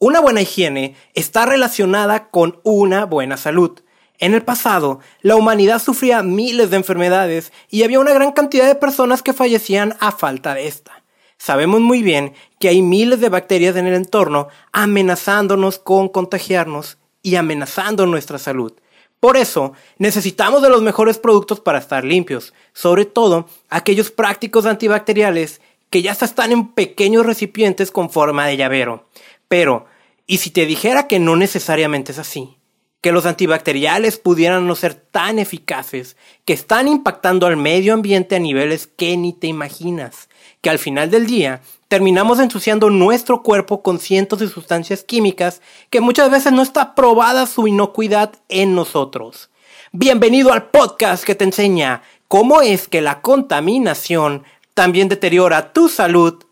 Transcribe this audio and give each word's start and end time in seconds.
Una 0.00 0.20
buena 0.20 0.40
higiene 0.40 0.94
está 1.14 1.44
relacionada 1.44 2.28
con 2.28 2.60
una 2.62 3.04
buena 3.04 3.36
salud. 3.36 3.80
En 4.20 4.32
el 4.32 4.42
pasado, 4.42 5.00
la 5.22 5.34
humanidad 5.34 5.82
sufría 5.82 6.22
miles 6.22 6.70
de 6.70 6.76
enfermedades 6.76 7.52
y 7.68 7.82
había 7.82 7.98
una 7.98 8.12
gran 8.12 8.30
cantidad 8.30 8.68
de 8.68 8.76
personas 8.76 9.24
que 9.24 9.32
fallecían 9.32 9.96
a 9.98 10.12
falta 10.12 10.54
de 10.54 10.68
esta. 10.68 11.02
Sabemos 11.36 11.80
muy 11.80 12.04
bien 12.04 12.34
que 12.60 12.68
hay 12.68 12.80
miles 12.80 13.18
de 13.18 13.28
bacterias 13.28 13.74
en 13.74 13.88
el 13.88 13.94
entorno 13.94 14.46
amenazándonos 14.70 15.80
con 15.80 16.08
contagiarnos 16.08 16.98
y 17.24 17.34
amenazando 17.34 18.06
nuestra 18.06 18.38
salud. 18.38 18.74
Por 19.18 19.36
eso, 19.36 19.72
necesitamos 19.98 20.62
de 20.62 20.70
los 20.70 20.80
mejores 20.80 21.18
productos 21.18 21.58
para 21.58 21.80
estar 21.80 22.04
limpios, 22.04 22.54
sobre 22.72 23.04
todo 23.04 23.48
aquellos 23.68 24.12
prácticos 24.12 24.64
antibacteriales 24.64 25.60
que 25.90 26.02
ya 26.02 26.12
están 26.12 26.52
en 26.52 26.68
pequeños 26.68 27.26
recipientes 27.26 27.90
con 27.90 28.10
forma 28.10 28.46
de 28.46 28.56
llavero. 28.56 29.08
Pero, 29.48 29.86
¿y 30.26 30.38
si 30.38 30.50
te 30.50 30.66
dijera 30.66 31.06
que 31.08 31.18
no 31.18 31.34
necesariamente 31.34 32.12
es 32.12 32.18
así? 32.18 32.56
Que 33.00 33.12
los 33.12 33.26
antibacteriales 33.26 34.18
pudieran 34.18 34.66
no 34.66 34.74
ser 34.74 34.94
tan 34.94 35.38
eficaces, 35.38 36.16
que 36.44 36.52
están 36.52 36.86
impactando 36.88 37.46
al 37.46 37.56
medio 37.56 37.94
ambiente 37.94 38.36
a 38.36 38.40
niveles 38.40 38.86
que 38.86 39.16
ni 39.16 39.32
te 39.32 39.46
imaginas, 39.46 40.28
que 40.60 40.68
al 40.68 40.78
final 40.78 41.10
del 41.10 41.26
día 41.26 41.62
terminamos 41.88 42.38
ensuciando 42.40 42.90
nuestro 42.90 43.42
cuerpo 43.42 43.82
con 43.82 43.98
cientos 43.98 44.40
de 44.40 44.48
sustancias 44.48 45.02
químicas 45.02 45.62
que 45.88 46.02
muchas 46.02 46.30
veces 46.30 46.52
no 46.52 46.60
está 46.60 46.94
probada 46.94 47.46
su 47.46 47.66
inocuidad 47.66 48.34
en 48.48 48.74
nosotros. 48.74 49.48
Bienvenido 49.92 50.52
al 50.52 50.68
podcast 50.68 51.24
que 51.24 51.34
te 51.34 51.44
enseña 51.44 52.02
cómo 52.26 52.60
es 52.60 52.88
que 52.88 53.00
la 53.00 53.22
contaminación 53.22 54.44
también 54.74 55.08
deteriora 55.08 55.72
tu 55.72 55.88
salud 55.88 56.44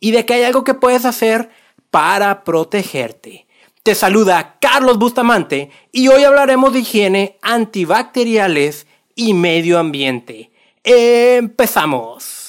y 0.00 0.10
de 0.10 0.26
que 0.26 0.34
hay 0.34 0.42
algo 0.42 0.64
que 0.64 0.74
puedes 0.74 1.04
hacer 1.04 1.50
para 1.90 2.44
protegerte. 2.44 3.46
Te 3.82 3.94
saluda 3.94 4.56
Carlos 4.60 4.98
Bustamante 4.98 5.70
y 5.92 6.08
hoy 6.08 6.24
hablaremos 6.24 6.72
de 6.72 6.80
higiene 6.80 7.38
antibacteriales 7.42 8.86
y 9.14 9.34
medio 9.34 9.78
ambiente. 9.78 10.50
Empezamos. 10.84 12.39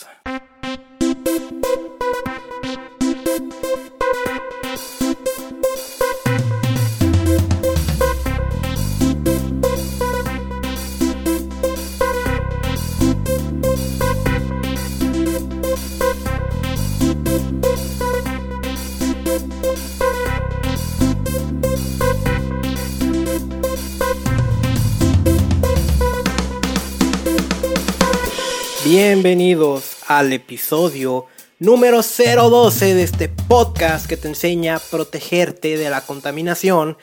Bienvenidos 28.93 29.99
al 30.09 30.33
episodio 30.33 31.25
número 31.59 32.01
012 32.01 32.93
de 32.93 33.03
este 33.03 33.29
podcast 33.29 34.05
que 34.05 34.17
te 34.17 34.27
enseña 34.27 34.75
a 34.75 34.79
protegerte 34.79 35.77
de 35.77 35.89
la 35.89 36.01
contaminación. 36.01 36.97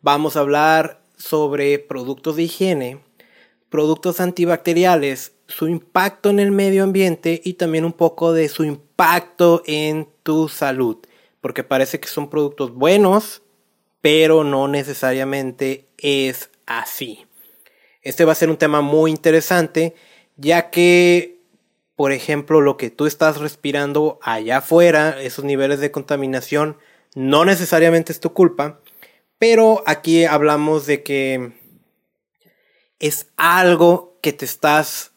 Vamos 0.00 0.34
a 0.34 0.40
hablar 0.40 1.02
sobre 1.18 1.78
productos 1.78 2.36
de 2.36 2.44
higiene, 2.44 3.00
productos 3.68 4.18
antibacteriales, 4.20 5.34
su 5.46 5.68
impacto 5.68 6.30
en 6.30 6.40
el 6.40 6.52
medio 6.52 6.84
ambiente 6.84 7.42
y 7.44 7.52
también 7.52 7.84
un 7.84 7.92
poco 7.92 8.32
de 8.32 8.48
su 8.48 8.64
impacto 8.64 9.62
en 9.66 10.08
tu 10.22 10.48
salud. 10.48 10.96
Porque 11.42 11.62
parece 11.62 12.00
que 12.00 12.08
son 12.08 12.30
productos 12.30 12.72
buenos, 12.72 13.42
pero 14.00 14.42
no 14.42 14.68
necesariamente 14.68 15.86
es 15.98 16.48
así. 16.64 17.26
Este 18.00 18.24
va 18.24 18.32
a 18.32 18.36
ser 18.36 18.48
un 18.48 18.56
tema 18.56 18.80
muy 18.80 19.10
interesante 19.10 19.94
ya 20.36 20.70
que, 20.70 21.40
por 21.94 22.12
ejemplo, 22.12 22.60
lo 22.60 22.76
que 22.76 22.90
tú 22.90 23.06
estás 23.06 23.38
respirando 23.38 24.18
allá 24.22 24.58
afuera, 24.58 25.20
esos 25.20 25.44
niveles 25.44 25.80
de 25.80 25.90
contaminación, 25.90 26.76
no 27.14 27.44
necesariamente 27.44 28.12
es 28.12 28.20
tu 28.20 28.32
culpa, 28.32 28.80
pero 29.38 29.82
aquí 29.86 30.24
hablamos 30.24 30.86
de 30.86 31.02
que 31.02 31.52
es 32.98 33.28
algo 33.36 34.18
que 34.22 34.32
te 34.32 34.44
estás 34.44 35.12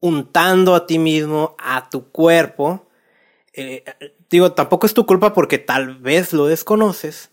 untando 0.00 0.74
a 0.74 0.86
ti 0.86 0.98
mismo, 0.98 1.54
a 1.58 1.88
tu 1.90 2.10
cuerpo. 2.10 2.88
Eh, 3.52 3.84
digo, 4.30 4.52
tampoco 4.52 4.86
es 4.86 4.94
tu 4.94 5.06
culpa 5.06 5.32
porque 5.34 5.58
tal 5.58 5.96
vez 5.96 6.32
lo 6.32 6.46
desconoces, 6.46 7.30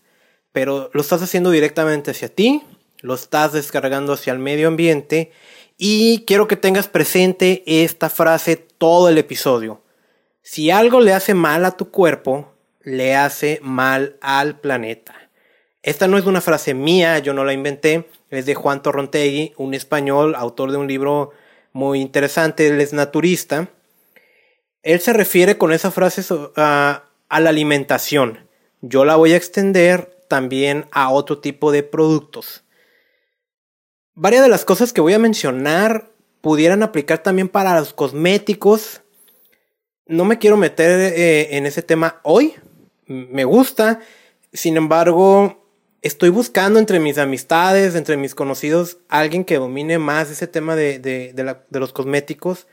pero 0.52 0.90
lo 0.92 1.00
estás 1.00 1.22
haciendo 1.22 1.50
directamente 1.50 2.10
hacia 2.10 2.34
ti, 2.34 2.62
lo 3.00 3.14
estás 3.14 3.52
descargando 3.52 4.12
hacia 4.12 4.32
el 4.32 4.38
medio 4.38 4.68
ambiente 4.68 5.32
y 5.78 6.24
quiero 6.26 6.48
que 6.48 6.56
tengas 6.56 6.88
presente 6.88 7.62
esta 7.64 8.10
frase 8.10 8.56
todo 8.56 9.08
el 9.08 9.16
episodio. 9.16 9.80
Si 10.42 10.72
algo 10.72 11.00
le 11.00 11.12
hace 11.12 11.34
mal 11.34 11.64
a 11.64 11.76
tu 11.76 11.92
cuerpo, 11.92 12.52
le 12.82 13.14
hace 13.14 13.60
mal 13.62 14.16
al 14.20 14.58
planeta. 14.58 15.14
Esta 15.82 16.08
no 16.08 16.18
es 16.18 16.26
una 16.26 16.40
frase 16.40 16.74
mía, 16.74 17.20
yo 17.20 17.32
no 17.32 17.44
la 17.44 17.52
inventé, 17.52 18.08
es 18.30 18.44
de 18.44 18.56
Juan 18.56 18.82
Torrontegui, 18.82 19.54
un 19.56 19.72
español, 19.72 20.34
autor 20.34 20.72
de 20.72 20.78
un 20.78 20.88
libro 20.88 21.30
muy 21.72 22.00
interesante, 22.00 22.66
él 22.66 22.80
es 22.80 22.92
naturista. 22.92 23.68
Él 24.82 25.00
se 25.00 25.12
refiere 25.12 25.58
con 25.58 25.72
esa 25.72 25.92
frase 25.92 26.22
a, 26.56 27.04
a 27.28 27.40
la 27.40 27.50
alimentación. 27.50 28.48
Yo 28.80 29.04
la 29.04 29.14
voy 29.14 29.32
a 29.32 29.36
extender 29.36 30.18
también 30.28 30.86
a 30.90 31.10
otro 31.10 31.38
tipo 31.38 31.70
de 31.70 31.84
productos 31.84 32.64
varias 34.18 34.42
de 34.42 34.48
las 34.48 34.64
cosas 34.64 34.92
que 34.92 35.00
voy 35.00 35.14
a 35.14 35.18
mencionar 35.18 36.10
pudieran 36.40 36.82
aplicar 36.82 37.22
también 37.22 37.48
para 37.48 37.78
los 37.78 37.94
cosméticos. 37.94 39.02
No 40.06 40.24
me 40.24 40.38
quiero 40.38 40.56
meter 40.56 41.12
eh, 41.14 41.56
en 41.56 41.66
ese 41.66 41.82
tema 41.82 42.20
hoy. 42.24 42.54
Me 43.06 43.44
gusta. 43.44 44.00
Sin 44.52 44.76
embargo, 44.76 45.64
estoy 46.02 46.30
buscando 46.30 46.80
entre 46.80 46.98
mis 47.00 47.18
amistades, 47.18 47.94
entre 47.94 48.16
mis 48.16 48.34
conocidos, 48.34 48.98
alguien 49.08 49.44
que 49.44 49.58
domine 49.58 49.98
más 49.98 50.30
ese 50.30 50.46
tema 50.46 50.74
de, 50.74 51.62
los 51.70 51.92
cosméticos. 51.92 52.66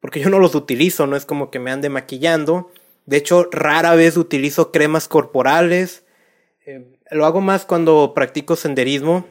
Porque 0.00 0.20
yo 0.20 0.30
no 0.30 0.38
los 0.38 0.54
utilizo, 0.54 1.06
no 1.06 1.14
es 1.14 1.24
como 1.24 1.50
que 1.50 1.58
me 1.58 1.70
ande 1.70 1.88
maquillando. 1.88 2.72
De 3.06 3.18
hecho, 3.18 3.48
rara 3.52 3.94
vez 3.94 4.16
utilizo 4.16 4.72
cremas 4.72 5.08
corporales. 5.08 6.04
Eh, 6.66 6.98
lo 7.10 7.26
hago 7.26 7.40
más 7.40 7.64
cuando 7.64 8.12
practico 8.14 8.56
senderismo 8.56 9.26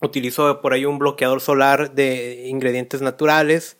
Utilizo 0.00 0.60
por 0.60 0.72
ahí 0.72 0.84
un 0.84 0.98
bloqueador 0.98 1.40
solar 1.40 1.94
de 1.94 2.46
ingredientes 2.48 3.00
naturales. 3.02 3.78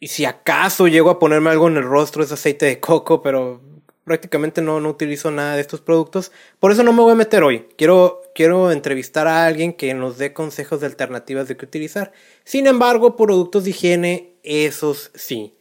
Y 0.00 0.08
si 0.08 0.24
acaso 0.24 0.88
llego 0.88 1.10
a 1.10 1.18
ponerme 1.18 1.50
algo 1.50 1.68
en 1.68 1.76
el 1.76 1.84
rostro 1.84 2.22
es 2.22 2.32
aceite 2.32 2.66
de 2.66 2.80
coco, 2.80 3.22
pero 3.22 3.60
prácticamente 4.04 4.62
no, 4.62 4.80
no 4.80 4.88
utilizo 4.88 5.30
nada 5.30 5.54
de 5.54 5.60
estos 5.60 5.80
productos. 5.80 6.32
Por 6.58 6.72
eso 6.72 6.82
no 6.82 6.92
me 6.92 7.02
voy 7.02 7.12
a 7.12 7.16
meter 7.16 7.42
hoy. 7.42 7.68
Quiero, 7.76 8.22
quiero 8.34 8.72
entrevistar 8.72 9.28
a 9.28 9.46
alguien 9.46 9.72
que 9.72 9.94
nos 9.94 10.18
dé 10.18 10.32
consejos 10.32 10.80
de 10.80 10.86
alternativas 10.86 11.46
de 11.46 11.56
qué 11.56 11.64
utilizar. 11.64 12.12
Sin 12.44 12.66
embargo, 12.66 13.14
productos 13.14 13.64
de 13.64 13.70
higiene, 13.70 14.34
esos 14.42 15.10
sí. 15.14 15.54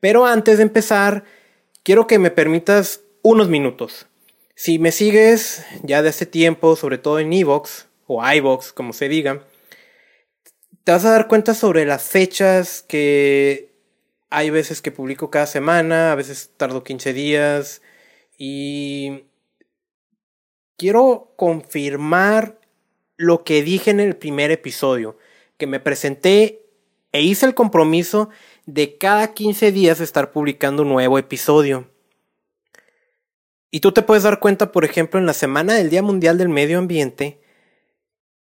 Pero 0.00 0.26
antes 0.26 0.56
de 0.56 0.64
empezar, 0.64 1.24
quiero 1.82 2.06
que 2.06 2.18
me 2.18 2.30
permitas 2.30 3.02
unos 3.22 3.48
minutos. 3.48 4.06
Si 4.56 4.78
me 4.78 4.92
sigues 4.92 5.64
ya 5.82 6.02
de 6.02 6.08
hace 6.08 6.26
tiempo, 6.26 6.76
sobre 6.76 6.98
todo 6.98 7.18
en 7.18 7.32
Evox, 7.32 7.86
o 8.06 8.26
iBox, 8.26 8.72
como 8.72 8.92
se 8.92 9.08
diga, 9.08 9.44
te 10.84 10.92
vas 10.92 11.04
a 11.04 11.10
dar 11.10 11.28
cuenta 11.28 11.54
sobre 11.54 11.86
las 11.86 12.04
fechas 12.04 12.82
que 12.82 13.72
hay 14.30 14.50
veces 14.50 14.82
que 14.82 14.90
publico 14.90 15.30
cada 15.30 15.46
semana, 15.46 16.12
a 16.12 16.14
veces 16.14 16.50
tardo 16.56 16.84
15 16.84 17.12
días 17.12 17.82
y 18.36 19.24
quiero 20.76 21.32
confirmar 21.36 22.58
lo 23.16 23.44
que 23.44 23.62
dije 23.62 23.90
en 23.90 24.00
el 24.00 24.16
primer 24.16 24.50
episodio, 24.50 25.16
que 25.56 25.66
me 25.66 25.80
presenté 25.80 26.62
e 27.12 27.22
hice 27.22 27.46
el 27.46 27.54
compromiso 27.54 28.28
de 28.66 28.98
cada 28.98 29.34
15 29.34 29.70
días 29.70 30.00
estar 30.00 30.32
publicando 30.32 30.82
un 30.82 30.88
nuevo 30.88 31.16
episodio. 31.16 31.88
Y 33.70 33.80
tú 33.80 33.92
te 33.92 34.02
puedes 34.02 34.24
dar 34.24 34.40
cuenta, 34.40 34.72
por 34.72 34.84
ejemplo, 34.84 35.20
en 35.20 35.26
la 35.26 35.32
semana 35.32 35.74
del 35.74 35.90
Día 35.90 36.02
Mundial 36.02 36.38
del 36.38 36.48
Medio 36.48 36.78
Ambiente, 36.78 37.40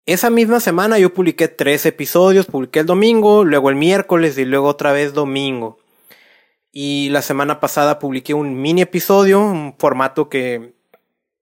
esa 0.06 0.30
misma 0.30 0.60
semana 0.60 0.98
yo 0.98 1.14
publiqué 1.14 1.48
tres 1.48 1.86
episodios, 1.86 2.48
publiqué 2.48 2.80
el 2.80 2.86
domingo, 2.86 3.44
luego 3.44 3.70
el 3.70 3.76
miércoles 3.76 4.38
y 4.38 4.46
luego 4.46 4.68
otra 4.68 4.92
vez 4.92 5.14
domingo. 5.14 5.78
Y 6.72 7.10
la 7.10 7.22
semana 7.22 7.60
pasada 7.60 8.00
publiqué 8.00 8.34
un 8.34 8.60
mini 8.62 8.82
episodio, 8.82 9.42
un 9.42 9.76
formato 9.78 10.30
que 10.30 10.74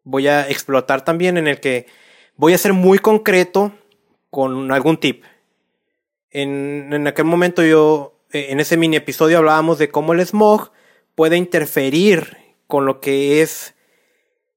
voy 0.03 0.27
a 0.27 0.49
explotar 0.49 1.05
también 1.05 1.37
en 1.37 1.47
el 1.47 1.59
que 1.59 1.85
voy 2.35 2.53
a 2.53 2.57
ser 2.57 2.73
muy 2.73 2.99
concreto 2.99 3.71
con 4.29 4.71
algún 4.71 4.97
tip. 4.97 5.23
En, 6.31 6.91
en 6.91 7.07
aquel 7.07 7.25
momento 7.25 7.63
yo, 7.63 8.19
eh, 8.31 8.47
en 8.49 8.59
ese 8.59 8.75
mini 8.75 8.97
episodio 8.97 9.37
hablábamos 9.37 9.77
de 9.77 9.89
cómo 9.89 10.13
el 10.13 10.25
smog 10.25 10.71
puede 11.15 11.37
interferir 11.37 12.37
con 12.67 12.85
lo 12.85 12.99
que 12.99 13.41
es 13.41 13.75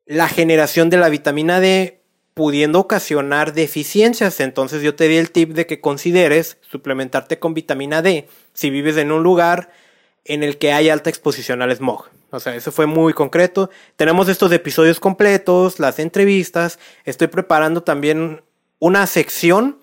la 0.06 0.28
generación 0.28 0.90
de 0.90 0.96
la 0.96 1.08
vitamina 1.08 1.60
D 1.60 2.01
pudiendo 2.34 2.80
ocasionar 2.80 3.52
deficiencias. 3.52 4.40
Entonces 4.40 4.82
yo 4.82 4.94
te 4.94 5.08
di 5.08 5.16
el 5.16 5.30
tip 5.30 5.52
de 5.52 5.66
que 5.66 5.80
consideres 5.80 6.58
suplementarte 6.62 7.38
con 7.38 7.54
vitamina 7.54 8.02
D 8.02 8.28
si 8.52 8.70
vives 8.70 8.96
en 8.96 9.12
un 9.12 9.22
lugar 9.22 9.70
en 10.24 10.42
el 10.42 10.58
que 10.58 10.72
hay 10.72 10.88
alta 10.88 11.10
exposición 11.10 11.62
al 11.62 11.74
smog. 11.74 12.08
O 12.30 12.40
sea, 12.40 12.54
eso 12.54 12.72
fue 12.72 12.86
muy 12.86 13.12
concreto. 13.12 13.70
Tenemos 13.96 14.28
estos 14.28 14.52
episodios 14.52 15.00
completos, 15.00 15.78
las 15.78 15.98
entrevistas. 15.98 16.78
Estoy 17.04 17.26
preparando 17.26 17.82
también 17.82 18.42
una 18.78 19.06
sección 19.06 19.78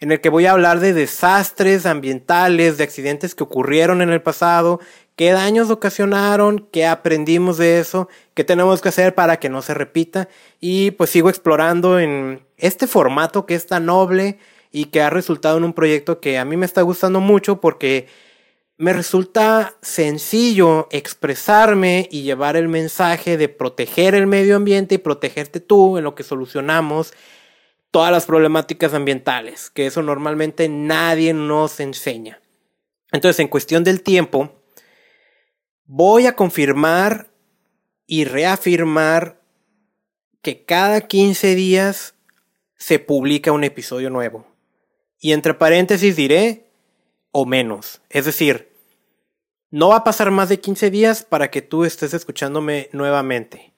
en 0.00 0.12
el 0.12 0.20
que 0.20 0.28
voy 0.28 0.44
a 0.44 0.52
hablar 0.52 0.80
de 0.80 0.92
desastres 0.92 1.86
ambientales, 1.86 2.76
de 2.76 2.84
accidentes 2.84 3.34
que 3.34 3.44
ocurrieron 3.44 4.02
en 4.02 4.10
el 4.10 4.20
pasado, 4.20 4.80
qué 5.16 5.32
daños 5.32 5.70
ocasionaron, 5.70 6.68
qué 6.72 6.86
aprendimos 6.86 7.58
de 7.58 7.78
eso, 7.78 8.08
qué 8.34 8.44
tenemos 8.44 8.80
que 8.80 8.88
hacer 8.88 9.14
para 9.14 9.38
que 9.38 9.48
no 9.48 9.62
se 9.62 9.74
repita. 9.74 10.28
Y 10.60 10.92
pues 10.92 11.10
sigo 11.10 11.28
explorando 11.28 11.98
en 11.98 12.46
este 12.56 12.86
formato 12.86 13.46
que 13.46 13.54
es 13.54 13.66
tan 13.66 13.86
noble 13.86 14.38
y 14.70 14.86
que 14.86 15.02
ha 15.02 15.10
resultado 15.10 15.58
en 15.58 15.64
un 15.64 15.72
proyecto 15.72 16.20
que 16.20 16.38
a 16.38 16.44
mí 16.44 16.56
me 16.56 16.66
está 16.66 16.82
gustando 16.82 17.20
mucho 17.20 17.60
porque 17.60 18.08
me 18.76 18.92
resulta 18.92 19.76
sencillo 19.82 20.88
expresarme 20.90 22.08
y 22.10 22.22
llevar 22.22 22.56
el 22.56 22.68
mensaje 22.68 23.36
de 23.36 23.48
proteger 23.48 24.16
el 24.16 24.26
medio 24.26 24.56
ambiente 24.56 24.96
y 24.96 24.98
protegerte 24.98 25.60
tú 25.60 25.96
en 25.96 26.04
lo 26.04 26.16
que 26.16 26.24
solucionamos 26.24 27.12
todas 27.92 28.10
las 28.10 28.26
problemáticas 28.26 28.92
ambientales, 28.92 29.70
que 29.70 29.86
eso 29.86 30.02
normalmente 30.02 30.68
nadie 30.68 31.32
nos 31.32 31.78
enseña. 31.78 32.40
Entonces, 33.12 33.38
en 33.38 33.46
cuestión 33.46 33.84
del 33.84 34.02
tiempo, 34.02 34.63
voy 35.86 36.26
a 36.26 36.36
confirmar 36.36 37.30
y 38.06 38.24
reafirmar 38.24 39.40
que 40.42 40.64
cada 40.64 41.02
15 41.02 41.54
días 41.54 42.14
se 42.76 42.98
publica 42.98 43.52
un 43.52 43.64
episodio 43.64 44.10
nuevo. 44.10 44.46
Y 45.18 45.32
entre 45.32 45.54
paréntesis 45.54 46.16
diré 46.16 46.66
o 47.30 47.46
menos. 47.46 48.02
Es 48.10 48.26
decir, 48.26 48.70
no 49.70 49.88
va 49.88 49.96
a 49.96 50.04
pasar 50.04 50.30
más 50.30 50.48
de 50.50 50.60
15 50.60 50.90
días 50.90 51.24
para 51.24 51.50
que 51.50 51.62
tú 51.62 51.84
estés 51.84 52.14
escuchándome 52.14 52.90
nuevamente. 52.92 53.72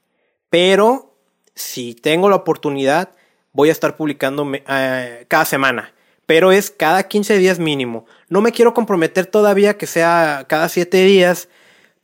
Pero 0.51 1.17
si 1.55 1.95
tengo 1.95 2.29
la 2.29 2.37
oportunidad, 2.37 3.11
voy 3.53 3.69
a 3.69 3.73
estar 3.73 3.97
publicando 3.97 4.47
eh, 4.53 5.25
cada 5.29 5.45
semana. 5.45 5.95
Pero 6.27 6.51
es 6.51 6.71
cada 6.71 7.05
15 7.05 7.39
días 7.39 7.59
mínimo. 7.59 8.05
No 8.29 8.41
me 8.41 8.53
quiero 8.53 8.75
comprometer 8.75 9.27
todavía 9.27 9.79
que 9.79 9.87
sea 9.87 10.45
cada 10.49 10.69
7 10.69 11.05
días. 11.05 11.49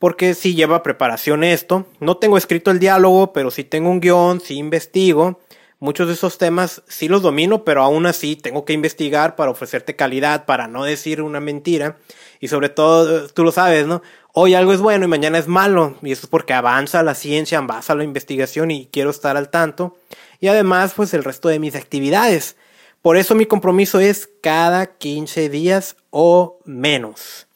Porque 0.03 0.33
si 0.33 0.53
lleva 0.53 0.83
preparación 0.83 1.45
esto. 1.45 1.85
No 2.01 2.17
tengo 2.17 2.37
escrito 2.37 2.71
el 2.71 2.79
diálogo, 2.79 3.31
pero 3.31 3.51
si 3.51 3.63
tengo 3.63 3.89
un 3.89 4.01
guion, 4.01 4.41
si 4.41 4.57
investigo. 4.57 5.39
Muchos 5.79 6.09
de 6.09 6.15
esos 6.15 6.37
temas 6.37 6.83
sí 6.89 7.07
los 7.07 7.21
domino, 7.21 7.63
pero 7.63 7.83
aún 7.83 8.05
así 8.05 8.35
tengo 8.35 8.65
que 8.65 8.73
investigar 8.73 9.37
para 9.37 9.51
ofrecerte 9.51 9.95
calidad, 9.95 10.43
para 10.43 10.67
no 10.67 10.83
decir 10.83 11.21
una 11.21 11.39
mentira. 11.39 11.99
Y 12.41 12.49
sobre 12.49 12.67
todo, 12.67 13.29
tú 13.29 13.45
lo 13.45 13.53
sabes, 13.53 13.87
¿no? 13.87 14.01
Hoy 14.33 14.55
algo 14.55 14.73
es 14.73 14.81
bueno 14.81 15.05
y 15.05 15.07
mañana 15.07 15.37
es 15.37 15.47
malo. 15.47 15.95
Y 16.01 16.11
eso 16.11 16.23
es 16.25 16.29
porque 16.29 16.51
avanza 16.51 17.01
la 17.01 17.15
ciencia, 17.15 17.59
avanza 17.59 17.95
la 17.95 18.03
investigación 18.03 18.71
y 18.71 18.89
quiero 18.91 19.09
estar 19.09 19.37
al 19.37 19.51
tanto. 19.51 19.95
Y 20.41 20.49
además, 20.49 20.91
pues 20.97 21.13
el 21.13 21.23
resto 21.23 21.47
de 21.47 21.59
mis 21.59 21.77
actividades. 21.77 22.57
Por 23.01 23.15
eso 23.15 23.35
mi 23.35 23.45
compromiso 23.45 24.01
es 24.01 24.29
cada 24.41 24.97
15 24.97 25.47
días 25.47 25.95
o 26.09 26.59
menos. 26.65 27.47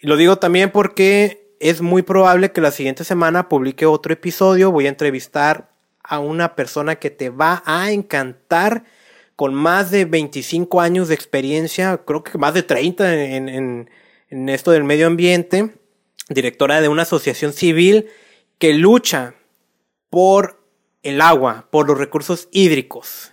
Y 0.00 0.06
lo 0.06 0.16
digo 0.16 0.38
también 0.38 0.72
porque 0.72 1.45
es 1.60 1.80
muy 1.80 2.02
probable 2.02 2.52
que 2.52 2.60
la 2.60 2.70
siguiente 2.70 3.04
semana 3.04 3.48
publique 3.48 3.86
otro 3.86 4.12
episodio. 4.12 4.70
Voy 4.70 4.86
a 4.86 4.90
entrevistar 4.90 5.70
a 6.02 6.18
una 6.18 6.54
persona 6.54 6.96
que 6.96 7.10
te 7.10 7.30
va 7.30 7.62
a 7.66 7.90
encantar 7.90 8.84
con 9.34 9.54
más 9.54 9.90
de 9.90 10.06
25 10.06 10.80
años 10.80 11.08
de 11.08 11.14
experiencia, 11.14 11.98
creo 11.98 12.24
que 12.24 12.38
más 12.38 12.54
de 12.54 12.62
30 12.62 13.14
en, 13.14 13.88
esto 14.48 14.70
del 14.70 14.84
medio 14.84 15.06
ambiente, 15.06 15.74
directora 16.28 16.80
de 16.80 16.88
una 16.88 17.02
asociación 17.02 17.52
civil 17.52 18.08
que 18.58 18.72
lucha 18.72 19.34
por 20.08 20.64
el 21.02 21.20
agua, 21.20 21.68
por 21.70 21.86
los 21.86 21.98
recursos 21.98 22.48
hídricos. 22.50 23.32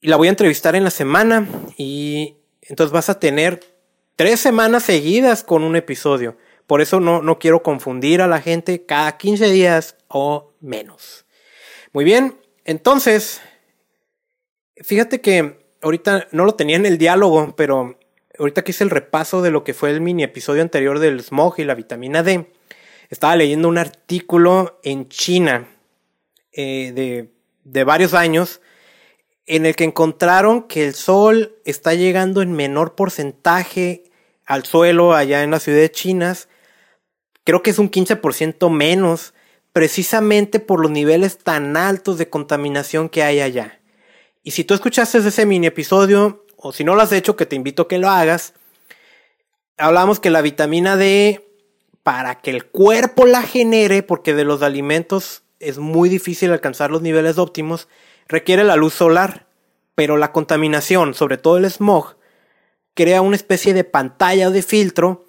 Y 0.00 0.08
la 0.08 0.16
voy 0.16 0.28
a 0.28 0.30
entrevistar 0.30 0.76
en 0.76 0.84
la 0.84 0.90
semana 0.90 1.48
y 1.76 2.36
entonces 2.62 2.92
vas 2.92 3.08
a 3.08 3.18
tener 3.18 3.60
tres 4.14 4.38
semanas 4.38 4.84
seguidas 4.84 5.42
con 5.42 5.64
un 5.64 5.74
episodio. 5.74 6.36
Por 6.68 6.82
eso 6.82 7.00
no, 7.00 7.22
no 7.22 7.38
quiero 7.40 7.62
confundir 7.64 8.20
a 8.22 8.28
la 8.28 8.40
gente 8.40 8.84
cada 8.84 9.16
15 9.16 9.50
días 9.50 9.96
o 10.06 10.52
menos. 10.60 11.24
Muy 11.92 12.04
bien, 12.04 12.38
entonces, 12.64 13.40
fíjate 14.76 15.22
que 15.22 15.58
ahorita 15.80 16.28
no 16.30 16.44
lo 16.44 16.54
tenía 16.54 16.76
en 16.76 16.84
el 16.84 16.98
diálogo, 16.98 17.54
pero 17.56 17.98
ahorita 18.38 18.62
que 18.62 18.72
hice 18.72 18.84
el 18.84 18.90
repaso 18.90 19.40
de 19.40 19.50
lo 19.50 19.64
que 19.64 19.72
fue 19.72 19.88
el 19.88 20.02
mini 20.02 20.22
episodio 20.22 20.60
anterior 20.60 20.98
del 20.98 21.22
smog 21.22 21.54
y 21.58 21.64
la 21.64 21.74
vitamina 21.74 22.22
D, 22.22 22.52
estaba 23.08 23.34
leyendo 23.34 23.66
un 23.68 23.78
artículo 23.78 24.78
en 24.82 25.08
China 25.08 25.66
eh, 26.52 26.92
de, 26.94 27.32
de 27.64 27.84
varios 27.84 28.12
años 28.12 28.60
en 29.46 29.64
el 29.64 29.74
que 29.74 29.84
encontraron 29.84 30.64
que 30.64 30.84
el 30.86 30.94
sol 30.94 31.56
está 31.64 31.94
llegando 31.94 32.42
en 32.42 32.52
menor 32.52 32.94
porcentaje 32.94 34.04
al 34.44 34.66
suelo 34.66 35.14
allá 35.14 35.42
en 35.42 35.50
las 35.50 35.62
ciudades 35.62 35.92
chinas. 35.92 36.48
Creo 37.48 37.62
que 37.62 37.70
es 37.70 37.78
un 37.78 37.90
15% 37.90 38.68
menos 38.68 39.32
precisamente 39.72 40.60
por 40.60 40.80
los 40.80 40.90
niveles 40.90 41.38
tan 41.38 41.78
altos 41.78 42.18
de 42.18 42.28
contaminación 42.28 43.08
que 43.08 43.22
hay 43.22 43.40
allá. 43.40 43.80
Y 44.42 44.50
si 44.50 44.64
tú 44.64 44.74
escuchaste 44.74 45.16
ese 45.16 45.46
mini 45.46 45.68
episodio, 45.68 46.44
o 46.58 46.72
si 46.72 46.84
no 46.84 46.94
lo 46.94 47.00
has 47.00 47.10
hecho, 47.10 47.36
que 47.36 47.46
te 47.46 47.56
invito 47.56 47.84
a 47.84 47.88
que 47.88 47.96
lo 47.96 48.10
hagas, 48.10 48.52
hablamos 49.78 50.20
que 50.20 50.28
la 50.28 50.42
vitamina 50.42 50.98
D, 50.98 51.42
para 52.02 52.34
que 52.34 52.50
el 52.50 52.66
cuerpo 52.66 53.24
la 53.24 53.40
genere, 53.40 54.02
porque 54.02 54.34
de 54.34 54.44
los 54.44 54.60
alimentos 54.60 55.42
es 55.58 55.78
muy 55.78 56.10
difícil 56.10 56.52
alcanzar 56.52 56.90
los 56.90 57.00
niveles 57.00 57.38
óptimos, 57.38 57.88
requiere 58.28 58.62
la 58.62 58.76
luz 58.76 58.92
solar. 58.92 59.46
Pero 59.94 60.18
la 60.18 60.32
contaminación, 60.32 61.14
sobre 61.14 61.38
todo 61.38 61.56
el 61.56 61.64
smog, 61.70 62.18
crea 62.92 63.22
una 63.22 63.36
especie 63.36 63.72
de 63.72 63.84
pantalla 63.84 64.50
de 64.50 64.60
filtro 64.60 65.24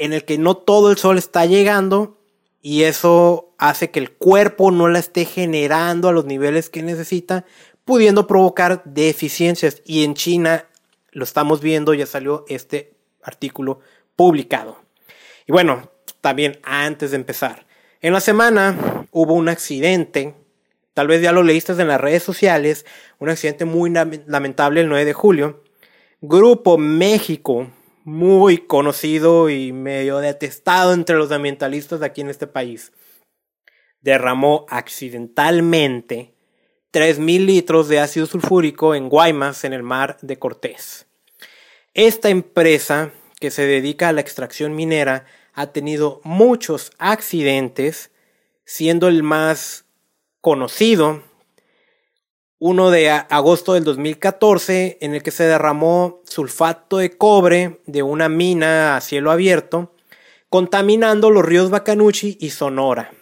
en 0.00 0.14
el 0.14 0.24
que 0.24 0.38
no 0.38 0.56
todo 0.56 0.90
el 0.90 0.96
sol 0.96 1.18
está 1.18 1.44
llegando 1.44 2.16
y 2.62 2.84
eso 2.84 3.52
hace 3.58 3.90
que 3.90 4.00
el 4.00 4.10
cuerpo 4.10 4.70
no 4.70 4.88
la 4.88 4.98
esté 4.98 5.26
generando 5.26 6.08
a 6.08 6.12
los 6.12 6.24
niveles 6.24 6.70
que 6.70 6.82
necesita, 6.82 7.44
pudiendo 7.84 8.26
provocar 8.26 8.82
deficiencias. 8.86 9.82
Y 9.84 10.04
en 10.04 10.14
China 10.14 10.64
lo 11.12 11.22
estamos 11.22 11.60
viendo, 11.60 11.92
ya 11.92 12.06
salió 12.06 12.46
este 12.48 12.94
artículo 13.22 13.80
publicado. 14.16 14.78
Y 15.46 15.52
bueno, 15.52 15.90
también 16.22 16.58
antes 16.62 17.10
de 17.10 17.18
empezar, 17.18 17.66
en 18.00 18.14
la 18.14 18.20
semana 18.20 19.06
hubo 19.10 19.34
un 19.34 19.50
accidente, 19.50 20.34
tal 20.94 21.08
vez 21.08 21.20
ya 21.20 21.32
lo 21.32 21.42
leíste 21.42 21.72
en 21.72 21.88
las 21.88 22.00
redes 22.00 22.22
sociales, 22.22 22.86
un 23.18 23.28
accidente 23.28 23.66
muy 23.66 23.90
lamentable 23.90 24.80
el 24.80 24.88
9 24.88 25.04
de 25.04 25.12
julio. 25.12 25.62
Grupo 26.22 26.78
México 26.78 27.68
muy 28.04 28.58
conocido 28.58 29.50
y 29.50 29.72
medio 29.72 30.18
detestado 30.18 30.92
entre 30.92 31.16
los 31.16 31.30
ambientalistas 31.32 32.02
aquí 32.02 32.20
en 32.20 32.30
este 32.30 32.46
país, 32.46 32.92
derramó 34.00 34.66
accidentalmente 34.68 36.34
3.000 36.92 37.46
litros 37.46 37.88
de 37.88 38.00
ácido 38.00 38.26
sulfúrico 38.26 38.94
en 38.94 39.08
Guaymas, 39.08 39.64
en 39.64 39.72
el 39.72 39.82
mar 39.82 40.18
de 40.22 40.38
Cortés. 40.38 41.06
Esta 41.94 42.30
empresa, 42.30 43.12
que 43.38 43.50
se 43.50 43.66
dedica 43.66 44.08
a 44.08 44.12
la 44.12 44.20
extracción 44.20 44.74
minera, 44.74 45.26
ha 45.54 45.68
tenido 45.68 46.20
muchos 46.24 46.92
accidentes, 46.98 48.10
siendo 48.64 49.08
el 49.08 49.22
más 49.22 49.84
conocido 50.40 51.22
uno 52.60 52.90
de 52.90 53.08
agosto 53.08 53.72
del 53.72 53.84
2014 53.84 54.98
en 55.00 55.14
el 55.14 55.22
que 55.22 55.30
se 55.30 55.44
derramó 55.44 56.20
sulfato 56.24 56.98
de 56.98 57.16
cobre 57.16 57.80
de 57.86 58.02
una 58.02 58.28
mina 58.28 58.96
a 58.96 59.00
cielo 59.00 59.30
abierto, 59.30 59.94
contaminando 60.50 61.30
los 61.30 61.44
ríos 61.44 61.70
Bacanuchi 61.70 62.36
y 62.38 62.50
Sonora. 62.50 63.12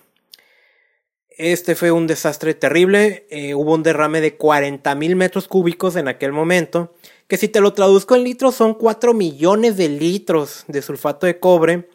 Este 1.30 1.76
fue 1.76 1.92
un 1.92 2.08
desastre 2.08 2.54
terrible, 2.54 3.28
eh, 3.30 3.54
hubo 3.54 3.74
un 3.74 3.84
derrame 3.84 4.20
de 4.20 4.36
40 4.36 4.92
mil 4.96 5.14
metros 5.14 5.46
cúbicos 5.46 5.94
en 5.94 6.08
aquel 6.08 6.32
momento, 6.32 6.96
que 7.28 7.36
si 7.36 7.46
te 7.46 7.60
lo 7.60 7.74
traduzco 7.74 8.16
en 8.16 8.24
litros 8.24 8.56
son 8.56 8.74
4 8.74 9.14
millones 9.14 9.76
de 9.76 9.88
litros 9.88 10.64
de 10.66 10.82
sulfato 10.82 11.26
de 11.26 11.38
cobre, 11.38 11.88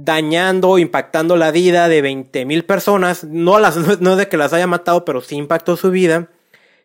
dañando, 0.00 0.78
impactando 0.78 1.36
la 1.36 1.50
vida 1.50 1.88
de 1.88 2.02
20 2.02 2.44
mil 2.44 2.64
personas. 2.64 3.24
No, 3.24 3.58
las, 3.58 3.76
no 4.00 4.16
de 4.16 4.28
que 4.28 4.36
las 4.36 4.52
haya 4.52 4.66
matado, 4.66 5.04
pero 5.04 5.20
sí 5.20 5.36
impactó 5.36 5.76
su 5.76 5.90
vida. 5.90 6.30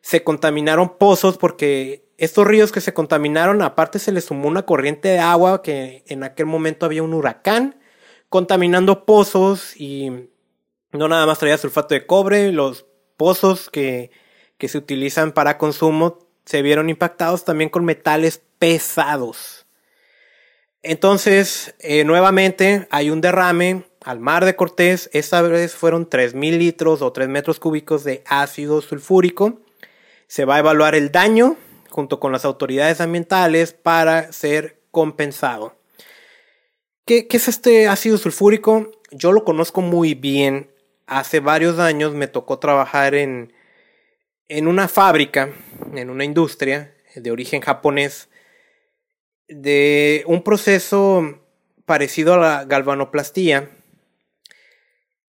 Se 0.01 0.23
contaminaron 0.23 0.97
pozos 0.97 1.37
porque 1.37 2.05
estos 2.17 2.45
ríos 2.47 2.71
que 2.71 2.81
se 2.81 2.93
contaminaron, 2.93 3.61
aparte 3.61 3.99
se 3.99 4.11
les 4.11 4.25
sumó 4.25 4.47
una 4.47 4.65
corriente 4.65 5.09
de 5.09 5.19
agua 5.19 5.61
que 5.61 6.03
en 6.07 6.23
aquel 6.23 6.47
momento 6.47 6.85
había 6.85 7.03
un 7.03 7.13
huracán, 7.13 7.79
contaminando 8.29 9.05
pozos 9.05 9.79
y 9.79 10.29
No 10.91 11.07
nada 11.07 11.25
más 11.25 11.39
traía 11.39 11.57
sulfato 11.57 11.93
de 11.93 12.05
cobre, 12.05 12.51
los 12.51 12.85
pozos 13.15 13.69
que, 13.69 14.11
que 14.57 14.67
se 14.67 14.77
utilizan 14.77 15.31
para 15.33 15.57
consumo 15.57 16.19
se 16.45 16.61
vieron 16.61 16.89
impactados 16.89 17.45
también 17.45 17.69
con 17.69 17.85
metales 17.85 18.41
pesados. 18.59 19.62
Entonces, 20.83 21.73
eh, 21.79 22.03
nuevamente 22.03 22.87
hay 22.91 23.09
un 23.09 23.21
derrame 23.21 23.85
al 24.01 24.19
mar 24.19 24.43
de 24.43 24.57
Cortés. 24.57 25.09
Esta 25.13 25.41
vez 25.41 25.73
fueron 25.73 26.09
3.000 26.09 26.57
litros 26.57 27.01
o 27.01 27.13
3 27.13 27.29
metros 27.29 27.59
cúbicos 27.59 28.03
de 28.03 28.21
ácido 28.27 28.81
sulfúrico. 28.81 29.61
Se 30.27 30.43
va 30.43 30.55
a 30.55 30.59
evaluar 30.59 30.93
el 30.93 31.09
daño 31.09 31.55
junto 31.89 32.19
con 32.19 32.33
las 32.33 32.43
autoridades 32.43 32.99
ambientales 32.99 33.71
para 33.71 34.33
ser 34.33 34.81
compensado. 34.91 35.77
¿Qué, 37.05 37.27
¿Qué, 37.27 37.37
es 37.37 37.47
este 37.47 37.87
ácido 37.87 38.17
sulfúrico? 38.17 38.91
Yo 39.11 39.31
lo 39.31 39.45
conozco 39.45 39.79
muy 39.79 40.15
bien. 40.15 40.69
Hace 41.07 41.39
varios 41.39 41.79
años 41.79 42.13
me 42.13 42.27
tocó 42.27 42.59
trabajar 42.59 43.15
en, 43.15 43.53
en 44.49 44.67
una 44.67 44.89
fábrica, 44.89 45.53
en 45.95 46.09
una 46.09 46.25
industria 46.25 46.93
de 47.15 47.31
origen 47.31 47.61
japonés, 47.61 48.27
de 49.47 50.23
un 50.27 50.43
proceso 50.43 51.39
parecido 51.85 52.35
a 52.35 52.37
la 52.37 52.65
galvanoplastía 52.65 53.69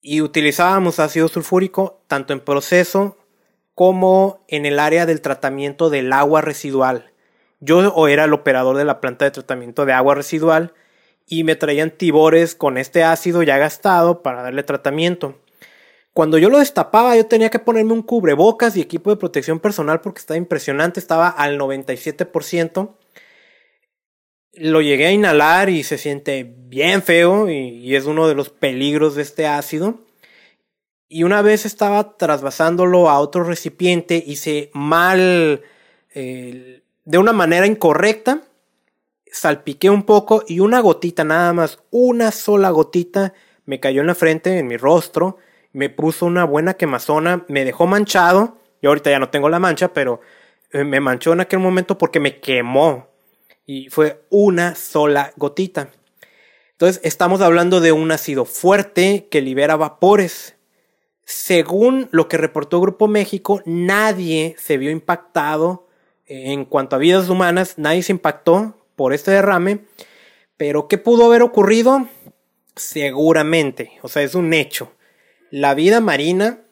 y 0.00 0.20
utilizábamos 0.20 0.98
ácido 0.98 1.28
sulfúrico 1.28 2.02
tanto 2.06 2.32
en 2.32 2.40
proceso 2.40 3.16
como 3.74 4.44
en 4.48 4.66
el 4.66 4.78
área 4.78 5.06
del 5.06 5.20
tratamiento 5.20 5.90
del 5.90 6.12
agua 6.12 6.40
residual. 6.40 7.12
Yo 7.60 8.08
era 8.08 8.24
el 8.24 8.32
operador 8.32 8.76
de 8.76 8.84
la 8.84 9.00
planta 9.00 9.24
de 9.24 9.30
tratamiento 9.30 9.86
de 9.86 9.94
agua 9.94 10.14
residual 10.14 10.74
y 11.26 11.44
me 11.44 11.56
traían 11.56 11.90
tibores 11.90 12.54
con 12.54 12.76
este 12.76 13.02
ácido 13.02 13.42
ya 13.42 13.56
gastado 13.56 14.22
para 14.22 14.42
darle 14.42 14.62
tratamiento. 14.62 15.40
Cuando 16.12 16.38
yo 16.38 16.50
lo 16.50 16.58
destapaba, 16.58 17.16
yo 17.16 17.26
tenía 17.26 17.50
que 17.50 17.58
ponerme 17.58 17.92
un 17.92 18.02
cubrebocas 18.02 18.76
y 18.76 18.80
equipo 18.80 19.10
de 19.10 19.16
protección 19.16 19.58
personal 19.58 20.00
porque 20.00 20.20
estaba 20.20 20.38
impresionante, 20.38 21.00
estaba 21.00 21.28
al 21.28 21.58
97%. 21.58 22.94
Lo 24.56 24.80
llegué 24.80 25.06
a 25.06 25.12
inhalar 25.12 25.68
y 25.68 25.82
se 25.82 25.98
siente 25.98 26.54
bien 26.68 27.02
feo 27.02 27.50
y, 27.50 27.94
es 27.94 28.06
uno 28.06 28.28
de 28.28 28.34
los 28.34 28.50
peligros 28.50 29.14
de 29.14 29.22
este 29.22 29.46
ácido. 29.46 30.00
Y 31.08 31.22
una 31.22 31.42
vez 31.42 31.66
estaba 31.66 32.16
trasvasándolo 32.16 33.10
a 33.10 33.20
otro 33.20 33.44
recipiente, 33.44 34.22
hice 34.26 34.70
mal, 34.72 35.62
eh, 36.14 36.82
de 37.04 37.18
una 37.18 37.32
manera 37.32 37.66
incorrecta, 37.66 38.42
salpiqué 39.30 39.90
un 39.90 40.04
poco 40.04 40.44
y 40.46 40.60
una 40.60 40.80
gotita 40.80 41.24
nada 41.24 41.52
más, 41.52 41.80
una 41.90 42.30
sola 42.30 42.70
gotita 42.70 43.34
me 43.64 43.80
cayó 43.80 44.00
en 44.00 44.08
la 44.08 44.14
frente, 44.14 44.58
en 44.58 44.66
mi 44.66 44.76
rostro 44.76 45.38
me 45.74 45.90
puso 45.90 46.24
una 46.24 46.44
buena 46.44 46.74
quemazona, 46.74 47.44
me 47.48 47.64
dejó 47.64 47.86
manchado. 47.86 48.56
Yo 48.80 48.90
ahorita 48.90 49.10
ya 49.10 49.18
no 49.18 49.28
tengo 49.28 49.48
la 49.50 49.58
mancha, 49.58 49.92
pero 49.92 50.20
eh, 50.70 50.84
me 50.84 51.00
manchó 51.00 51.32
en 51.32 51.40
aquel 51.40 51.58
momento 51.58 51.98
porque 51.98 52.20
me 52.20 52.40
quemó. 52.40 53.08
Y 53.66 53.88
fue 53.90 54.24
una 54.30 54.74
sola 54.74 55.32
gotita. 55.36 55.90
Entonces 56.72 57.00
estamos 57.04 57.40
hablando 57.40 57.80
de 57.80 57.92
un 57.92 58.10
ácido 58.12 58.44
fuerte 58.44 59.28
que 59.30 59.40
libera 59.40 59.76
vapores. 59.76 60.56
Según 61.24 62.08
lo 62.10 62.28
que 62.28 62.36
reportó 62.36 62.80
Grupo 62.80 63.08
México, 63.08 63.62
nadie 63.64 64.56
se 64.58 64.76
vio 64.76 64.90
impactado 64.90 65.88
en 66.26 66.64
cuanto 66.64 66.96
a 66.96 66.98
vidas 66.98 67.28
humanas, 67.28 67.78
nadie 67.78 68.02
se 68.02 68.12
impactó 68.12 68.86
por 68.96 69.12
este 69.12 69.30
derrame. 69.30 69.80
Pero 70.56 70.88
¿qué 70.88 70.98
pudo 70.98 71.26
haber 71.26 71.42
ocurrido? 71.42 72.08
Seguramente, 72.76 73.92
o 74.02 74.08
sea, 74.08 74.22
es 74.22 74.34
un 74.34 74.52
hecho 74.52 74.90
la 75.54 75.74
vida 75.74 76.00
marina, 76.00 76.64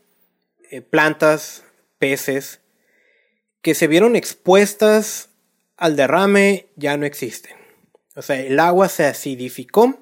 eh, 0.68 0.80
plantas, 0.80 1.62
peces, 2.00 2.60
que 3.60 3.76
se 3.76 3.86
vieron 3.86 4.16
expuestas 4.16 5.28
al 5.82 5.96
derrame 5.96 6.68
ya 6.76 6.96
no 6.96 7.06
existen. 7.06 7.56
O 8.14 8.22
sea, 8.22 8.38
el 8.38 8.60
agua 8.60 8.88
se 8.88 9.04
acidificó. 9.04 9.98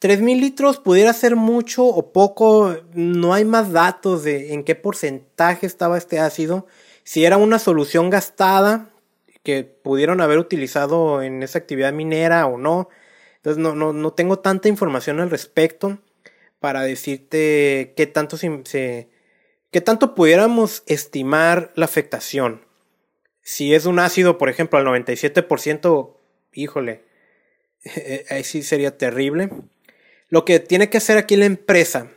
3.000 0.00 0.40
litros 0.40 0.78
pudiera 0.78 1.12
ser 1.12 1.36
mucho 1.36 1.84
o 1.84 2.10
poco, 2.10 2.74
no 2.94 3.34
hay 3.34 3.44
más 3.44 3.70
datos 3.70 4.24
de 4.24 4.54
en 4.54 4.64
qué 4.64 4.74
porcentaje 4.74 5.66
estaba 5.66 5.98
este 5.98 6.20
ácido, 6.20 6.66
si 7.02 7.26
era 7.26 7.36
una 7.36 7.58
solución 7.58 8.08
gastada 8.08 8.90
que 9.42 9.64
pudieron 9.64 10.22
haber 10.22 10.38
utilizado 10.38 11.22
en 11.22 11.42
esa 11.42 11.58
actividad 11.58 11.92
minera 11.92 12.46
o 12.46 12.56
no. 12.56 12.88
Entonces 13.36 13.62
no, 13.62 13.74
no, 13.74 13.92
no 13.92 14.12
tengo 14.14 14.38
tanta 14.38 14.70
información 14.70 15.20
al 15.20 15.28
respecto 15.28 15.98
para 16.60 16.80
decirte 16.80 17.92
qué 17.94 18.06
tanto 18.06 18.38
se, 18.38 19.10
qué 19.70 19.80
tanto 19.82 20.14
pudiéramos 20.14 20.82
estimar 20.86 21.72
la 21.74 21.84
afectación. 21.84 22.63
Si 23.44 23.74
es 23.74 23.84
un 23.84 23.98
ácido, 23.98 24.38
por 24.38 24.48
ejemplo, 24.48 24.78
al 24.78 24.86
97%, 24.86 26.16
híjole, 26.54 27.04
ahí 28.30 28.42
sí 28.42 28.62
sería 28.62 28.96
terrible. 28.96 29.50
Lo 30.30 30.46
que 30.46 30.60
tiene 30.60 30.88
que 30.88 30.96
hacer 30.96 31.18
aquí 31.18 31.36
la 31.36 31.44
empresa, 31.44 32.10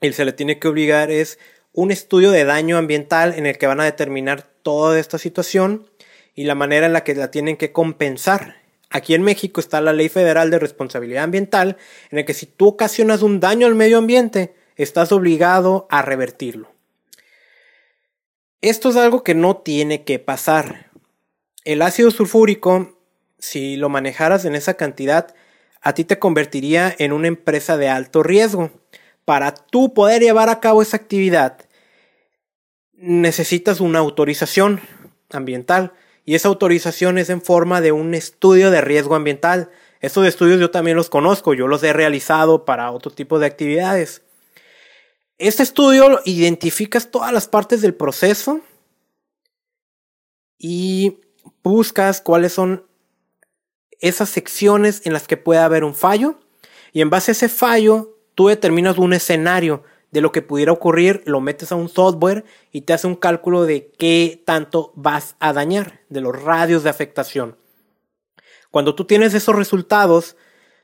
y 0.00 0.12
se 0.12 0.24
le 0.24 0.32
tiene 0.32 0.60
que 0.60 0.68
obligar, 0.68 1.10
es 1.10 1.40
un 1.72 1.90
estudio 1.90 2.30
de 2.30 2.44
daño 2.44 2.78
ambiental 2.78 3.34
en 3.36 3.46
el 3.46 3.58
que 3.58 3.66
van 3.66 3.80
a 3.80 3.84
determinar 3.84 4.42
toda 4.62 4.98
esta 4.98 5.18
situación 5.18 5.88
y 6.34 6.44
la 6.44 6.54
manera 6.54 6.86
en 6.86 6.92
la 6.92 7.02
que 7.02 7.16
la 7.16 7.32
tienen 7.32 7.56
que 7.56 7.72
compensar. 7.72 8.62
Aquí 8.90 9.14
en 9.14 9.22
México 9.22 9.60
está 9.60 9.80
la 9.80 9.92
Ley 9.92 10.08
Federal 10.08 10.50
de 10.50 10.58
Responsabilidad 10.60 11.24
Ambiental, 11.24 11.76
en 12.10 12.18
el 12.18 12.24
que 12.24 12.34
si 12.34 12.46
tú 12.46 12.68
ocasionas 12.68 13.22
un 13.22 13.40
daño 13.40 13.66
al 13.66 13.74
medio 13.74 13.98
ambiente, 13.98 14.54
estás 14.76 15.10
obligado 15.10 15.88
a 15.90 16.02
revertirlo. 16.02 16.72
Esto 18.62 18.90
es 18.90 18.96
algo 18.96 19.24
que 19.24 19.34
no 19.34 19.56
tiene 19.56 20.04
que 20.04 20.18
pasar. 20.18 20.90
El 21.64 21.80
ácido 21.80 22.10
sulfúrico, 22.10 22.98
si 23.38 23.76
lo 23.76 23.88
manejaras 23.88 24.44
en 24.44 24.54
esa 24.54 24.74
cantidad, 24.74 25.34
a 25.80 25.94
ti 25.94 26.04
te 26.04 26.18
convertiría 26.18 26.94
en 26.98 27.12
una 27.12 27.28
empresa 27.28 27.78
de 27.78 27.88
alto 27.88 28.22
riesgo. 28.22 28.70
Para 29.24 29.54
tú 29.54 29.94
poder 29.94 30.20
llevar 30.20 30.50
a 30.50 30.60
cabo 30.60 30.82
esa 30.82 30.98
actividad, 30.98 31.56
necesitas 32.92 33.80
una 33.80 34.00
autorización 34.00 34.80
ambiental 35.30 35.94
y 36.26 36.34
esa 36.34 36.48
autorización 36.48 37.16
es 37.16 37.30
en 37.30 37.40
forma 37.40 37.80
de 37.80 37.92
un 37.92 38.12
estudio 38.12 38.70
de 38.70 38.82
riesgo 38.82 39.14
ambiental. 39.14 39.70
Estos 40.00 40.26
estudios 40.26 40.60
yo 40.60 40.70
también 40.70 40.98
los 40.98 41.08
conozco, 41.08 41.54
yo 41.54 41.66
los 41.66 41.82
he 41.82 41.94
realizado 41.94 42.66
para 42.66 42.90
otro 42.90 43.10
tipo 43.10 43.38
de 43.38 43.46
actividades. 43.46 44.22
Este 45.40 45.62
estudio 45.62 46.20
identificas 46.26 47.10
todas 47.10 47.32
las 47.32 47.48
partes 47.48 47.80
del 47.80 47.94
proceso 47.94 48.60
y 50.58 51.18
buscas 51.62 52.20
cuáles 52.20 52.52
son 52.52 52.84
esas 54.00 54.28
secciones 54.28 55.00
en 55.06 55.14
las 55.14 55.26
que 55.26 55.38
puede 55.38 55.60
haber 55.60 55.82
un 55.82 55.94
fallo 55.94 56.40
y 56.92 57.00
en 57.00 57.08
base 57.08 57.30
a 57.30 57.32
ese 57.32 57.48
fallo 57.48 58.18
tú 58.34 58.48
determinas 58.48 58.98
un 58.98 59.14
escenario 59.14 59.82
de 60.10 60.20
lo 60.20 60.30
que 60.30 60.42
pudiera 60.42 60.72
ocurrir, 60.72 61.22
lo 61.24 61.40
metes 61.40 61.72
a 61.72 61.76
un 61.76 61.88
software 61.88 62.44
y 62.70 62.82
te 62.82 62.92
hace 62.92 63.06
un 63.06 63.16
cálculo 63.16 63.62
de 63.62 63.90
qué 63.98 64.42
tanto 64.44 64.92
vas 64.94 65.36
a 65.40 65.54
dañar, 65.54 66.02
de 66.10 66.20
los 66.20 66.38
radios 66.38 66.82
de 66.82 66.90
afectación. 66.90 67.56
Cuando 68.70 68.94
tú 68.94 69.06
tienes 69.06 69.32
esos 69.32 69.56
resultados, 69.56 70.36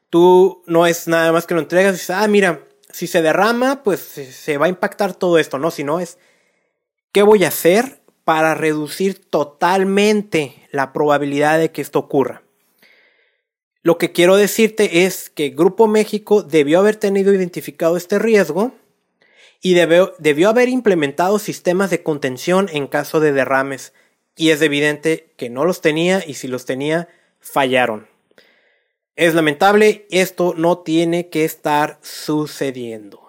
tú 0.09 0.63
no 0.67 0.87
es 0.87 1.09
nada 1.09 1.31
más 1.31 1.47
que 1.47 1.53
lo 1.53 1.61
entregas 1.61 1.91
y 1.91 1.97
dices, 1.97 2.09
ah, 2.09 2.27
mira, 2.27 2.67
si 2.97 3.07
se 3.07 3.21
derrama, 3.21 3.83
pues 3.83 4.01
se 4.01 4.57
va 4.57 4.65
a 4.65 4.71
impactar 4.71 5.13
todo 5.13 5.39
esto, 5.39 5.59
¿no? 5.59 5.71
Si 5.71 5.85
no 5.85 6.01
es, 6.01 6.17
¿qué 7.13 7.23
voy 7.23 7.45
a 7.45 7.49
hacer 7.49 8.01
para 8.25 8.55
reducir 8.55 9.23
totalmente 9.29 10.67
la 10.73 10.95
probabilidad 10.95 11.59
de 11.59 11.71
que 11.71 11.83
esto 11.83 11.99
ocurra? 11.99 12.43
Lo 13.83 13.99
que 13.99 14.13
quiero 14.13 14.39
decirte 14.39 15.05
es 15.05 15.29
que 15.29 15.51
Grupo 15.51 15.89
México 15.89 16.43
debió 16.43 16.79
haber 16.79 16.97
tenido 16.97 17.35
identificado 17.35 17.99
este 17.99 18.19
riesgo 18.19 18.73
y 19.61 19.75
debió, 19.75 20.15
debió 20.19 20.49
haber 20.49 20.71
implementado 20.71 21.39
sistemas 21.39 21.91
de 21.91 22.03
contención 22.03 22.71
en 22.73 22.87
caso 22.87 23.21
de 23.21 23.33
derrames. 23.33 23.93
Y 24.37 24.53
es 24.53 24.63
evidente 24.63 25.35
que 25.37 25.51
no 25.51 25.67
los 25.67 25.83
tenía 25.83 26.25
y 26.27 26.33
si 26.33 26.49
los 26.49 26.65
tenía, 26.65 27.09
fallaron. 27.41 28.09
Es 29.17 29.35
lamentable, 29.35 30.07
esto 30.11 30.55
no 30.57 30.79
tiene 30.79 31.29
que 31.29 31.45
estar 31.45 31.99
sucediendo. 32.03 33.29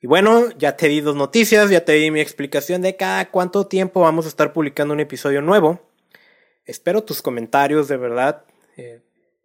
Y 0.00 0.06
bueno, 0.06 0.48
ya 0.58 0.76
te 0.76 0.88
di 0.88 1.00
dos 1.02 1.14
noticias, 1.14 1.70
ya 1.70 1.84
te 1.84 1.92
di 1.92 2.10
mi 2.10 2.20
explicación 2.20 2.82
de 2.82 2.96
cada 2.96 3.30
cuánto 3.30 3.66
tiempo 3.66 4.00
vamos 4.00 4.24
a 4.24 4.28
estar 4.28 4.52
publicando 4.52 4.94
un 4.94 5.00
episodio 5.00 5.42
nuevo. 5.42 5.80
Espero 6.64 7.04
tus 7.04 7.20
comentarios, 7.20 7.86
de 7.88 7.98
verdad. 7.98 8.44
Eh, 8.76 9.02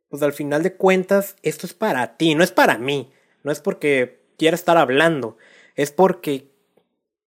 pues 0.08 0.24
al 0.24 0.34
final 0.34 0.64
de 0.64 0.74
cuentas, 0.74 1.36
esto 1.44 1.68
es 1.68 1.74
para 1.74 2.16
ti, 2.18 2.34
no 2.34 2.44
es 2.44 2.52
para 2.52 2.78
mí. 2.78 3.12
No 3.44 3.52
es 3.52 3.60
porque 3.60 4.22
quiera 4.38 4.56
estar 4.56 4.78
hablando 4.78 5.38
es 5.76 5.92
porque 5.92 6.52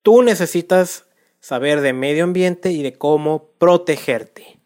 tú 0.02 0.22
necesitas 0.22 1.06
saber 1.40 1.80
de 1.80 1.92
medio 1.92 2.24
ambiente 2.24 2.72
y 2.72 2.82
de 2.82 2.94
cómo 2.94 3.50
protegerte. 3.58 4.58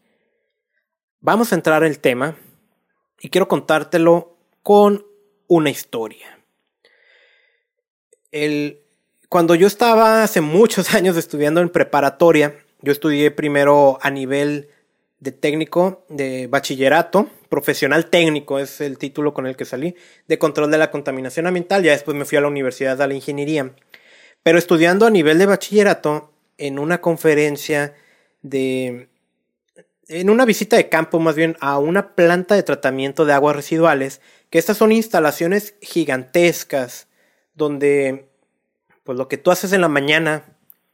Vamos 1.21 1.53
a 1.53 1.57
entrar 1.57 1.85
el 1.85 1.99
tema 1.99 2.37
y 3.23 3.31
quiero 3.31 3.49
contártelo 3.49 4.37
con 4.63 5.07
una 5.47 5.71
historia. 5.71 6.39
el, 8.33 8.81
cuando 9.29 9.55
yo 9.55 9.67
estaba 9.67 10.23
hace 10.23 10.43
muchos 10.43 10.93
años 10.95 11.17
estudiando 11.17 11.63
en 11.63 11.71
preparatoria, 11.71 12.55
yo 12.83 12.93
estudié 12.93 13.31
primero 13.31 13.99
a 14.03 14.11
nivel 14.11 14.69
de 15.21 15.31
técnico 15.31 16.05
de 16.09 16.49
bachillerato, 16.49 17.31
profesional 17.49 18.11
técnico 18.11 18.59
es 18.59 18.81
el 18.81 18.99
título 18.99 19.33
con 19.33 19.47
el 19.47 19.57
que 19.57 19.65
salí, 19.65 19.95
de 20.27 20.39
control 20.39 20.71
de 20.71 20.79
la 20.79 20.91
contaminación 20.91 21.47
ambiental, 21.47 21.85
ya 21.85 21.93
después 21.93 22.17
me 22.17 22.25
fui 22.25 22.39
a 22.39 22.41
la 22.41 22.49
universidad 22.49 22.99
de 22.99 23.07
la 23.07 23.15
ingeniería. 23.15 23.73
Pero 24.43 24.59
estudiando 24.59 25.07
a 25.07 25.11
nivel 25.11 25.39
de 25.39 25.47
bachillerato, 25.47 26.33
en 26.59 26.79
una 26.79 27.01
conferencia 27.01 27.95
de... 28.43 29.09
en 30.13 30.29
una 30.29 30.45
visita 30.45 30.77
de 30.77 30.91
campo 30.91 31.19
más 31.21 31.37
bien 31.37 31.57
a 31.61 31.79
una 31.79 32.15
planta 32.15 32.55
de 32.55 32.63
tratamiento 32.63 33.25
de 33.25 33.33
aguas 33.33 33.57
residuales, 33.57 34.21
que 34.51 34.59
estas 34.59 34.77
son 34.77 34.93
instalaciones 34.93 35.75
gigantescas, 35.81 37.09
donde 37.55 38.29
pues 39.05 39.17
lo 39.17 39.27
que 39.27 39.39
tú 39.39 39.51
haces 39.51 39.73
en 39.73 39.81
la 39.81 39.89
mañana, 39.89 40.45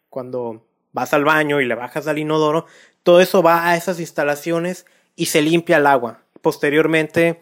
cuando 0.09 0.65
vas 0.93 1.13
al 1.13 1.25
baño 1.25 1.61
y 1.61 1.67
le 1.67 1.75
bajas 1.75 2.07
al 2.07 2.19
inodoro, 2.19 2.67
todo 3.03 3.21
eso 3.21 3.43
va 3.43 3.69
a 3.69 3.77
esas 3.77 3.99
instalaciones 3.99 4.87
y 5.17 5.27
se 5.27 5.43
limpia 5.43 5.79
el 5.79 5.87
agua. 5.87 6.23
Posteriormente 6.41 7.41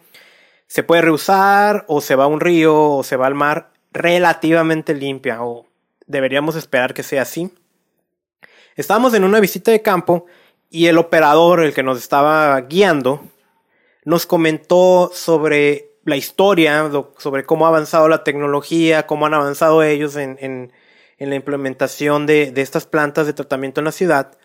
se 0.65 0.83
puede 0.83 1.03
reusar 1.03 1.85
o 1.87 2.01
se 2.01 2.15
va 2.15 2.23
a 2.23 2.27
un 2.27 2.39
río 2.39 2.75
o 2.75 3.03
se 3.03 3.15
va 3.17 3.27
al 3.27 3.35
mar 3.35 3.71
relativamente 3.91 4.95
limpia 4.95 5.43
o 5.43 5.67
deberíamos 6.07 6.55
esperar 6.55 6.95
que 6.95 7.03
sea 7.03 7.21
así. 7.21 7.53
Estábamos 8.75 9.13
en 9.13 9.23
una 9.23 9.39
visita 9.39 9.71
de 9.71 9.81
campo 9.81 10.25
y 10.69 10.87
el 10.87 10.97
operador, 10.97 11.61
el 11.61 11.73
que 11.73 11.83
nos 11.83 11.97
estaba 11.97 12.59
guiando, 12.61 13.21
nos 14.05 14.25
comentó 14.25 15.11
sobre 15.13 15.91
la 16.03 16.15
historia, 16.15 16.89
sobre 17.17 17.45
cómo 17.45 17.65
ha 17.65 17.69
avanzado 17.69 18.07
la 18.07 18.23
tecnología, 18.23 19.05
cómo 19.05 19.25
han 19.25 19.33
avanzado 19.33 19.83
ellos 19.83 20.15
en, 20.15 20.71
la 21.19 21.35
implementación 21.35 22.25
de, 22.25 22.51
de, 22.51 22.61
estas 22.61 22.85
plantas 22.85 23.27
de 23.27 23.33
tratamiento 23.33 23.81
en 23.81 23.85
la 23.85 23.91
ciudad 23.91 24.37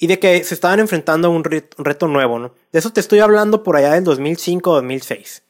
y 0.00 0.06
de 0.06 0.18
que 0.18 0.42
se 0.42 0.54
estaban 0.54 0.80
enfrentando 0.80 1.28
a 1.28 1.30
un 1.30 1.44
reto, 1.44 2.08
nuevo. 2.08 2.54
De 2.72 2.78
eso 2.78 2.90
te 2.90 3.00
estoy 3.00 3.20
hablando 3.20 3.62
por 3.62 3.76
allá 3.76 3.92
del 3.92 4.04
2005-2006. 4.04 5.42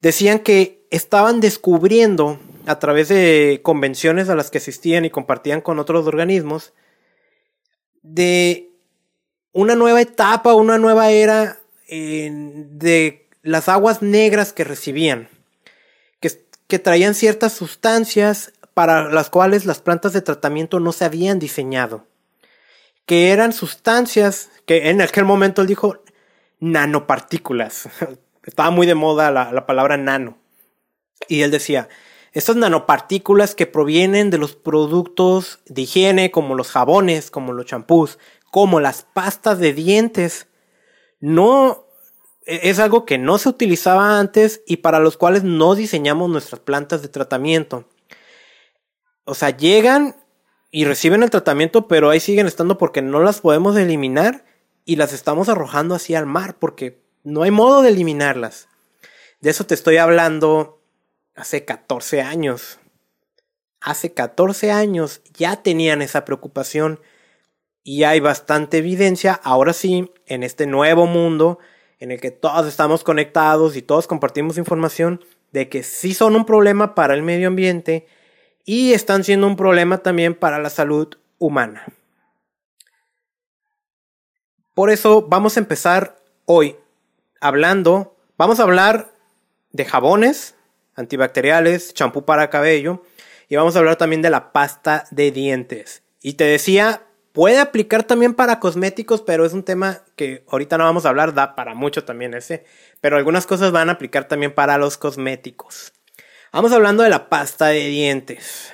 Decían 0.00 0.40
que 0.40 0.84
estaban 0.90 1.40
descubriendo 1.40 2.40
a 2.66 2.80
través 2.80 3.08
de 3.08 3.60
convenciones 3.62 4.28
a 4.28 4.34
las 4.34 4.50
que 4.50 4.58
asistían 4.58 5.04
y 5.04 5.10
compartían 5.10 5.60
con 5.60 5.78
otros 5.78 6.06
organismos 6.06 6.72
de 8.02 8.70
una 9.52 9.74
nueva 9.74 10.00
etapa, 10.00 10.54
una 10.54 10.78
nueva 10.78 11.10
era 11.10 11.58
de 11.88 13.28
las 13.42 13.68
aguas 13.68 14.02
negras 14.02 14.52
que 14.52 14.64
recibían, 14.64 15.28
que, 16.20 16.30
que 16.66 16.78
traían 16.78 17.14
ciertas 17.14 17.52
sustancias 17.52 18.52
para 18.74 19.10
las 19.10 19.28
cuales 19.28 19.66
las 19.66 19.80
plantas 19.80 20.12
de 20.12 20.22
tratamiento 20.22 20.80
no 20.80 20.92
se 20.92 21.04
habían 21.04 21.38
diseñado 21.38 22.06
que 23.06 23.30
eran 23.30 23.52
sustancias 23.52 24.50
que 24.66 24.90
en 24.90 25.00
aquel 25.00 25.24
momento 25.24 25.62
él 25.62 25.68
dijo 25.68 26.02
nanopartículas. 26.60 27.88
Estaba 28.44 28.70
muy 28.70 28.86
de 28.86 28.94
moda 28.94 29.30
la, 29.30 29.66
palabra 29.66 29.96
nano. 29.96 30.38
Y 31.28 31.42
él 31.42 31.50
decía, 31.50 31.88
estas 32.32 32.56
nanopartículas 32.56 33.54
que 33.54 33.66
provienen 33.66 34.30
de 34.30 34.38
los 34.38 34.56
productos 34.56 35.60
de 35.66 35.82
higiene, 35.82 36.30
como 36.30 36.54
los 36.54 36.70
jabones, 36.70 37.30
como 37.30 37.52
los 37.52 37.66
champús, 37.66 38.18
como 38.50 38.80
las 38.80 39.02
pastas 39.02 39.58
de 39.58 39.74
dientes, 39.74 40.48
no 41.20 41.86
e, 42.46 42.70
es 42.70 42.78
algo 42.78 43.04
que 43.04 43.18
no 43.18 43.38
se 43.38 43.48
utilizaba 43.48 44.18
antes 44.18 44.62
y 44.66 44.78
para 44.78 44.98
los 44.98 45.16
cuales 45.16 45.44
no 45.44 45.74
diseñamos 45.74 46.30
nuestras 46.30 46.60
plantas 46.60 47.02
de 47.02 47.08
tratamiento. 47.08 47.88
O 49.24 49.34
sea, 49.34 49.50
llegan 49.50 50.16
y 50.70 50.84
reciben 50.84 51.22
el 51.22 51.30
tratamiento, 51.30 51.86
pero 51.86 52.10
ahí 52.10 52.18
siguen 52.18 52.46
estando 52.46 52.78
porque 52.78 53.02
no 53.02 53.20
las 53.20 53.40
podemos 53.40 53.76
eliminar 53.76 54.44
y 54.84 54.96
las 54.96 55.12
estamos 55.12 55.48
arrojando 55.48 55.94
así 55.94 56.14
al 56.14 56.26
mar 56.26 56.56
porque 56.58 57.02
no 57.24 57.42
hay 57.42 57.50
modo 57.50 57.82
de 57.82 57.90
eliminarlas. 57.90 58.68
De 59.40 59.50
eso 59.50 59.64
te 59.64 59.74
estoy 59.74 59.98
hablando 59.98 60.81
hace 61.34 61.64
14 61.64 62.22
años. 62.22 62.78
Hace 63.80 64.12
14 64.12 64.70
años 64.70 65.22
ya 65.34 65.56
tenían 65.62 66.02
esa 66.02 66.24
preocupación 66.24 67.00
y 67.82 68.04
hay 68.04 68.20
bastante 68.20 68.78
evidencia, 68.78 69.32
ahora 69.42 69.72
sí, 69.72 70.12
en 70.26 70.44
este 70.44 70.66
nuevo 70.66 71.06
mundo 71.06 71.58
en 71.98 72.10
el 72.10 72.20
que 72.20 72.30
todos 72.30 72.66
estamos 72.66 73.04
conectados 73.04 73.76
y 73.76 73.82
todos 73.82 74.06
compartimos 74.06 74.58
información 74.58 75.24
de 75.52 75.68
que 75.68 75.82
sí 75.82 76.14
son 76.14 76.36
un 76.36 76.46
problema 76.46 76.94
para 76.94 77.14
el 77.14 77.22
medio 77.22 77.48
ambiente 77.48 78.06
y 78.64 78.92
están 78.92 79.24
siendo 79.24 79.46
un 79.46 79.56
problema 79.56 79.98
también 79.98 80.34
para 80.34 80.58
la 80.58 80.70
salud 80.70 81.16
humana. 81.38 81.86
Por 84.74 84.90
eso 84.90 85.26
vamos 85.28 85.56
a 85.56 85.60
empezar 85.60 86.16
hoy 86.44 86.76
hablando, 87.40 88.16
vamos 88.38 88.58
a 88.58 88.62
hablar 88.62 89.12
de 89.72 89.84
jabones 89.84 90.54
antibacteriales, 90.94 91.94
champú 91.94 92.24
para 92.24 92.50
cabello 92.50 93.02
y 93.48 93.56
vamos 93.56 93.76
a 93.76 93.80
hablar 93.80 93.96
también 93.96 94.22
de 94.22 94.30
la 94.30 94.52
pasta 94.52 95.04
de 95.10 95.30
dientes. 95.30 96.02
Y 96.22 96.34
te 96.34 96.44
decía, 96.44 97.02
puede 97.32 97.58
aplicar 97.58 98.04
también 98.04 98.34
para 98.34 98.60
cosméticos, 98.60 99.22
pero 99.22 99.44
es 99.44 99.52
un 99.52 99.62
tema 99.62 100.04
que 100.16 100.44
ahorita 100.48 100.78
no 100.78 100.84
vamos 100.84 101.04
a 101.04 101.10
hablar, 101.10 101.34
da 101.34 101.54
para 101.54 101.74
mucho 101.74 102.04
también 102.04 102.34
ese, 102.34 102.64
pero 103.00 103.16
algunas 103.16 103.46
cosas 103.46 103.72
van 103.72 103.88
a 103.88 103.92
aplicar 103.92 104.28
también 104.28 104.54
para 104.54 104.78
los 104.78 104.96
cosméticos. 104.96 105.92
Vamos 106.52 106.72
hablando 106.72 107.02
de 107.02 107.10
la 107.10 107.28
pasta 107.28 107.68
de 107.68 107.86
dientes. 107.88 108.72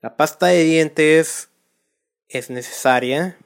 La 0.00 0.16
pasta 0.16 0.46
de 0.46 0.64
dientes 0.64 1.50
es 2.28 2.50
necesaria. 2.50 3.36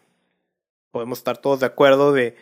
Podemos 0.91 1.19
estar 1.19 1.39
todos 1.39 1.61
de 1.61 1.67
acuerdo 1.67 2.13
de... 2.13 2.37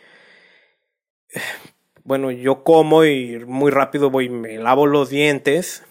Bueno, 2.05 2.29
yo 2.29 2.63
como 2.63 3.03
y 3.03 3.39
muy 3.45 3.71
rápido 3.71 4.11
voy 4.11 4.25
y 4.25 4.29
me 4.29 4.59
lavo 4.59 4.85
los 4.85 5.09
dientes. 5.09 5.81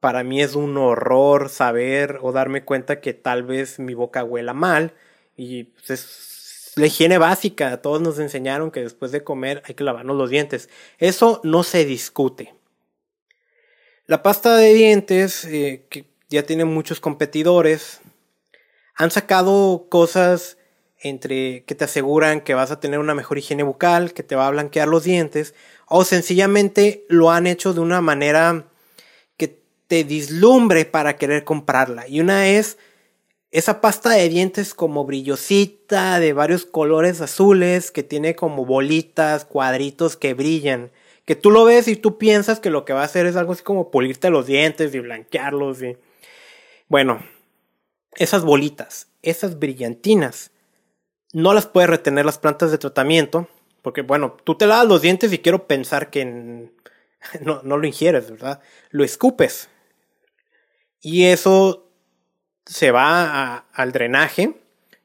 Para 0.00 0.22
mí 0.22 0.42
es 0.42 0.54
un 0.54 0.76
horror 0.76 1.48
saber 1.48 2.18
o 2.20 2.30
darme 2.30 2.62
cuenta 2.62 3.00
que 3.00 3.14
tal 3.14 3.42
vez 3.42 3.78
mi 3.78 3.94
boca 3.94 4.22
huela 4.22 4.52
mal. 4.52 4.92
Y 5.34 5.64
pues, 5.64 5.90
es 5.90 6.72
la 6.76 6.88
higiene 6.88 7.16
básica. 7.16 7.80
Todos 7.80 8.02
nos 8.02 8.18
enseñaron 8.18 8.70
que 8.70 8.82
después 8.82 9.12
de 9.12 9.24
comer 9.24 9.62
hay 9.64 9.74
que 9.74 9.82
lavarnos 9.82 10.14
los 10.14 10.28
dientes. 10.28 10.68
Eso 10.98 11.40
no 11.42 11.62
se 11.62 11.86
discute. 11.86 12.54
La 14.04 14.22
pasta 14.22 14.58
de 14.58 14.74
dientes, 14.74 15.46
eh, 15.46 15.86
que 15.88 16.04
ya 16.28 16.42
tiene 16.42 16.66
muchos 16.66 17.00
competidores, 17.00 18.02
han 18.94 19.10
sacado 19.10 19.86
cosas 19.88 20.55
entre 21.00 21.64
que 21.64 21.74
te 21.74 21.84
aseguran 21.84 22.40
que 22.40 22.54
vas 22.54 22.70
a 22.70 22.80
tener 22.80 22.98
una 22.98 23.14
mejor 23.14 23.38
higiene 23.38 23.62
bucal, 23.62 24.12
que 24.12 24.22
te 24.22 24.36
va 24.36 24.46
a 24.46 24.50
blanquear 24.50 24.88
los 24.88 25.04
dientes, 25.04 25.54
o 25.86 26.04
sencillamente 26.04 27.04
lo 27.08 27.30
han 27.30 27.46
hecho 27.46 27.74
de 27.74 27.80
una 27.80 28.00
manera 28.00 28.66
que 29.36 29.60
te 29.86 30.04
dislumbre 30.04 30.84
para 30.84 31.16
querer 31.16 31.44
comprarla. 31.44 32.08
Y 32.08 32.20
una 32.20 32.48
es 32.48 32.78
esa 33.50 33.80
pasta 33.80 34.10
de 34.10 34.28
dientes 34.28 34.74
como 34.74 35.04
brillosita, 35.04 36.20
de 36.20 36.32
varios 36.32 36.66
colores 36.66 37.20
azules, 37.20 37.90
que 37.90 38.02
tiene 38.02 38.34
como 38.34 38.64
bolitas, 38.64 39.44
cuadritos 39.44 40.16
que 40.16 40.34
brillan 40.34 40.90
que 41.26 41.34
tú 41.34 41.50
lo 41.50 41.64
ves 41.64 41.88
y 41.88 41.96
tú 41.96 42.18
piensas 42.18 42.60
que 42.60 42.70
lo 42.70 42.84
que 42.84 42.92
va 42.92 43.02
a 43.02 43.04
hacer 43.04 43.26
es 43.26 43.36
algo 43.36 43.52
así 43.52 43.62
como 43.62 43.90
pulirte 43.90 44.30
los 44.30 44.46
dientes 44.46 44.94
y 44.94 45.00
blanquearlos 45.00 45.82
y 45.82 45.96
bueno, 46.88 47.20
esas 48.14 48.44
bolitas, 48.44 49.08
esas 49.22 49.58
brillantinas, 49.58 50.52
no 51.32 51.54
las 51.54 51.66
puedes 51.66 51.90
retener 51.90 52.24
las 52.24 52.38
plantas 52.38 52.70
de 52.70 52.78
tratamiento, 52.78 53.48
porque 53.82 54.02
bueno, 54.02 54.36
tú 54.44 54.56
te 54.56 54.66
lavas 54.66 54.86
los 54.86 55.02
dientes 55.02 55.32
y 55.32 55.38
quiero 55.38 55.66
pensar 55.66 56.10
que 56.10 56.24
no, 57.40 57.60
no 57.62 57.76
lo 57.76 57.86
ingieres, 57.86 58.30
¿verdad? 58.30 58.60
Lo 58.90 59.04
escupes. 59.04 59.68
Y 61.00 61.26
eso 61.26 61.88
se 62.64 62.90
va 62.90 63.66
al 63.72 63.92
drenaje, 63.92 64.60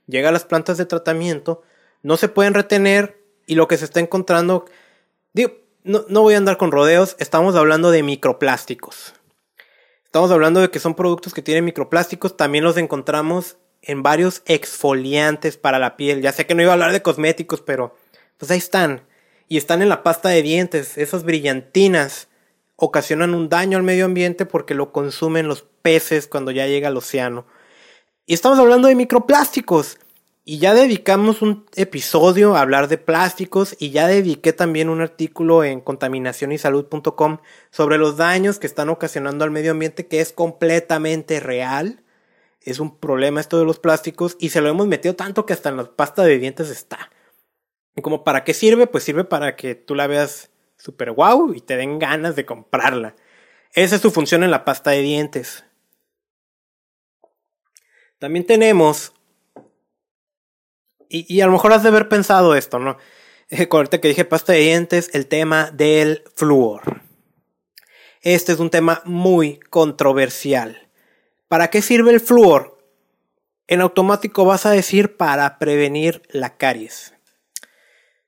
llega 0.07 0.29
a 0.29 0.31
las 0.31 0.45
plantas 0.45 0.77
de 0.77 0.85
tratamiento, 0.85 1.61
no 2.01 2.17
se 2.17 2.27
pueden 2.27 2.53
retener 2.53 3.21
y 3.45 3.55
lo 3.55 3.67
que 3.67 3.77
se 3.77 3.85
está 3.85 3.99
encontrando, 3.99 4.65
digo, 5.33 5.51
no, 5.83 6.05
no 6.07 6.21
voy 6.21 6.33
a 6.33 6.37
andar 6.37 6.57
con 6.57 6.71
rodeos, 6.71 7.15
estamos 7.19 7.55
hablando 7.55 7.91
de 7.91 8.03
microplásticos. 8.03 9.13
Estamos 10.05 10.31
hablando 10.31 10.59
de 10.59 10.69
que 10.69 10.79
son 10.79 10.95
productos 10.95 11.33
que 11.33 11.41
tienen 11.41 11.65
microplásticos, 11.65 12.35
también 12.35 12.63
los 12.63 12.77
encontramos 12.77 13.57
en 13.81 14.03
varios 14.03 14.43
exfoliantes 14.45 15.57
para 15.57 15.79
la 15.79 15.97
piel. 15.97 16.21
Ya 16.21 16.31
sé 16.31 16.45
que 16.45 16.55
no 16.55 16.61
iba 16.61 16.71
a 16.71 16.73
hablar 16.73 16.91
de 16.91 17.01
cosméticos, 17.01 17.61
pero 17.61 17.95
pues 18.37 18.51
ahí 18.51 18.57
están. 18.57 19.03
Y 19.47 19.57
están 19.57 19.81
en 19.81 19.89
la 19.89 20.03
pasta 20.03 20.29
de 20.29 20.41
dientes. 20.41 20.97
Esas 20.97 21.23
brillantinas 21.23 22.27
ocasionan 22.75 23.33
un 23.33 23.49
daño 23.49 23.77
al 23.77 23.83
medio 23.83 24.05
ambiente 24.05 24.45
porque 24.45 24.73
lo 24.73 24.91
consumen 24.91 25.47
los 25.47 25.63
peces 25.81 26.27
cuando 26.27 26.51
ya 26.51 26.67
llega 26.67 26.87
al 26.87 26.97
océano. 26.97 27.45
Y 28.25 28.33
estamos 28.33 28.59
hablando 28.59 28.87
de 28.87 28.95
microplásticos. 28.95 29.97
y 30.43 30.57
ya 30.57 30.73
dedicamos 30.73 31.43
un 31.43 31.65
episodio 31.75 32.55
a 32.55 32.61
hablar 32.61 32.87
de 32.87 32.97
plásticos 32.97 33.75
y 33.77 33.91
ya 33.91 34.07
dediqué 34.07 34.53
también 34.53 34.89
un 34.89 34.99
artículo 34.99 35.63
en 35.63 35.81
contaminacionysalud.com 35.81 37.37
sobre 37.69 37.99
los 37.99 38.17
daños 38.17 38.57
que 38.57 38.65
están 38.65 38.89
ocasionando 38.89 39.43
al 39.45 39.51
medio 39.51 39.71
ambiente 39.71 40.07
que 40.07 40.19
es 40.19 40.33
completamente 40.33 41.39
real. 41.39 42.00
Es 42.61 42.79
un 42.79 42.99
problema 42.99 43.41
esto 43.41 43.59
de 43.59 43.65
los 43.65 43.79
plásticos 43.79 44.37
y 44.39 44.49
se 44.49 44.61
lo 44.61 44.69
hemos 44.69 44.87
metido 44.87 45.15
tanto 45.15 45.45
que 45.45 45.53
hasta 45.53 45.69
en 45.69 45.77
la 45.77 45.95
pasta 45.95 46.23
de 46.23 46.37
dientes 46.37 46.69
está. 46.69 47.11
¿Y 47.95 48.01
como 48.01 48.23
para 48.23 48.43
qué 48.43 48.53
sirve? 48.53 48.87
Pues 48.87 49.03
sirve 49.03 49.23
para 49.23 49.55
que 49.55 49.75
tú 49.75 49.95
la 49.95 50.07
veas 50.07 50.51
super 50.77 51.11
guau 51.11 51.53
y 51.53 51.61
te 51.61 51.75
den 51.75 51.99
ganas 51.99 52.35
de 52.35 52.45
comprarla. 52.45 53.15
Esa 53.73 53.95
es 53.95 54.01
su 54.01 54.11
función 54.11 54.43
en 54.43 54.51
la 54.51 54.63
pasta 54.65 54.91
de 54.91 55.01
dientes. 55.01 55.65
También 58.19 58.45
tenemos 58.45 59.13
y, 61.11 61.41
a 61.41 61.45
lo 61.45 61.51
mejor 61.51 61.73
has 61.73 61.83
de 61.83 61.89
haber 61.89 62.07
pensado 62.07 62.55
esto, 62.55 62.79
¿no? 62.79 62.97
Ahorita 63.69 63.99
que 63.99 64.07
dije 64.07 64.23
pasta 64.23 64.53
de 64.53 64.59
dientes, 64.59 65.09
el 65.13 65.27
tema 65.27 65.69
del 65.71 66.23
flúor. 66.35 67.01
Este 68.21 68.53
es 68.53 68.59
un 68.59 68.69
tema 68.69 69.01
muy 69.03 69.59
controversial. 69.69 70.87
¿Para 71.51 71.69
qué 71.69 71.81
sirve 71.81 72.11
el 72.11 72.21
flúor? 72.21 72.77
En 73.67 73.81
automático 73.81 74.45
vas 74.45 74.65
a 74.65 74.71
decir 74.71 75.17
para 75.17 75.59
prevenir 75.59 76.21
la 76.29 76.55
caries. 76.55 77.13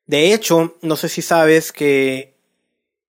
De 0.05 0.33
hecho, 0.33 0.75
no 0.81 0.97
sé 0.97 1.07
si 1.07 1.21
sabes 1.21 1.71
que 1.71 2.35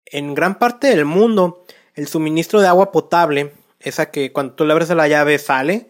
en 0.04 0.34
gran 0.34 0.58
parte 0.58 0.88
del 0.88 1.06
mundo 1.06 1.64
el 1.94 2.08
suministro 2.08 2.60
de 2.60 2.66
agua 2.66 2.92
potable, 2.92 3.54
esa 3.80 4.10
que 4.10 4.34
cuando 4.34 4.52
tú 4.52 4.66
le 4.66 4.74
abres 4.74 4.90
la 4.90 5.08
llave 5.08 5.38
sale, 5.38 5.88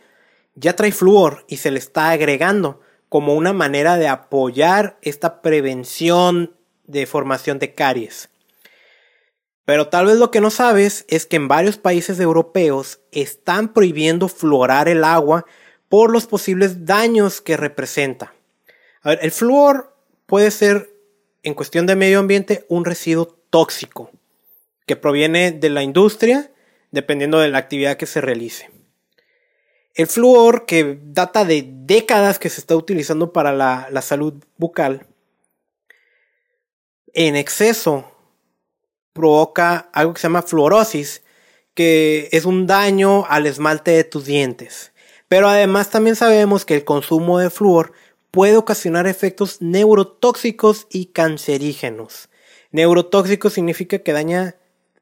ya 0.55 0.77
trae 0.77 0.93
flúor 0.93 1.45
y 1.49 1.57
se 1.57 1.73
le 1.73 1.81
está 1.81 2.11
agregando 2.11 2.81
como 3.09 3.35
una 3.35 3.53
manera 3.53 3.97
de 3.97 4.07
apoyar 4.07 4.99
esta 5.03 5.43
prevención 5.43 6.55
de 6.85 7.07
formación 7.07 7.59
de 7.59 7.75
caries. 7.75 8.31
Pero 9.65 9.89
tal 9.89 10.07
vez 10.07 10.17
lo 10.17 10.31
que 10.31 10.41
no 10.41 10.51
sabes 10.51 11.05
es 11.09 11.27
que 11.27 11.37
en 11.37 11.49
varios 11.49 11.77
países 11.77 12.19
europeos 12.19 13.01
están 13.13 13.73
prohibiendo 13.73 14.29
fluorar 14.29 14.89
el 14.89 15.05
agua 15.05 15.47
por 15.89 16.11
los 16.11 16.27
posibles 16.27 16.85
daños 16.85 17.41
que 17.41 17.57
representa. 17.57 18.35
El 19.05 19.31
flúor 19.31 19.97
puede 20.27 20.51
ser, 20.51 20.91
en 21.43 21.55
cuestión 21.55 21.87
de 21.87 21.97
medio 21.97 22.19
ambiente, 22.19 22.65
un 22.69 22.85
residuo 22.85 23.27
tóxico 23.51 24.11
que 24.87 24.97
proviene 24.97 25.53
de 25.53 25.71
la 25.71 25.83
industria 25.83 26.51
dependiendo 26.91 27.39
de 27.39 27.49
la 27.49 27.59
actividad 27.59 27.97
que 27.97 28.07
se 28.07 28.21
realice. 28.21 28.71
El 29.95 30.07
flúor, 30.07 30.67
que 30.67 30.99
data 31.03 31.45
de 31.45 31.65
décadas 31.67 32.39
que 32.39 32.49
se 32.49 32.61
está 32.61 32.75
utilizando 32.77 33.33
para 33.33 33.53
la 33.53 34.03
salud 34.03 34.43
bucal, 34.57 35.07
en 37.15 37.37
exceso 37.37 38.12
provoca 39.13 39.91
algo 39.93 40.15
que 40.15 40.21
se 40.21 40.27
llama 40.27 40.43
fluorosis, 40.43 41.23
que 41.75 42.29
es 42.33 42.45
un 42.45 42.67
daño 42.67 43.27
al 43.29 43.47
esmalte 43.47 43.93
de 43.93 44.05
tus 44.05 44.25
dientes. 44.25 44.93
Pero 45.29 45.49
además 45.49 45.91
también 45.91 46.17
sabemos 46.17 46.65
que 46.65 46.75
el 46.75 46.85
consumo 46.85 47.39
de 47.39 47.51
flúor 47.51 47.93
puede 48.31 48.57
ocasionar 48.57 49.07
efectos 49.07 49.61
neurotóxicos 49.61 50.87
y 50.91 51.07
cancerígenos. 51.07 52.29
Neurotóxico 52.71 53.51
significa 53.51 53.99
que 53.99 54.13
daña 54.13 54.57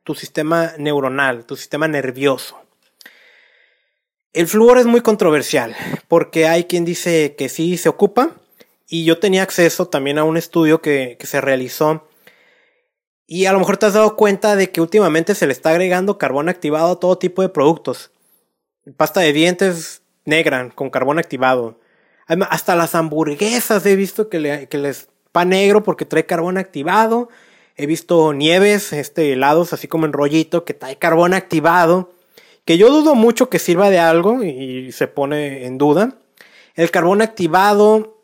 tu 0.05 0.15
sistema 0.15 0.73
neuronal, 0.79 1.45
tu 1.47 1.57
sistema 1.57 1.89
nervioso. 1.89 2.59
El 4.33 4.47
flúor 4.47 4.79
es 4.79 4.87
muy 4.87 5.01
controversial 5.01 5.75
porque 6.07 6.47
hay 6.47 6.65
quien 6.65 6.85
dice 6.85 7.35
que 7.37 7.49
sí 7.49 7.77
se 7.77 7.89
ocupa 7.89 8.37
y 8.89 9.05
yo 9.05 9.19
tenía 9.19 9.43
acceso 9.43 9.87
también 9.87 10.19
a 10.19 10.25
un 10.25 10.37
estudio 10.37 10.81
que, 10.83 11.17
se 11.21 11.41
realizó 11.41 12.09
y 13.33 13.47
a 13.47 13.53
lo 13.53 13.61
mejor 13.61 13.77
te 13.77 13.87
has 13.87 13.95
dado 13.95 14.17
cuenta 14.17 14.57
de 14.57 14.73
que 14.73 14.81
últimamente 14.81 15.37
se 15.37 15.47
le 15.47 15.53
está 15.53 15.71
agregando 15.71 16.19
carbón 16.19 16.49
activado 16.49 16.91
a 16.91 16.99
todo 16.99 17.17
tipo 17.17 17.43
de 17.43 17.49
productos. 17.49 18.11
Pasta 18.97 19.21
de 19.21 19.33
dientes 19.33 20.03
negra 20.25 20.71
con 20.75 20.91
carbón 20.91 21.21
activado. 21.21 21.79
Hasta 22.27 22.75
las 22.75 22.97
hamburguesas 22.97 23.87
he 23.87 23.95
visto 23.95 24.29
que, 24.29 24.41
le, 24.41 24.69
que 24.69 24.79
les 24.79 25.07
pa 25.31 25.45
negro 25.45 25.85
porque 25.85 26.05
trae 26.05 26.27
carbón 26.27 26.59
activado. 26.59 27.29
He 27.77 27.87
visto 27.87 28.33
nieves, 28.33 28.93
este, 28.93 29.33
helados 29.33 29.73
así 29.73 29.87
como 29.87 30.07
en 30.07 30.13
rollito 30.13 30.65
que 30.65 30.75
trae 30.75 30.97
carbón 30.97 31.33
activado 31.33 32.11
que 32.65 32.79
yo 32.79 32.91
dudo 32.91 33.15
mucho 33.15 33.49
que 33.49 33.61
sirva 33.61 33.91
de 33.91 34.01
algo 34.01 34.43
y 34.43 34.93
se 34.93 35.07
pone 35.07 35.67
en 35.67 35.79
duda. 35.79 36.17
El 36.75 36.91
carbón 36.91 37.23
activado 37.23 38.20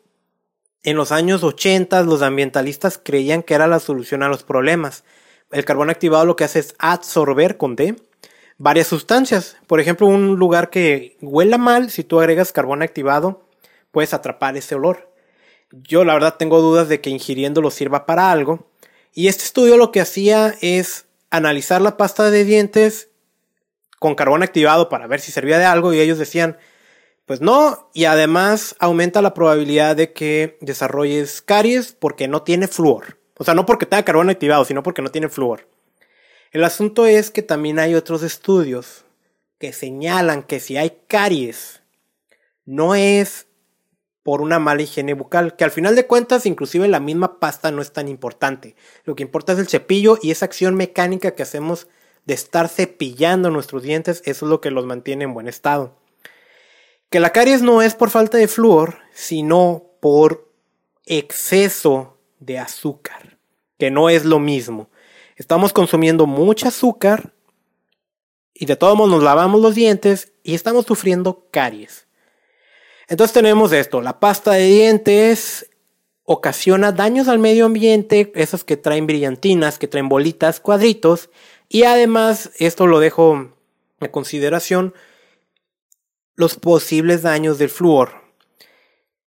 en 0.83 0.95
los 0.95 1.11
años 1.11 1.43
80 1.43 2.03
los 2.03 2.21
ambientalistas 2.21 2.99
creían 3.01 3.43
que 3.43 3.53
era 3.53 3.67
la 3.67 3.79
solución 3.79 4.23
a 4.23 4.29
los 4.29 4.43
problemas. 4.43 5.03
El 5.51 5.65
carbón 5.65 5.89
activado 5.89 6.25
lo 6.25 6.35
que 6.35 6.43
hace 6.43 6.59
es 6.59 6.75
absorber 6.79 7.57
con 7.57 7.75
D 7.75 7.95
varias 8.57 8.87
sustancias. 8.87 9.57
Por 9.67 9.79
ejemplo, 9.79 10.07
un 10.07 10.35
lugar 10.35 10.69
que 10.69 11.17
huela 11.21 11.57
mal, 11.57 11.89
si 11.89 12.03
tú 12.03 12.19
agregas 12.19 12.51
carbón 12.51 12.81
activado, 12.81 13.47
puedes 13.91 14.13
atrapar 14.13 14.57
ese 14.57 14.75
olor. 14.75 15.11
Yo 15.71 16.03
la 16.03 16.13
verdad 16.13 16.35
tengo 16.37 16.61
dudas 16.61 16.89
de 16.89 17.01
que 17.01 17.09
ingiriéndolo 17.09 17.71
sirva 17.71 18.05
para 18.05 18.31
algo. 18.31 18.67
Y 19.13 19.27
este 19.27 19.43
estudio 19.43 19.77
lo 19.77 19.91
que 19.91 20.01
hacía 20.01 20.55
es 20.61 21.05
analizar 21.29 21.81
la 21.81 21.97
pasta 21.97 22.29
de 22.29 22.43
dientes 22.43 23.09
con 23.99 24.15
carbón 24.15 24.43
activado 24.43 24.89
para 24.89 25.07
ver 25.07 25.19
si 25.19 25.31
servía 25.31 25.57
de 25.57 25.65
algo 25.65 25.93
y 25.93 25.99
ellos 25.99 26.19
decían, 26.19 26.57
pues 27.27 27.41
no, 27.41 27.89
y 27.93 28.05
además 28.05 28.73
aumenta 28.79 29.21
la 29.21 29.33
probabilidad 29.33 29.97
de 29.97 30.13
que 30.13 30.57
desarrolles 30.61 31.41
caries 31.41 31.91
porque 31.91 32.29
no 32.29 32.41
tiene 32.43 32.69
flúor. 32.69 33.19
O 33.37 33.43
sea, 33.43 33.53
no 33.53 33.65
porque 33.65 33.85
tenga 33.85 34.05
carbón 34.05 34.29
activado, 34.29 34.63
sino 34.63 34.81
porque 34.81 35.01
no 35.01 35.11
tiene 35.11 35.27
flúor. 35.27 35.67
El 36.51 36.63
asunto 36.63 37.05
es 37.05 37.29
que 37.29 37.41
también 37.41 37.79
hay 37.79 37.95
otros 37.95 38.23
estudios 38.23 39.03
que 39.59 39.73
señalan 39.73 40.41
que 40.41 40.61
si 40.61 40.77
hay 40.77 41.01
caries, 41.07 41.81
no 42.63 42.95
es 42.95 43.47
por 44.23 44.41
una 44.41 44.59
mala 44.59 44.83
higiene 44.83 45.13
bucal, 45.13 45.57
que 45.57 45.65
al 45.65 45.71
final 45.71 45.97
de 45.97 46.07
cuentas 46.07 46.45
inclusive 46.45 46.87
la 46.87 47.01
misma 47.01 47.41
pasta 47.41 47.71
no 47.71 47.81
es 47.81 47.91
tan 47.91 48.07
importante. 48.07 48.77
Lo 49.03 49.15
que 49.15 49.23
importa 49.23 49.51
es 49.51 49.59
el 49.59 49.67
cepillo 49.67 50.17
y 50.21 50.31
esa 50.31 50.45
acción 50.45 50.75
mecánica 50.75 51.31
que 51.31 51.43
hacemos 51.43 51.89
de 52.25 52.35
estar 52.35 52.69
cepillando 52.69 53.51
nuestros 53.51 53.83
dientes, 53.83 54.21
eso 54.23 54.45
es 54.45 54.49
lo 54.49 54.61
que 54.61 54.71
los 54.71 54.85
mantiene 54.85 55.25
en 55.25 55.33
buen 55.33 55.49
estado. 55.49 56.06
Que 57.09 57.19
la 57.19 57.31
caries 57.31 57.61
no 57.61 57.81
es 57.81 57.95
por 57.95 58.09
falta 58.09 58.37
de 58.37 58.47
flúor, 58.47 58.99
sino 59.13 59.83
por 60.01 60.51
exceso 61.05 62.17
de 62.39 62.59
azúcar, 62.59 63.37
que 63.77 63.91
no 63.91 64.09
es 64.09 64.25
lo 64.25 64.39
mismo. 64.39 64.89
Estamos 65.37 65.71
consumiendo 65.71 66.25
mucho 66.25 66.67
azúcar 66.67 67.33
y 68.53 68.65
de 68.65 68.75
todos 68.75 68.97
modos 68.97 69.11
nos 69.11 69.23
lavamos 69.23 69.61
los 69.61 69.75
dientes 69.75 70.33
y 70.43 70.55
estamos 70.55 70.85
sufriendo 70.85 71.47
caries. 71.51 72.07
Entonces 73.07 73.33
tenemos 73.33 73.71
esto, 73.71 74.01
la 74.01 74.19
pasta 74.19 74.51
de 74.51 74.65
dientes 74.65 75.69
ocasiona 76.23 76.91
daños 76.91 77.29
al 77.29 77.39
medio 77.39 77.65
ambiente, 77.65 78.33
esos 78.35 78.65
que 78.65 78.75
traen 78.75 79.07
brillantinas, 79.07 79.79
que 79.79 79.87
traen 79.87 80.09
bolitas, 80.09 80.59
cuadritos, 80.59 81.29
y 81.69 81.83
además, 81.83 82.51
esto 82.59 82.85
lo 82.85 82.99
dejo 82.99 83.53
a 84.01 84.07
consideración, 84.09 84.93
los 86.37 86.55
posibles 86.55 87.23
daños 87.23 87.57
del 87.57 87.69
flúor. 87.69 88.27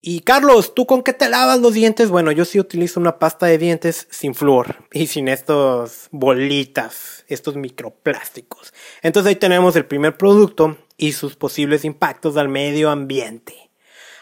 Y 0.02 0.22
Carlos, 0.22 0.74
¿tú 0.74 0.86
con 0.86 1.04
qué 1.04 1.12
te 1.12 1.28
lavas 1.28 1.60
los 1.60 1.74
dientes? 1.74 2.10
Bueno, 2.10 2.32
yo 2.32 2.46
sí 2.46 2.58
utilizo 2.58 3.02
una 3.02 3.20
pasta 3.20 3.48
de 3.48 3.58
dientes 3.58 4.08
sin 4.10 4.34
flúor 4.34 4.88
y 4.94 5.08
sin 5.08 5.28
estos 5.28 6.08
bolitas, 6.12 7.26
estos 7.28 7.58
microplásticos. 7.58 8.74
Entonces 9.02 9.32
ahí 9.32 9.36
tenemos 9.36 9.76
el 9.76 9.86
primer 9.86 10.16
producto 10.16 10.78
y 10.96 11.12
sus 11.12 11.36
posibles 11.36 11.84
impactos 11.84 12.38
al 12.38 12.48
medio 12.48 12.90
ambiente. 12.90 13.72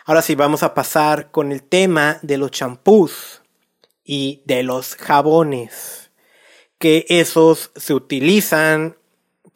Ahora 0.06 0.24
sí, 0.24 0.34
vamos 0.34 0.64
a 0.64 0.74
pasar 0.74 1.30
con 1.30 1.52
el 1.52 1.62
tema 1.62 2.18
de 2.24 2.38
los 2.38 2.50
champús 2.50 3.44
y 4.04 4.42
de 4.46 4.64
los 4.64 4.96
jabones 4.96 6.10
que 6.80 7.06
esos 7.10 7.72
se 7.76 7.94
utilizan 7.94 8.98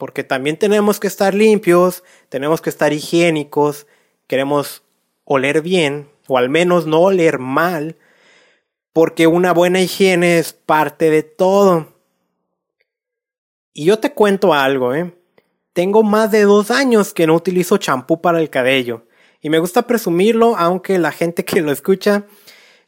porque 0.02 0.24
también 0.24 0.56
tenemos 0.56 0.98
que 0.98 1.06
estar 1.06 1.32
limpios, 1.32 2.02
tenemos 2.28 2.60
que 2.60 2.70
estar 2.70 2.92
higiénicos, 2.92 3.86
queremos 4.26 4.82
oler 5.22 5.62
bien 5.62 6.08
o 6.26 6.38
al 6.38 6.48
menos 6.48 6.86
no 6.86 7.02
oler 7.02 7.38
mal, 7.38 7.94
porque 8.92 9.28
una 9.28 9.52
buena 9.52 9.80
higiene 9.80 10.38
es 10.40 10.54
parte 10.54 11.08
de 11.08 11.22
todo. 11.22 11.94
Y 13.72 13.84
yo 13.84 14.00
te 14.00 14.12
cuento 14.12 14.52
algo, 14.52 14.92
¿eh? 14.92 15.14
Tengo 15.72 16.02
más 16.02 16.32
de 16.32 16.42
dos 16.42 16.72
años 16.72 17.14
que 17.14 17.28
no 17.28 17.36
utilizo 17.36 17.76
champú 17.76 18.20
para 18.20 18.40
el 18.40 18.50
cabello. 18.50 19.06
Y 19.40 19.50
me 19.50 19.60
gusta 19.60 19.86
presumirlo, 19.86 20.56
aunque 20.56 20.98
la 20.98 21.12
gente 21.12 21.44
que 21.44 21.62
lo 21.62 21.70
escucha 21.70 22.24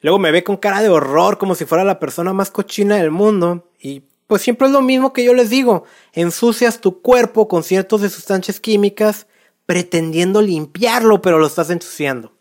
luego 0.01 0.19
me 0.19 0.33
ve 0.33 0.43
con 0.43 0.57
cara 0.57 0.83
de 0.83 0.89
horror 0.89 1.39
como 1.39 1.55
si 1.55 1.65
fuera 1.65 1.85
la 1.85 2.01
persona 2.01 2.33
más 2.33 2.51
cochina 2.51 2.97
del 2.97 3.13
mundo. 3.13 3.71
Y 3.79 4.03
pues 4.27 4.43
siempre 4.43 4.67
es 4.67 4.73
lo 4.73 4.81
mismo 4.81 5.13
que 5.13 5.25
yo 5.25 5.35
les 5.35 5.51
digo, 5.51 5.85
ensucias 6.13 6.81
tu 6.81 7.03
cuerpo 7.03 7.49
con 7.49 7.63
ciertos 7.63 8.01
de 8.01 8.11
sustancias 8.11 8.61
químicas 8.61 9.27
pretendiendo 9.67 10.43
limpiarlo, 10.43 11.23
pero 11.23 11.39
lo 11.39 11.47
estás 11.47 11.71
ensuciando. 11.71 12.33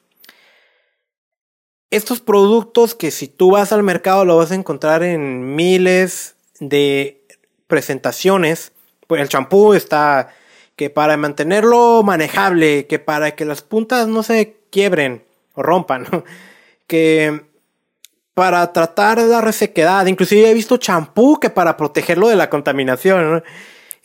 estos 1.90 2.22
productos 2.22 2.96
que 2.96 3.12
si 3.12 3.28
tú 3.28 3.52
vas 3.52 3.72
al 3.72 3.84
mercado 3.84 4.26
lo 4.26 4.38
vas 4.38 4.52
a 4.52 4.56
encontrar 4.56 5.04
en 5.04 5.56
miles 5.56 6.36
de 6.60 7.24
presentaciones. 7.68 8.72
Pues 9.08 9.22
el 9.22 9.30
champú 9.30 9.74
está 9.74 10.30
que 10.76 10.90
para 10.90 11.18
mantenerlo 11.18 12.04
manejable, 12.04 12.88
que 12.88 13.00
para 13.00 13.36
que 13.36 13.46
las 13.46 13.62
puntas 13.62 14.08
no 14.08 14.24
se 14.24 14.58
quiebren 14.70 15.24
o 15.54 15.62
rompan, 15.62 16.08
que 16.88 17.46
para 18.34 18.74
tratar 18.74 19.20
la 19.20 19.42
resequedad, 19.42 20.06
inclusive 20.08 20.50
he 20.50 20.54
visto 20.54 20.78
champú 20.78 21.40
que 21.40 21.50
para 21.50 21.78
protegerlo 21.78 22.28
de 22.28 22.36
la 22.36 22.50
contaminación, 22.50 23.44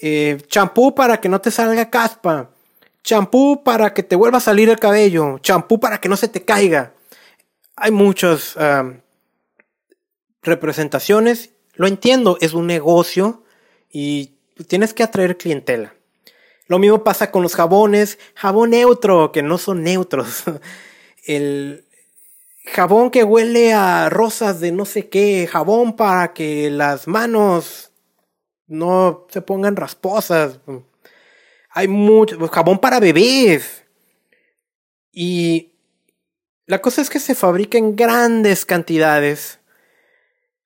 eh, 0.01 0.39
champú 0.49 0.95
para 0.95 1.21
que 1.21 1.29
no 1.29 1.41
te 1.41 1.51
salga 1.51 1.91
caspa, 1.91 2.51
champú 3.03 3.63
para 3.65 3.95
que 3.95 4.03
te 4.03 4.17
vuelva 4.17 4.39
a 4.39 4.43
salir 4.43 4.69
el 4.69 4.79
cabello, 4.79 5.39
champú 5.39 5.81
para 5.81 5.99
que 5.99 6.09
no 6.09 6.17
se 6.17 6.29
te 6.29 6.45
caiga 6.45 6.93
hay 7.81 7.91
muchas 7.91 8.57
representaciones. 10.43 11.51
Lo 11.75 11.87
entiendo, 11.87 12.39
es 12.41 12.55
un 12.55 12.67
negocio 12.67 13.45
y 13.91 14.35
tienes 14.67 14.95
que 14.95 15.03
atraer 15.03 15.37
clientela. 15.37 15.95
Lo 16.67 16.79
mismo 16.79 17.03
pasa 17.03 17.31
con 17.31 17.43
los 17.43 17.55
jabones, 17.55 18.19
jabón 18.35 18.71
neutro, 18.71 19.33
que 19.33 19.43
no 19.43 19.59
son 19.59 19.83
neutros. 19.83 20.45
El 21.25 21.85
jabón 22.73 23.11
que 23.11 23.25
huele 23.25 23.73
a 23.73 24.09
rosas 24.09 24.61
de 24.61 24.73
no 24.73 24.85
sé 24.85 25.09
qué, 25.09 25.47
jabón 25.47 25.97
para 25.97 26.33
que 26.33 26.71
las 26.71 27.09
manos 27.09 27.93
no 28.67 29.27
se 29.31 29.41
pongan 29.43 29.77
rasposas. 29.77 30.61
Hay 31.71 31.89
mucho 31.89 32.47
jabón 32.49 32.79
para 32.79 33.01
bebés. 33.01 33.85
Y 35.13 35.73
la 36.67 36.81
cosa 36.81 37.01
es 37.01 37.11
que 37.11 37.19
se 37.19 37.35
fabrica 37.35 37.79
en 37.79 37.97
grandes 37.97 38.65
cantidades. 38.67 39.59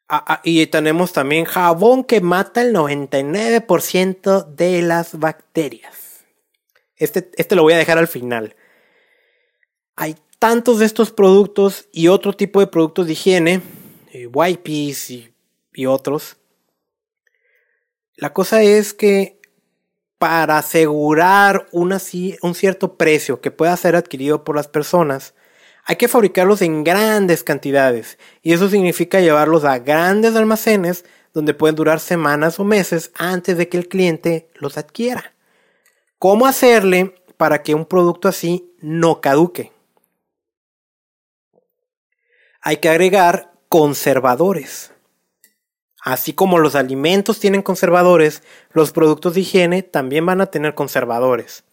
Ah, 0.09 0.25
ah, 0.27 0.41
y 0.45 0.67
tenemos 0.67 1.13
también 1.13 1.45
jabón 1.45 2.05
que 2.05 2.21
mata 2.21 2.61
el 2.61 2.75
99% 2.75 4.45
de 4.45 4.83
las 4.83 5.19
bacterias. 5.19 6.25
Este, 6.97 7.31
este 7.37 7.57
lo 7.57 7.63
voy 7.63 7.73
a 7.73 7.79
dejar 7.79 7.99
al 7.99 8.09
final. 8.09 8.57
Hay 9.97 10.17
tantos 10.43 10.81
de 10.81 10.87
estos 10.87 11.13
productos 11.13 11.87
y 11.93 12.09
otro 12.09 12.33
tipo 12.33 12.59
de 12.59 12.67
productos 12.67 13.07
de 13.07 13.13
higiene, 13.13 13.61
eh, 14.11 14.27
wipes 14.27 15.09
y, 15.09 15.33
y 15.73 15.87
otros. 15.87 16.37
La 18.17 18.33
cosa 18.33 18.61
es 18.61 18.93
que 18.93 19.41
para 20.19 20.59
asegurar 20.59 21.69
un 21.71 21.97
cierto 22.57 22.97
precio 22.97 23.41
que 23.41 23.53
pueda 23.53 23.77
ser 23.77 23.95
adquirido 23.95 24.43
por 24.43 24.57
las 24.57 24.67
personas, 24.67 25.35
hay 25.85 25.95
que 25.95 26.09
fabricarlos 26.09 26.61
en 26.61 26.83
grandes 26.83 27.45
cantidades 27.45 28.19
y 28.43 28.53
eso 28.53 28.69
significa 28.69 29.21
llevarlos 29.21 29.65
a 29.65 29.79
grandes 29.79 30.35
almacenes 30.35 31.05
donde 31.33 31.55
pueden 31.55 31.77
durar 31.77 32.01
semanas 32.01 32.59
o 32.59 32.65
meses 32.65 33.13
antes 33.15 33.57
de 33.57 33.69
que 33.69 33.79
el 33.79 33.87
cliente 33.87 34.51
los 34.57 34.77
adquiera. 34.77 35.35
¿Cómo 36.19 36.47
hacerle 36.47 37.15
para 37.37 37.63
que 37.63 37.77
un 37.77 37.87
producto 37.87 38.27
así 38.27 38.75
no 38.81 39.21
caduque? 39.21 39.72
Hay 42.63 42.77
que 42.77 42.89
agregar 42.89 43.53
conservadores. 43.69 44.93
Así 46.01 46.33
como 46.33 46.59
los 46.59 46.77
alimentos 46.77 47.41
tienen 47.41 47.63
conservadores, 47.63 48.43
los 48.71 48.93
productos 48.93 49.35
de 49.35 49.41
higiene 49.41 49.83
también 49.83 50.25
van 50.25 50.41
a 50.41 50.47
tener 50.47 50.75
conservadores. 50.75 51.65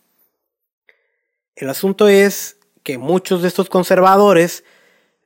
El 1.56 1.69
asunto 1.69 2.08
es 2.08 2.58
que 2.84 2.97
muchos 2.97 3.41
de 3.41 3.47
estos 3.47 3.69
conservadores 3.69 4.63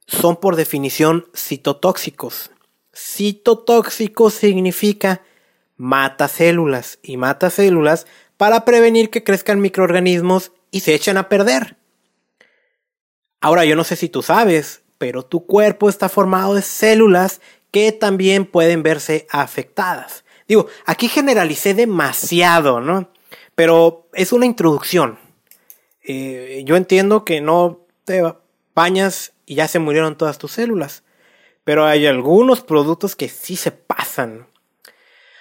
son 0.05 0.35
por 0.35 0.55
definición 0.57 1.27
citotóxicos. 1.33 2.51
Citotóxico 2.93 4.29
significa 4.29 5.21
mata 5.77 6.27
células 6.27 6.99
y 7.01 7.17
mata 7.17 7.49
células 7.49 8.05
para 8.35 8.65
prevenir 8.65 9.09
que 9.09 9.23
crezcan 9.23 9.61
microorganismos 9.61 10.51
y 10.71 10.81
se 10.81 10.93
echen 10.93 11.17
a 11.17 11.29
perder. 11.29 11.77
Ahora 13.39 13.65
yo 13.65 13.75
no 13.75 13.83
sé 13.83 13.95
si 13.95 14.09
tú 14.09 14.21
sabes, 14.21 14.82
pero 15.03 15.25
tu 15.25 15.45
cuerpo 15.45 15.89
está 15.89 16.07
formado 16.07 16.53
de 16.53 16.61
células 16.61 17.41
que 17.71 17.91
también 17.91 18.45
pueden 18.45 18.83
verse 18.83 19.27
afectadas. 19.29 20.23
Digo, 20.47 20.67
aquí 20.85 21.09
generalicé 21.09 21.73
demasiado, 21.73 22.79
¿no? 22.79 23.09
Pero 23.53 24.07
es 24.13 24.31
una 24.31 24.45
introducción. 24.45 25.19
Eh, 26.03 26.63
yo 26.65 26.77
entiendo 26.77 27.25
que 27.25 27.41
no 27.41 27.81
te 28.05 28.23
bañas 28.73 29.33
y 29.45 29.55
ya 29.55 29.67
se 29.67 29.79
murieron 29.79 30.17
todas 30.17 30.37
tus 30.37 30.53
células. 30.53 31.03
Pero 31.65 31.83
hay 31.83 32.05
algunos 32.05 32.61
productos 32.61 33.17
que 33.17 33.27
sí 33.27 33.57
se 33.57 33.71
pasan. 33.71 34.47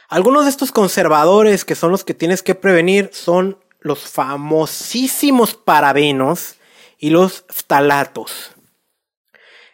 Algunos 0.09 0.42
de 0.42 0.51
estos 0.51 0.72
conservadores 0.72 1.64
que 1.64 1.77
son 1.77 1.92
los 1.92 2.03
que 2.03 2.14
tienes 2.14 2.42
que 2.42 2.57
prevenir 2.57 3.11
son 3.12 3.59
los 3.79 4.01
famosísimos 4.11 5.55
parabenos 5.55 6.57
y 6.98 7.11
los 7.11 7.44
ftalatos. 7.48 8.57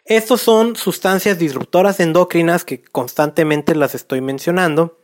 Estos 0.09 0.41
son 0.41 0.75
sustancias 0.75 1.37
disruptoras 1.37 1.99
endocrinas 1.99 2.65
que 2.65 2.81
constantemente 2.81 3.75
las 3.75 3.93
estoy 3.93 4.21
mencionando. 4.21 4.97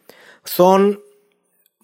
Son 0.44 1.00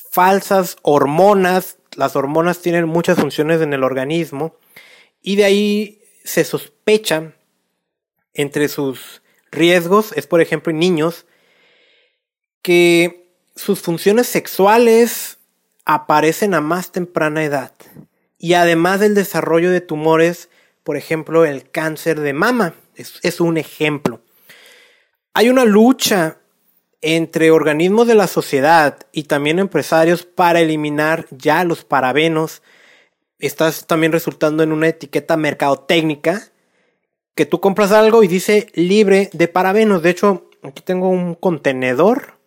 falsas 0.09 0.77
hormonas. 0.81 1.77
Las 1.95 2.15
hormonas 2.15 2.63
tienen 2.63 2.87
muchas 2.87 3.19
funciones 3.19 3.61
en 3.61 3.73
el 3.73 3.83
organismo 3.83 4.55
y 5.21 5.35
de 5.35 5.45
ahí 5.45 6.01
se 6.23 6.43
sospecha 6.43 7.35
entre 8.33 8.67
sus 8.67 9.21
riesgos, 9.51 10.13
es 10.13 10.25
por 10.25 10.41
ejemplo 10.41 10.71
en 10.71 10.79
niños, 10.79 11.27
que 12.63 13.29
sus 13.55 13.81
funciones 13.81 14.25
sexuales 14.25 15.37
aparecen 15.85 16.55
a 16.55 16.61
más 16.61 16.91
temprana 16.91 17.43
edad. 17.43 17.71
Y 18.39 18.55
además 18.55 18.99
del 18.99 19.13
desarrollo 19.13 19.69
de 19.69 19.81
tumores, 19.81 20.49
por 20.81 20.97
ejemplo 20.97 21.45
el 21.45 21.69
cáncer 21.69 22.19
de 22.19 22.33
mama, 22.33 22.73
es, 22.95 23.39
un 23.39 23.57
ejemplo. 23.57 24.21
Hay 25.33 25.49
una 25.49 25.65
lucha 25.65 26.37
entre 27.01 27.51
organismos 27.51 28.07
de 28.07 28.15
la 28.15 28.27
sociedad 28.27 28.99
y 29.11 29.23
también 29.23 29.59
empresarios 29.59 30.23
para 30.23 30.59
eliminar 30.59 31.25
ya 31.31 31.63
los 31.63 31.83
parabenos. 31.83 32.61
Estás 33.39 33.87
también 33.87 34.11
resultando 34.11 34.61
en 34.61 34.71
una 34.71 34.89
etiqueta 34.89 35.35
mercadotécnica 35.37 36.51
que 37.33 37.45
tú 37.45 37.59
compras 37.59 37.91
algo 37.91 38.23
y 38.23 38.27
dice 38.27 38.67
libre 38.73 39.29
de 39.33 39.47
parabenos. 39.47 40.03
De 40.03 40.11
hecho, 40.11 40.49
aquí 40.61 40.83
tengo 40.83 41.09
un 41.09 41.35
contenedor 41.35 42.37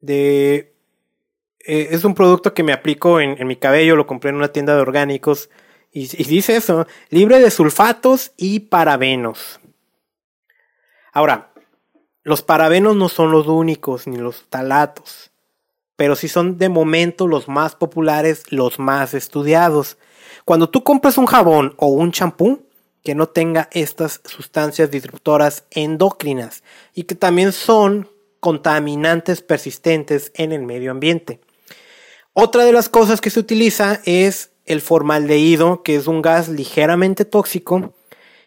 de... 0.00 0.74
Eh, 1.60 1.88
es 1.90 2.04
un 2.04 2.14
producto 2.14 2.54
que 2.54 2.62
me 2.62 2.72
aplico 2.72 3.20
en, 3.20 3.46
mi 3.46 3.56
cabello, 3.56 3.94
lo 3.94 4.06
compré 4.06 4.30
en 4.30 4.36
una 4.36 4.52
tienda 4.52 4.74
de 4.74 4.80
orgánicos 4.80 5.50
y, 5.92 6.06
dice 6.06 6.56
eso, 6.56 6.86
libre 7.10 7.40
de 7.40 7.50
sulfatos 7.50 8.32
y 8.36 8.60
parabenos. 8.60 9.60
Ahora, 11.12 11.52
los 12.22 12.42
parabenos 12.42 12.94
no 12.96 13.08
son 13.08 13.32
los 13.32 13.46
únicos, 13.46 14.06
ni 14.06 14.18
los 14.18 14.44
talatos, 14.50 15.30
pero 15.96 16.14
sí 16.14 16.28
son 16.28 16.58
de 16.58 16.68
momento 16.68 17.26
los 17.26 17.48
más 17.48 17.74
populares, 17.74 18.44
los 18.50 18.78
más 18.78 19.14
estudiados. 19.14 19.96
Cuando 20.44 20.68
tú 20.68 20.84
compras 20.84 21.18
un 21.18 21.26
jabón 21.26 21.74
o 21.78 21.88
un 21.88 22.12
champú 22.12 22.66
que 23.02 23.14
no 23.14 23.28
tenga 23.28 23.68
estas 23.72 24.20
sustancias 24.24 24.90
disruptoras 24.90 25.64
endocrinas 25.70 26.62
y 26.94 27.04
que 27.04 27.14
también 27.14 27.52
son 27.52 28.08
contaminantes 28.40 29.40
persistentes 29.42 30.30
en 30.34 30.52
el 30.52 30.62
medio 30.62 30.90
ambiente. 30.90 31.40
Otra 32.34 32.64
de 32.64 32.72
las 32.72 32.88
cosas 32.88 33.20
que 33.20 33.30
se 33.30 33.40
utiliza 33.40 34.00
es 34.04 34.50
el 34.68 34.80
formaldehído, 34.80 35.82
que 35.82 35.96
es 35.96 36.06
un 36.06 36.22
gas 36.22 36.48
ligeramente 36.48 37.24
tóxico, 37.24 37.92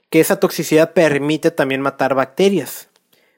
que 0.09 0.19
esa 0.19 0.39
toxicidad 0.39 0.93
permite 0.93 1.51
también 1.51 1.81
matar 1.81 2.15
bacterias. 2.15 2.89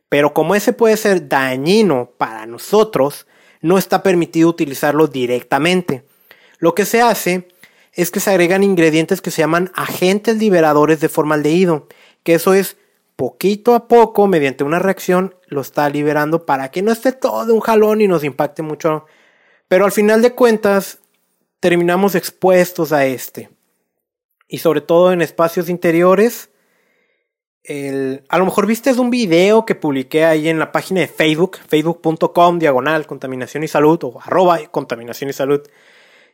Pero 0.10 0.34
como 0.34 0.56
ese 0.56 0.74
puede 0.74 0.98
ser 0.98 1.28
dañino 1.28 2.12
para 2.18 2.46
nosotros, 2.46 3.26
no 3.62 3.78
está 3.78 4.04
permitido 4.04 4.50
utilizarlo 4.50 5.08
directamente. 5.08 6.04
Lo 6.60 6.76
que 6.76 6.86
se 6.86 7.02
hace 7.02 7.48
es 7.94 8.12
que 8.12 8.20
se 8.20 8.32
agregan 8.32 8.64
ingredientes 8.64 9.22
que 9.22 9.32
se 9.32 9.42
llaman 9.42 9.72
agentes 9.76 10.38
liberadores 10.38 11.00
de 11.00 11.10
formaldehído, 11.10 11.88
que 12.24 12.36
eso 12.36 12.54
es 12.54 12.78
poquito 13.16 13.76
a 13.76 13.88
poco, 13.88 14.28
mediante 14.28 14.64
una 14.64 14.80
reacción, 14.80 15.36
lo 15.48 15.62
está 15.62 15.90
liberando 15.90 16.46
para 16.46 16.72
que 16.72 16.82
no 16.82 16.92
esté 16.92 17.12
todo 17.12 17.54
un 17.54 17.60
jalón 17.60 18.02
y 18.02 18.08
nos 18.08 18.24
impacte 18.24 18.64
mucho. 18.64 19.06
Pero 19.68 19.86
al 19.86 19.92
final 19.92 20.22
de 20.22 20.34
cuentas, 20.34 21.00
terminamos 21.64 22.14
expuestos 22.16 22.92
a 22.92 23.06
este. 23.06 23.50
Y 24.50 24.58
sobre 24.58 24.82
todo 24.82 25.14
en 25.14 25.22
espacios 25.22 25.70
interiores, 25.70 26.50
a 28.28 28.38
lo 28.38 28.44
mejor 28.44 28.68
viste 28.68 28.92
un 29.00 29.10
video 29.10 29.66
que 29.66 29.74
publiqué 29.74 30.26
ahí 30.26 30.50
en 30.50 30.60
la 30.60 30.74
página 30.74 31.00
de 31.00 31.08
Facebook, 31.08 31.60
facebook.com 31.66 32.60
diagonal 32.60 33.08
contaminación 33.08 33.64
y 33.64 33.70
salud 33.70 33.98
o 34.04 34.20
arroba 34.22 34.60
contaminación 34.72 35.30
y 35.30 35.34
salud, 35.34 35.62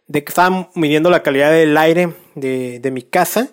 de 0.08 0.24
que 0.24 0.30
estaban 0.30 0.70
midiendo 0.74 1.12
la 1.12 1.22
calidad 1.22 1.52
del 1.52 1.78
aire 1.78 2.12
de, 2.34 2.90
mi 2.92 3.04
casa 3.04 3.50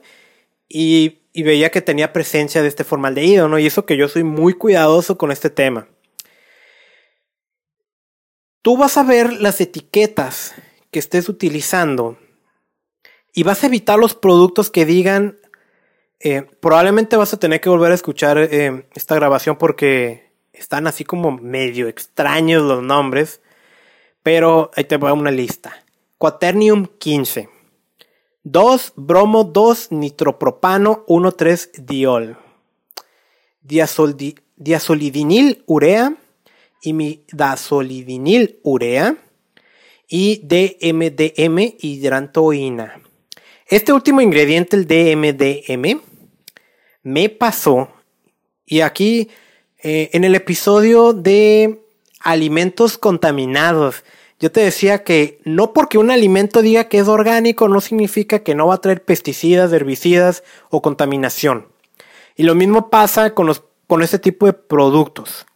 y, 0.70 1.18
y 1.34 1.42
veía 1.42 1.70
que 1.70 1.82
tenía 1.82 2.14
presencia 2.14 2.62
de 2.62 2.68
este 2.68 2.84
formaldehído, 2.84 3.48
¿no? 3.48 3.58
Y 3.58 3.66
eso 3.66 3.84
que 3.84 3.98
yo 3.98 4.08
soy 4.08 4.22
muy 4.22 4.54
cuidadoso 4.54 5.18
con 5.18 5.30
este 5.30 5.50
tema. 5.50 5.88
Tú 8.62 8.78
vas 8.78 8.96
a 8.96 9.02
ver 9.02 9.30
las 9.34 9.60
etiquetas 9.60 10.54
que 10.90 10.98
estés 10.98 11.28
utilizando 11.28 12.18
y 13.36 13.42
vas 13.42 13.62
a 13.62 13.66
evitar 13.66 13.98
los 13.98 14.14
productos 14.14 14.70
que 14.70 14.86
digan, 14.86 15.36
eh, 16.20 16.46
probablemente 16.60 17.18
vas 17.18 17.34
a 17.34 17.38
tener 17.38 17.60
que 17.60 17.68
volver 17.68 17.92
a 17.92 17.94
escuchar 17.94 18.38
eh, 18.38 18.86
esta 18.94 19.14
grabación 19.14 19.56
porque 19.56 20.32
están 20.54 20.86
así 20.86 21.04
como 21.04 21.32
medio 21.32 21.86
extraños 21.86 22.62
los 22.62 22.82
nombres, 22.82 23.42
pero 24.22 24.70
ahí 24.74 24.84
te 24.84 24.96
voy 24.96 25.10
a 25.10 25.12
una 25.12 25.30
lista. 25.30 25.84
Quaternium 26.16 26.86
15. 26.98 27.50
2 28.44 28.92
bromo 28.96 29.44
2 29.44 29.92
nitropropano 29.92 31.04
1,3 31.06 31.84
diol. 31.84 32.38
diazolidinil 33.60 35.62
urea 35.66 36.16
y 36.80 36.94
midasolidinil 36.94 38.60
urea 38.62 39.18
y 40.08 40.40
DMDM 40.44 41.74
hidrantoína. 41.78 43.00
Este 43.66 43.92
último 43.92 44.20
ingrediente, 44.20 44.76
el 44.76 44.86
DMDM, 44.86 46.00
me 47.02 47.28
pasó 47.28 47.88
y 48.64 48.80
aquí 48.80 49.28
eh, 49.82 50.10
en 50.12 50.24
el 50.24 50.34
episodio 50.34 51.12
de 51.12 51.80
alimentos 52.20 52.98
contaminados 52.98 54.04
yo 54.38 54.52
te 54.52 54.60
decía 54.60 55.02
que 55.02 55.40
no 55.44 55.72
porque 55.72 55.96
un 55.96 56.10
alimento 56.10 56.60
diga 56.60 56.88
que 56.88 56.98
es 56.98 57.08
orgánico 57.08 57.68
no 57.68 57.80
significa 57.80 58.40
que 58.40 58.54
no 58.54 58.66
va 58.66 58.74
a 58.74 58.80
traer 58.80 59.02
pesticidas, 59.02 59.72
herbicidas 59.72 60.44
o 60.68 60.82
contaminación. 60.82 61.68
Y 62.36 62.42
lo 62.42 62.54
mismo 62.54 62.90
pasa 62.90 63.32
con, 63.32 63.46
los, 63.46 63.62
con 63.86 64.02
este 64.02 64.18
tipo 64.18 64.44
de 64.44 64.52
productos. 64.52 65.46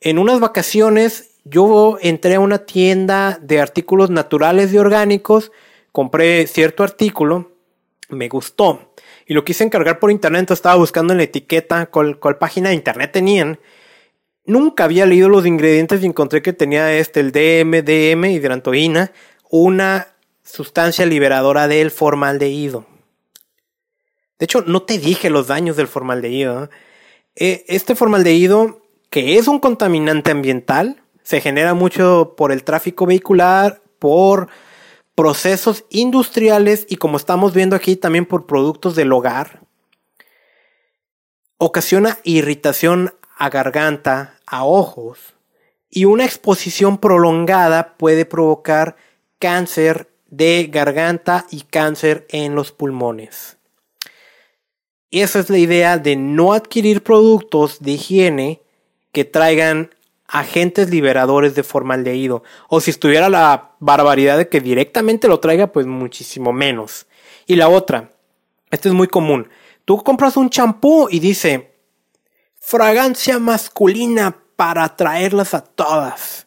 En 0.00 0.18
unas 0.18 0.40
vacaciones 0.40 1.33
yo 1.44 1.98
entré 2.00 2.34
a 2.34 2.40
una 2.40 2.58
tienda 2.58 3.38
de 3.40 3.60
artículos 3.60 4.10
naturales 4.10 4.72
y 4.72 4.78
orgánicos, 4.78 5.52
compré 5.92 6.46
cierto 6.46 6.82
artículo, 6.82 7.52
me 8.08 8.28
gustó 8.28 8.94
y 9.26 9.34
lo 9.34 9.44
quise 9.44 9.64
encargar 9.64 9.98
por 9.98 10.10
internet, 10.10 10.40
entonces 10.40 10.60
estaba 10.60 10.76
buscando 10.76 11.12
en 11.12 11.18
la 11.18 11.24
etiqueta 11.24 11.86
cuál, 11.86 12.18
página 12.38 12.70
de 12.70 12.74
internet 12.74 13.12
tenían 13.12 13.58
Nunca 14.46 14.84
había 14.84 15.06
leído 15.06 15.30
los 15.30 15.46
ingredientes 15.46 16.02
y 16.02 16.06
encontré 16.06 16.42
que 16.42 16.52
tenía 16.52 16.92
este, 16.92 17.20
el 17.20 17.32
DMDM, 17.32 18.26
hidrantoína, 18.26 19.10
una 19.48 20.08
sustancia 20.42 21.06
liberadora 21.06 21.66
del 21.66 21.90
formaldehído. 21.90 22.84
De 24.38 24.44
hecho, 24.44 24.62
no 24.66 24.82
te 24.82 24.98
dije 24.98 25.30
los 25.30 25.46
daños 25.46 25.76
del 25.76 25.88
formaldehído. 25.88 26.68
Eh, 27.36 27.64
este 27.68 27.94
formaldehído, 27.94 28.82
que 29.08 29.38
es 29.38 29.48
un 29.48 29.60
contaminante 29.60 30.30
ambiental, 30.30 31.03
se 31.24 31.40
genera 31.40 31.74
mucho 31.74 32.34
por 32.36 32.52
el 32.52 32.62
tráfico 32.62 33.06
vehicular, 33.06 33.82
por 33.98 34.48
procesos 35.14 35.84
industriales 35.90 36.86
y 36.88 36.96
como 36.96 37.16
estamos 37.16 37.54
viendo 37.54 37.74
aquí 37.74 37.96
también 37.96 38.26
por 38.26 38.46
productos 38.46 38.94
del 38.94 39.12
hogar. 39.12 39.60
Ocasiona 41.56 42.18
irritación 42.24 43.14
a 43.36 43.48
garganta, 43.48 44.38
a 44.46 44.64
ojos, 44.64 45.34
y 45.88 46.04
una 46.04 46.24
exposición 46.24 46.98
prolongada 46.98 47.96
puede 47.96 48.26
provocar 48.26 48.96
cáncer 49.38 50.10
de 50.26 50.68
garganta 50.70 51.46
y 51.50 51.62
cáncer 51.62 52.26
en 52.28 52.54
los 52.54 52.72
pulmones. 52.72 53.56
Esa 55.10 55.38
es 55.38 55.48
la 55.48 55.58
idea 55.58 55.96
de 55.96 56.16
no 56.16 56.52
adquirir 56.52 57.04
productos 57.04 57.80
de 57.80 57.92
higiene 57.92 58.62
que 59.12 59.24
traigan 59.24 59.93
agentes 60.26 60.90
liberadores 60.90 61.54
de 61.54 61.62
formaldehído. 61.62 62.42
O 62.68 62.80
si 62.80 62.90
estuviera 62.90 63.28
la 63.28 63.72
barbaridad 63.80 64.38
de 64.38 64.48
que 64.48 64.60
directamente 64.60 65.28
lo 65.28 65.40
traiga, 65.40 65.68
pues 65.68 65.86
muchísimo 65.86 66.52
menos. 66.52 67.06
Y 67.46 67.56
la 67.56 67.68
otra, 67.68 68.12
esto 68.70 68.88
es 68.88 68.94
muy 68.94 69.08
común. 69.08 69.48
Tú 69.84 70.02
compras 70.02 70.36
un 70.36 70.50
champú 70.50 71.08
y 71.10 71.20
dice 71.20 71.74
fragancia 72.58 73.38
masculina 73.38 74.36
para 74.56 74.84
atraerlas 74.84 75.54
a 75.54 75.62
todas. 75.62 76.46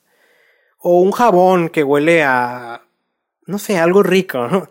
O 0.79 1.01
un 1.01 1.11
jabón 1.11 1.69
que 1.69 1.83
huele 1.83 2.23
a, 2.23 2.83
no 3.45 3.59
sé, 3.59 3.77
algo 3.77 4.03
rico. 4.03 4.69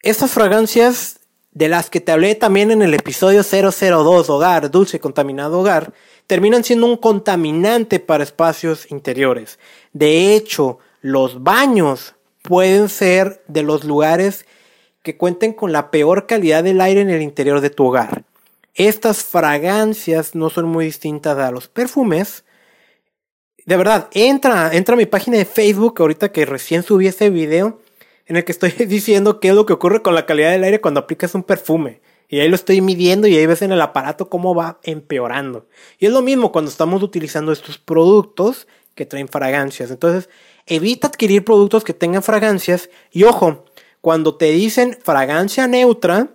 Estas 0.00 0.30
fragancias 0.30 1.20
de 1.50 1.68
las 1.68 1.88
que 1.88 2.00
te 2.00 2.12
hablé 2.12 2.34
también 2.34 2.70
en 2.70 2.82
el 2.82 2.94
episodio 2.94 3.42
002, 3.42 4.28
hogar, 4.28 4.70
dulce 4.70 5.00
contaminado 5.00 5.60
hogar, 5.60 5.94
terminan 6.26 6.64
siendo 6.64 6.86
un 6.86 6.96
contaminante 6.96 8.00
para 8.00 8.24
espacios 8.24 8.90
interiores. 8.90 9.58
De 9.92 10.34
hecho, 10.34 10.78
los 11.00 11.42
baños 11.42 12.14
pueden 12.42 12.88
ser 12.88 13.42
de 13.48 13.62
los 13.62 13.84
lugares 13.84 14.46
que 15.02 15.16
cuenten 15.16 15.52
con 15.52 15.72
la 15.72 15.90
peor 15.90 16.26
calidad 16.26 16.64
del 16.64 16.80
aire 16.80 17.02
en 17.02 17.10
el 17.10 17.22
interior 17.22 17.60
de 17.60 17.70
tu 17.70 17.86
hogar. 17.86 18.24
Estas 18.74 19.22
fragancias 19.22 20.34
no 20.34 20.50
son 20.50 20.66
muy 20.66 20.86
distintas 20.86 21.38
a 21.38 21.50
los 21.50 21.68
perfumes. 21.68 22.44
De 23.66 23.76
verdad, 23.76 24.08
entra, 24.12 24.70
entra 24.74 24.94
a 24.94 24.98
mi 24.98 25.06
página 25.06 25.36
de 25.36 25.44
Facebook 25.44 25.96
ahorita 25.98 26.32
que 26.32 26.44
recién 26.44 26.82
subí 26.82 27.06
ese 27.06 27.30
video 27.30 27.80
en 28.26 28.36
el 28.36 28.44
que 28.44 28.52
estoy 28.52 28.70
diciendo 28.86 29.40
qué 29.40 29.48
es 29.48 29.54
lo 29.54 29.66
que 29.66 29.74
ocurre 29.74 30.02
con 30.02 30.14
la 30.14 30.26
calidad 30.26 30.50
del 30.50 30.64
aire 30.64 30.80
cuando 30.80 31.00
aplicas 31.00 31.34
un 31.34 31.42
perfume. 31.42 32.00
Y 32.28 32.40
ahí 32.40 32.48
lo 32.48 32.54
estoy 32.54 32.80
midiendo 32.80 33.26
y 33.26 33.36
ahí 33.36 33.46
ves 33.46 33.62
en 33.62 33.72
el 33.72 33.80
aparato 33.80 34.28
cómo 34.28 34.54
va 34.54 34.78
empeorando. 34.82 35.66
Y 35.98 36.06
es 36.06 36.12
lo 36.12 36.22
mismo 36.22 36.52
cuando 36.52 36.70
estamos 36.70 37.02
utilizando 37.02 37.52
estos 37.52 37.78
productos 37.78 38.66
que 38.94 39.06
traen 39.06 39.28
fragancias. 39.28 39.90
Entonces, 39.90 40.28
evita 40.66 41.08
adquirir 41.08 41.44
productos 41.44 41.84
que 41.84 41.94
tengan 41.94 42.22
fragancias. 42.22 42.90
Y 43.10 43.24
ojo, 43.24 43.64
cuando 44.00 44.36
te 44.36 44.50
dicen 44.50 44.98
fragancia 45.02 45.66
neutra, 45.66 46.30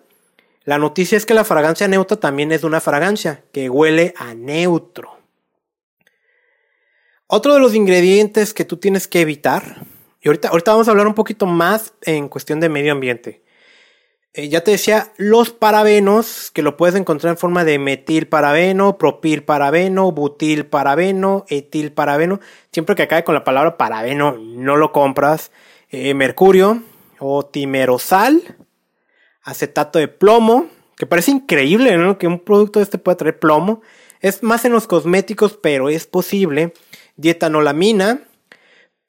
la 0.63 0.77
noticia 0.77 1.17
es 1.17 1.25
que 1.25 1.33
la 1.33 1.43
fragancia 1.43 1.87
neutra 1.87 2.17
también 2.17 2.51
es 2.51 2.63
una 2.63 2.79
fragancia 2.79 3.43
que 3.51 3.69
huele 3.69 4.13
a 4.17 4.33
neutro. 4.35 5.17
Otro 7.27 7.53
de 7.53 7.59
los 7.59 7.75
ingredientes 7.75 8.53
que 8.53 8.65
tú 8.65 8.77
tienes 8.77 9.07
que 9.07 9.21
evitar, 9.21 9.85
y 10.21 10.27
ahorita, 10.27 10.49
ahorita 10.49 10.71
vamos 10.71 10.87
a 10.87 10.91
hablar 10.91 11.07
un 11.07 11.13
poquito 11.13 11.45
más 11.45 11.93
en 12.01 12.27
cuestión 12.27 12.59
de 12.59 12.69
medio 12.69 12.91
ambiente. 12.91 13.43
Eh, 14.33 14.49
ya 14.49 14.63
te 14.63 14.71
decía, 14.71 15.11
los 15.17 15.49
parabenos, 15.49 16.51
que 16.51 16.61
lo 16.61 16.77
puedes 16.77 16.95
encontrar 16.95 17.31
en 17.31 17.37
forma 17.37 17.63
de 17.63 17.79
metilparabeno, 17.79 18.97
propilparabeno, 18.97 20.11
butilparabeno, 20.11 21.45
etilparabeno. 21.49 22.39
Siempre 22.71 22.95
que 22.95 23.03
acabe 23.03 23.23
con 23.23 23.35
la 23.35 23.43
palabra 23.43 23.77
parabeno, 23.77 24.37
no 24.37 24.77
lo 24.77 24.91
compras. 24.91 25.51
Eh, 25.89 26.13
mercurio 26.13 26.83
o 27.17 27.45
timerosal 27.45 28.57
acetato 29.49 29.99
de 29.99 30.07
plomo, 30.07 30.67
que 30.95 31.05
parece 31.05 31.31
increíble, 31.31 31.97
¿no? 31.97 32.17
Que 32.17 32.27
un 32.27 32.39
producto 32.39 32.79
de 32.79 32.83
este 32.83 32.97
pueda 32.97 33.17
traer 33.17 33.39
plomo. 33.39 33.81
Es 34.21 34.43
más 34.43 34.65
en 34.65 34.73
los 34.73 34.87
cosméticos, 34.87 35.57
pero 35.61 35.89
es 35.89 36.05
posible. 36.05 36.73
Dietanolamina, 37.15 38.21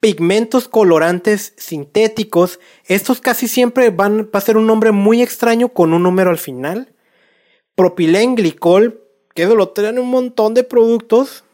pigmentos 0.01 0.67
colorantes 0.67 1.53
sintéticos. 1.55 2.59
Estos 2.85 3.21
casi 3.21 3.47
siempre 3.47 3.91
van 3.91 4.29
a 4.33 4.41
ser 4.41 4.57
un 4.57 4.67
nombre 4.67 4.91
muy 4.91 5.21
extraño 5.21 5.69
con 5.69 5.93
un 5.93 6.03
número 6.03 6.31
al 6.31 6.39
final. 6.39 6.93
Propilenglicol, 7.75 9.01
que 9.33 9.43
eso 9.43 9.55
lo 9.55 9.69
traen 9.69 9.99
un 9.99 10.09
montón 10.09 10.53
de 10.53 10.65
productos. 10.65 11.45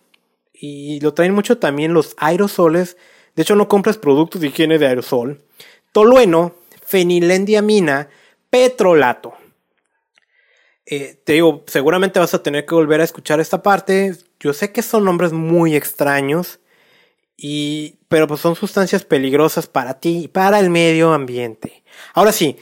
Y 0.53 0.99
lo 1.01 1.13
traen 1.13 1.36
mucho 1.36 1.60
también 1.60 1.93
los 1.93 2.15
aerosoles. 2.17 2.97
De 3.36 3.43
hecho, 3.43 3.55
no 3.55 3.67
compras 3.67 3.97
productos 3.97 4.41
de 4.41 4.47
higiene 4.47 4.79
de 4.79 4.88
aerosol. 4.88 5.43
Tolueno, 5.91 6.55
fenilendiamina, 6.83 8.10
petrolato. 8.49 9.36
Eh, 10.86 11.21
te 11.25 11.33
digo, 11.33 11.63
seguramente 11.67 12.19
vas 12.19 12.33
a 12.33 12.41
tener 12.41 12.65
que 12.65 12.73
volver 12.73 13.01
a 13.01 13.03
escuchar 13.03 13.41
esta 13.41 13.62
parte. 13.62 14.15
Yo 14.39 14.54
sé 14.54 14.71
que 14.71 14.81
son 14.81 15.04
nombres 15.04 15.33
muy 15.33 15.75
extraños, 15.75 16.60
y, 17.38 18.00
pero 18.08 18.27
pues 18.27 18.42
son 18.42 18.56
sustancias 18.56 19.04
peligrosas 19.06 19.67
para 19.67 20.00
ti 20.00 20.23
y 20.23 20.27
para 20.27 20.60
el 20.60 20.71
medio 20.71 21.13
ambiente. 21.13 21.83
Ahora 22.13 22.31
sí, 22.31 22.58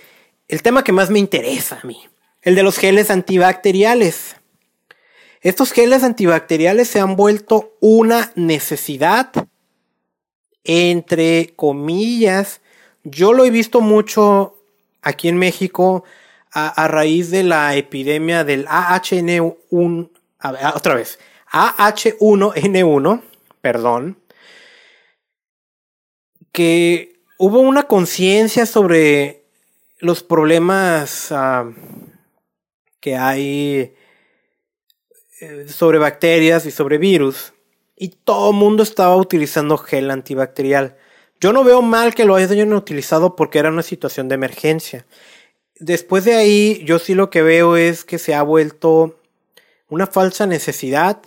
el 0.49 0.61
tema 0.61 0.83
que 0.83 0.91
más 0.91 1.09
me 1.09 1.19
interesa 1.19 1.79
a 1.81 1.87
mí, 1.87 1.97
el 2.41 2.55
de 2.55 2.63
los 2.63 2.77
geles 2.77 3.09
antibacteriales. 3.09 4.35
Estos 5.41 5.71
geles 5.71 6.03
antibacteriales 6.03 6.89
se 6.89 6.99
han 6.99 7.15
vuelto 7.15 7.75
una 7.79 8.31
necesidad, 8.35 9.31
entre 10.63 11.53
comillas. 11.55 12.61
Yo 13.03 13.31
lo 13.31 13.45
he 13.45 13.51
visto 13.51 13.79
mucho 13.79 14.57
aquí 15.01 15.29
en 15.29 15.37
México 15.37 16.03
a, 16.51 16.87
raíz 16.87 17.31
de 17.31 17.43
la 17.43 17.75
epidemia 17.75 18.45
del 18.45 18.65
AHN1, 18.67 20.09
otra 20.73 20.95
vez, 20.95 21.19
AH1N1, 21.51 23.21
perdón, 23.59 24.17
que 26.55 27.19
hubo 27.37 27.59
una 27.59 27.83
conciencia 27.83 28.65
sobre 28.65 29.43
los 29.99 30.23
problemas 30.23 31.33
que 33.01 33.17
hay 33.17 33.93
eh, 35.41 35.67
sobre 35.67 35.97
bacterias 35.97 36.65
y 36.65 36.71
sobre 36.71 36.97
virus. 36.97 37.53
Y 37.97 38.09
todo 38.09 38.51
el 38.51 38.55
mundo 38.55 38.83
estaba 38.83 39.17
utilizando 39.17 39.77
gel 39.77 40.09
antibacterial. 40.09 40.95
Yo 41.41 41.51
no 41.51 41.65
veo 41.65 41.81
mal 41.81 42.15
que 42.15 42.23
lo 42.23 42.35
hayan 42.35 42.71
utilizado 42.71 43.35
porque 43.35 43.59
era 43.59 43.69
una 43.69 43.83
situación 43.83 44.29
de 44.29 44.35
emergencia. 44.35 45.05
Después 45.77 46.23
de 46.23 46.35
ahí, 46.35 46.81
yo 46.85 46.99
sí 46.99 47.15
lo 47.15 47.29
que 47.29 47.41
veo 47.41 47.75
es 47.75 48.05
que 48.05 48.17
se 48.17 48.33
ha 48.33 48.43
vuelto 48.43 49.19
una 49.89 50.07
falsa 50.07 50.47
necesidad 50.47 51.21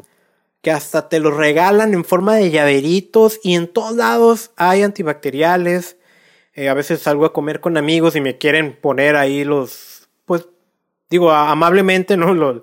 que 0.62 0.70
hasta 0.70 1.08
te 1.08 1.20
lo 1.20 1.30
regalan 1.30 1.94
en 1.94 2.04
forma 2.04 2.36
de 2.36 2.50
llaveritos 2.50 3.40
y 3.42 3.54
en 3.54 3.68
todos 3.68 3.94
lados 3.96 4.50
hay 4.56 4.82
antibacteriales. 4.82 5.96
Eh, 6.54 6.68
a 6.68 6.74
veces 6.74 7.00
salgo 7.00 7.24
a 7.24 7.32
comer 7.32 7.60
con 7.60 7.76
amigos 7.76 8.16
y 8.16 8.20
me 8.20 8.38
quieren 8.38 8.76
poner 8.80 9.16
ahí 9.16 9.44
los, 9.44 10.08
pues, 10.24 10.48
digo, 11.10 11.30
amablemente, 11.30 12.16
¿no? 12.16 12.60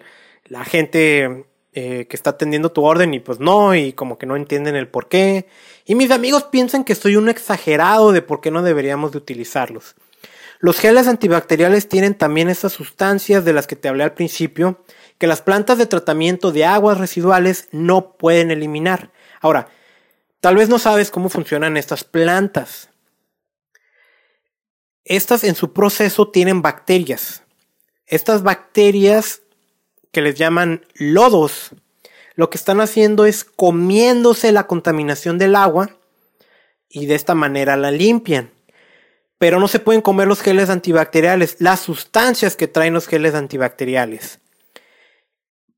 la 0.48 0.66
gente 0.66 1.46
eh, 1.74 2.06
que 2.08 2.16
está 2.16 2.32
atendiendo 2.32 2.72
tu 2.72 2.84
orden 2.84 3.14
y 3.14 3.20
pues 3.20 3.40
no, 3.40 3.76
y 3.76 3.92
como 3.92 4.18
que 4.18 4.26
no 4.26 4.36
entienden 4.36 4.76
el 4.76 4.88
por 4.88 5.08
qué. 5.08 5.48
Y 5.86 5.96
mis 5.96 6.12
amigos 6.12 6.44
piensan 6.44 6.84
que 6.84 6.96
soy 6.96 7.16
un 7.16 7.30
exagerado 7.30 8.12
de 8.12 8.22
por 8.22 8.42
qué 8.42 8.52
no 8.52 8.64
deberíamos 8.64 9.12
de 9.12 9.18
utilizarlos. 9.18 9.96
Los 10.60 10.80
geles 10.80 11.08
antibacteriales 11.08 11.90
tienen 11.90 12.16
también 12.16 12.50
esas 12.50 12.72
sustancias 12.72 13.44
de 13.44 13.54
las 13.54 13.68
que 13.68 13.76
te 13.76 13.90
hablé 13.90 14.04
al 14.04 14.14
principio, 14.14 14.84
que 15.18 15.28
las 15.28 15.42
plantas 15.42 15.78
de 15.78 15.86
tratamiento 15.86 16.52
de 16.52 16.66
aguas 16.66 16.98
residuales 16.98 17.68
no 17.72 18.18
pueden 18.18 18.52
eliminar. 18.52 19.12
Ahora, 19.40 19.68
tal 20.42 20.56
vez 20.56 20.70
no 20.70 20.80
sabes 20.80 21.12
cómo 21.12 21.30
funcionan 21.30 21.78
estas 21.78 22.04
plantas. 22.04 22.90
Estas 25.04 25.44
en 25.44 25.56
su 25.56 25.72
proceso 25.72 26.30
tienen 26.30 26.62
bacterias. 26.62 27.44
Estas 28.08 28.44
bacterias 28.44 29.42
que 30.12 30.22
les 30.22 30.36
llaman 30.36 30.86
lodos, 30.96 31.72
lo 32.36 32.50
que 32.50 32.58
están 32.58 32.82
haciendo 32.82 33.26
es 33.26 33.44
comiéndose 33.44 34.52
la 34.52 34.68
contaminación 34.68 35.38
del 35.38 35.56
agua 35.56 35.98
y 36.90 37.06
de 37.06 37.16
esta 37.16 37.36
manera 37.36 37.78
la 37.78 37.92
limpian. 37.92 38.52
Pero 39.38 39.60
no 39.60 39.68
se 39.68 39.80
pueden 39.80 40.02
comer 40.02 40.28
los 40.28 40.42
geles 40.42 40.70
antibacteriales, 40.70 41.58
las 41.60 41.82
sustancias 41.82 42.56
que 42.56 42.68
traen 42.68 42.94
los 42.94 43.08
geles 43.08 43.36
antibacteriales. 43.36 44.40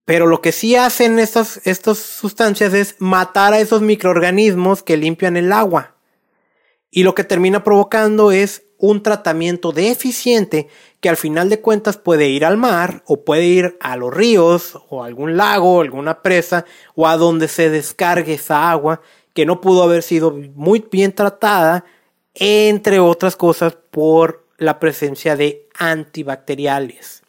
Pero 0.08 0.26
lo 0.26 0.40
que 0.42 0.54
sí 0.54 0.78
hacen 0.78 1.20
estas, 1.20 1.60
sustancias 1.98 2.74
es 2.74 2.96
matar 2.98 3.52
a 3.52 3.60
esos 3.60 3.82
microorganismos 3.82 4.82
que 4.82 4.96
limpian 4.96 5.36
el 5.36 5.52
agua. 5.52 5.98
Y 6.90 7.04
lo 7.04 7.14
que 7.14 7.26
termina 7.26 7.66
provocando 7.66 8.32
es 8.32 8.64
un 8.78 9.04
tratamiento 9.04 9.74
deficiente 9.74 10.70
que 11.02 11.10
al 11.10 11.18
final 11.18 11.50
de 11.50 11.60
cuentas 11.60 11.98
puede 11.98 12.30
ir 12.30 12.46
al 12.46 12.56
mar 12.56 13.04
o 13.06 13.26
puede 13.26 13.48
ir 13.48 13.78
a 13.82 13.98
los 13.98 14.14
ríos 14.14 14.82
o 14.88 15.04
a 15.04 15.08
algún 15.08 15.36
lago, 15.36 15.82
alguna 15.82 16.22
presa 16.22 16.64
o 16.96 17.06
a 17.06 17.18
donde 17.18 17.50
se 17.50 17.70
descargue 17.70 18.36
esa 18.36 18.72
agua 18.72 19.02
que 19.34 19.46
no 19.46 19.60
pudo 19.60 19.84
haber 19.84 20.04
sido 20.04 20.32
muy 20.32 20.88
bien 20.90 21.12
tratada, 21.12 21.84
entre 22.34 23.00
otras 23.00 23.36
cosas 23.36 23.78
por 23.92 24.48
la 24.58 24.80
presencia 24.80 25.36
de 25.36 25.68
antibacteriales. 25.78 27.24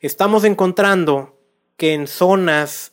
Estamos 0.00 0.44
encontrando 0.44 1.38
que 1.82 1.94
en 1.94 2.06
zonas 2.06 2.92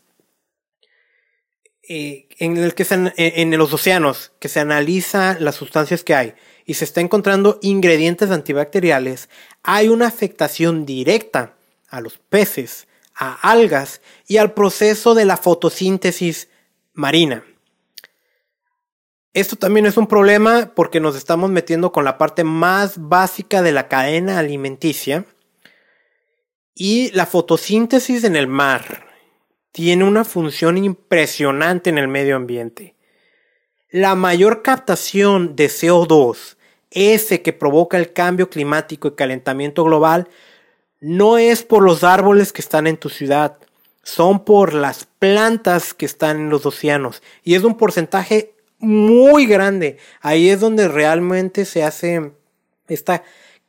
eh, 1.83 2.27
en, 2.39 2.71
que 2.71 2.87
en, 3.17 3.55
los 3.55 3.71
océanos 3.71 4.31
que 4.39 4.49
se 4.49 4.61
analiza 4.61 5.37
las 5.39 5.53
sustancias 5.53 6.03
que 6.03 6.15
hay 6.15 6.33
y 6.65 6.73
se 6.73 6.85
está 6.85 6.99
encontrando 6.99 7.59
ingredientes 7.61 8.31
antibacteriales, 8.31 9.29
hay 9.61 9.89
una 9.89 10.07
afectación 10.07 10.87
directa 10.87 11.53
a 11.87 12.01
los 12.01 12.17
peces, 12.17 12.87
a 13.13 13.35
algas 13.51 14.01
y 14.27 14.37
al 14.37 14.55
proceso 14.55 15.13
de 15.13 15.25
la 15.25 15.37
fotosíntesis 15.37 16.47
marina. 16.93 17.43
Esto 19.35 19.55
también 19.55 19.85
es 19.85 19.97
un 19.97 20.07
problema 20.07 20.71
porque 20.75 20.99
nos 20.99 21.15
estamos 21.15 21.51
metiendo 21.51 21.91
con 21.91 22.05
la 22.05 22.17
parte 22.17 22.43
más 22.43 22.93
básica 22.97 23.61
de 23.61 23.71
la 23.71 23.87
cadena 23.87 24.39
alimenticia 24.39 25.25
y 26.80 27.11
la 27.11 27.25
fotosíntesis 27.25 28.23
en 28.23 28.38
el 28.38 28.47
mar 28.47 29.05
tiene 29.73 30.05
una 30.05 30.23
función 30.23 30.77
impresionante 30.77 31.89
en 31.89 31.97
el 31.97 32.07
medio 32.07 32.38
ambiente. 32.38 32.95
La 33.91 34.15
mayor 34.15 34.61
captación 34.61 35.57
de 35.57 35.67
CO2, 35.67 36.55
ese 36.89 37.41
que 37.41 37.51
provoca 37.51 37.97
el 37.97 38.13
cambio 38.13 38.49
climático 38.49 39.09
y 39.09 39.15
calentamiento 39.15 39.84
global, 39.84 40.30
no 41.01 41.38
es 41.38 41.63
por 41.63 41.84
los 41.84 42.05
árboles 42.05 42.53
que 42.53 42.61
están 42.61 42.88
en 42.88 42.95
tu 42.95 43.09
ciudad, 43.09 43.57
son 44.01 44.45
por 44.45 44.73
las 44.73 45.03
plantas 45.03 45.93
que 45.93 46.05
están 46.05 46.38
en 46.38 46.49
los 46.49 46.65
océanos. 46.65 47.21
Y 47.43 47.55
es 47.55 47.65
un 47.65 47.75
porcentaje 47.75 48.53
muy 48.77 49.45
grande. 49.47 49.97
Ahí 50.21 50.49
es 50.49 50.61
donde 50.61 50.88
realmente 50.88 51.65
se 51.65 51.84
hace 51.84 52.32
esta 52.88 53.23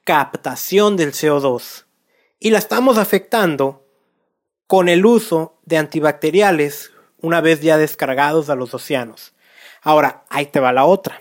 captación 0.04 0.96
del 0.96 1.10
CO2 1.10 1.86
y 2.40 2.50
la 2.50 2.58
estamos 2.58 2.98
afectando 2.98 3.86
con 4.66 4.88
el 4.88 5.04
uso 5.04 5.60
de 5.66 5.76
antibacteriales 5.76 6.90
una 7.20 7.40
vez 7.42 7.60
ya 7.60 7.76
descargados 7.76 8.48
a 8.48 8.54
los 8.54 8.72
océanos. 8.72 9.34
Ahora, 9.82 10.24
ahí 10.30 10.46
te 10.46 10.58
va 10.58 10.72
la 10.72 10.86
otra. 10.86 11.20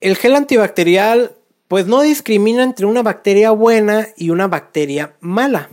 El 0.00 0.16
gel 0.16 0.34
antibacterial 0.34 1.36
pues 1.68 1.86
no 1.86 2.02
discrimina 2.02 2.62
entre 2.62 2.86
una 2.86 3.02
bacteria 3.02 3.50
buena 3.50 4.08
y 4.16 4.30
una 4.30 4.48
bacteria 4.48 5.16
mala. 5.20 5.70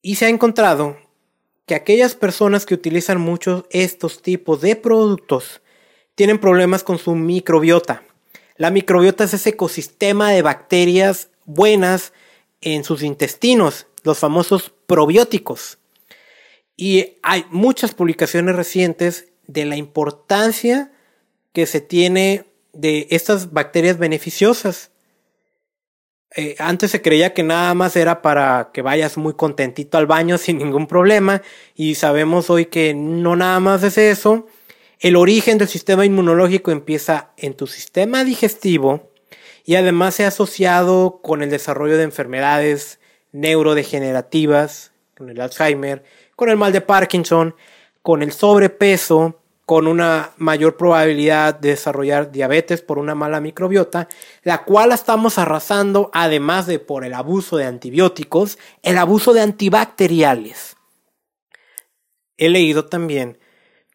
Y 0.00 0.16
se 0.16 0.26
ha 0.26 0.28
encontrado 0.28 0.96
que 1.66 1.74
aquellas 1.76 2.14
personas 2.14 2.66
que 2.66 2.74
utilizan 2.74 3.20
muchos 3.20 3.64
estos 3.70 4.22
tipos 4.22 4.60
de 4.60 4.74
productos 4.74 5.60
tienen 6.14 6.38
problemas 6.38 6.82
con 6.82 6.98
su 6.98 7.14
microbiota. 7.14 8.02
La 8.62 8.70
microbiota 8.70 9.24
es 9.24 9.34
ese 9.34 9.48
ecosistema 9.48 10.30
de 10.30 10.40
bacterias 10.40 11.30
buenas 11.46 12.12
en 12.60 12.84
sus 12.84 13.02
intestinos, 13.02 13.88
los 14.04 14.20
famosos 14.20 14.72
probióticos. 14.86 15.78
Y 16.76 17.18
hay 17.24 17.44
muchas 17.50 17.92
publicaciones 17.92 18.54
recientes 18.54 19.32
de 19.48 19.64
la 19.64 19.74
importancia 19.74 20.92
que 21.52 21.66
se 21.66 21.80
tiene 21.80 22.44
de 22.72 23.08
estas 23.10 23.52
bacterias 23.52 23.98
beneficiosas. 23.98 24.92
Eh, 26.36 26.54
antes 26.60 26.92
se 26.92 27.02
creía 27.02 27.34
que 27.34 27.42
nada 27.42 27.74
más 27.74 27.96
era 27.96 28.22
para 28.22 28.70
que 28.72 28.80
vayas 28.80 29.16
muy 29.16 29.34
contentito 29.34 29.98
al 29.98 30.06
baño 30.06 30.38
sin 30.38 30.58
ningún 30.58 30.86
problema 30.86 31.42
y 31.74 31.96
sabemos 31.96 32.48
hoy 32.48 32.66
que 32.66 32.94
no 32.94 33.34
nada 33.34 33.58
más 33.58 33.82
es 33.82 33.98
eso, 33.98 34.46
el 35.02 35.16
origen 35.16 35.58
del 35.58 35.66
sistema 35.66 36.06
inmunológico 36.06 36.70
empieza 36.70 37.32
en 37.36 37.54
tu 37.54 37.66
sistema 37.66 38.22
digestivo 38.22 39.10
y 39.64 39.74
además 39.74 40.14
se 40.14 40.24
ha 40.24 40.28
asociado 40.28 41.18
con 41.24 41.42
el 41.42 41.50
desarrollo 41.50 41.96
de 41.96 42.04
enfermedades 42.04 43.00
neurodegenerativas, 43.32 44.92
con 45.16 45.28
el 45.28 45.40
Alzheimer, 45.40 46.04
con 46.36 46.50
el 46.50 46.56
mal 46.56 46.72
de 46.72 46.82
Parkinson, 46.82 47.56
con 48.00 48.22
el 48.22 48.30
sobrepeso, 48.30 49.40
con 49.66 49.88
una 49.88 50.30
mayor 50.36 50.76
probabilidad 50.76 51.56
de 51.56 51.70
desarrollar 51.70 52.30
diabetes 52.30 52.80
por 52.80 52.98
una 52.98 53.16
mala 53.16 53.40
microbiota, 53.40 54.08
la 54.44 54.62
cual 54.62 54.92
estamos 54.92 55.36
arrasando 55.36 56.12
además 56.14 56.68
de 56.68 56.78
por 56.78 57.04
el 57.04 57.14
abuso 57.14 57.56
de 57.56 57.64
antibióticos, 57.64 58.56
el 58.82 58.98
abuso 58.98 59.32
de 59.32 59.40
antibacteriales. 59.40 60.76
He 62.36 62.48
leído 62.48 62.84
también 62.84 63.41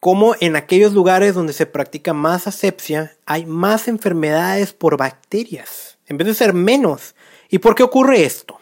como 0.07 0.35
en 0.39 0.55
aquellos 0.55 0.93
lugares 0.93 1.35
donde 1.35 1.51
se 1.51 1.65
practica 1.65 2.13
más 2.13 2.47
asepsia 2.47 3.17
hay 3.25 3.45
más 3.45 3.89
enfermedades 3.89 4.71
por 4.71 4.95
bacterias, 4.95 5.97
en 6.05 6.15
vez 6.15 6.27
de 6.27 6.33
ser 6.33 6.53
menos. 6.53 7.13
¿Y 7.49 7.57
por 7.57 7.75
qué 7.75 7.83
ocurre 7.83 8.23
esto? 8.23 8.57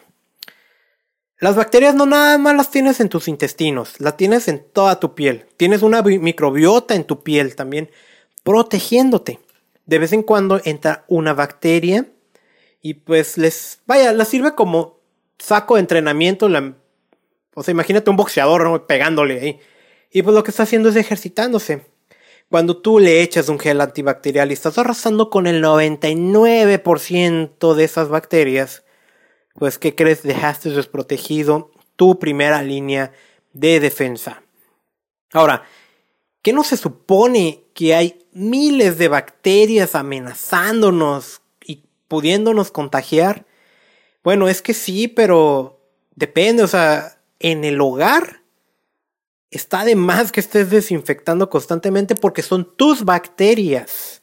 Las 1.38 1.54
bacterias 1.54 1.94
no 1.94 2.04
nada 2.04 2.36
más 2.36 2.56
las 2.56 2.72
tienes 2.72 2.98
en 2.98 3.08
tus 3.08 3.28
intestinos, 3.28 4.00
las 4.00 4.16
tienes 4.16 4.48
en 4.48 4.58
toda 4.72 4.98
tu 4.98 5.14
piel. 5.14 5.46
Tienes 5.56 5.82
una 5.82 6.02
microbiota 6.02 6.96
en 6.96 7.04
tu 7.04 7.22
piel 7.22 7.54
también 7.54 7.92
protegiéndote. 8.42 9.38
De 9.84 10.00
vez 10.00 10.12
en 10.12 10.24
cuando 10.24 10.60
entra 10.64 11.04
una 11.06 11.32
bacteria 11.32 12.06
y 12.82 12.94
pues 12.94 13.38
les, 13.38 13.82
vaya, 13.86 14.12
la 14.12 14.24
sirve 14.24 14.56
como 14.56 14.98
saco 15.38 15.76
de 15.76 15.82
entrenamiento. 15.82 16.48
o 17.54 17.62
sea, 17.62 17.70
imagínate 17.70 18.10
un 18.10 18.16
boxeador 18.16 18.84
pegándole 18.88 19.40
ahí 19.40 19.60
y 20.16 20.22
pues 20.22 20.34
lo 20.34 20.42
que 20.42 20.50
está 20.50 20.62
haciendo 20.62 20.88
es 20.88 20.96
ejercitándose. 20.96 21.84
Cuando 22.48 22.78
tú 22.78 23.00
le 23.00 23.20
echas 23.20 23.50
un 23.50 23.58
gel 23.58 23.82
antibacterial 23.82 24.48
y 24.48 24.54
estás 24.54 24.78
arrasando 24.78 25.28
con 25.28 25.46
el 25.46 25.62
99% 25.62 27.74
de 27.74 27.84
esas 27.84 28.08
bacterias, 28.08 28.82
pues 29.56 29.78
¿qué 29.78 29.94
crees? 29.94 30.22
Dejaste 30.22 30.70
desprotegido 30.70 31.70
tu 31.96 32.18
primera 32.18 32.62
línea 32.62 33.12
de 33.52 33.78
defensa. 33.78 34.42
Ahora, 35.34 35.64
¿qué 36.40 36.54
no 36.54 36.64
se 36.64 36.78
supone 36.78 37.64
que 37.74 37.94
hay 37.94 38.24
miles 38.32 38.96
de 38.96 39.08
bacterias 39.08 39.94
amenazándonos 39.94 41.42
y 41.62 41.82
pudiéndonos 42.08 42.70
contagiar? 42.70 43.44
Bueno, 44.24 44.48
es 44.48 44.62
que 44.62 44.72
sí, 44.72 45.08
pero 45.08 45.78
depende, 46.14 46.62
o 46.62 46.68
sea, 46.68 47.20
en 47.38 47.64
el 47.64 47.78
hogar 47.82 48.45
está 49.50 49.84
de 49.84 49.96
más 49.96 50.32
que 50.32 50.40
estés 50.40 50.70
desinfectando 50.70 51.48
constantemente 51.50 52.14
porque 52.14 52.42
son 52.42 52.76
tus 52.76 53.04
bacterias. 53.04 54.22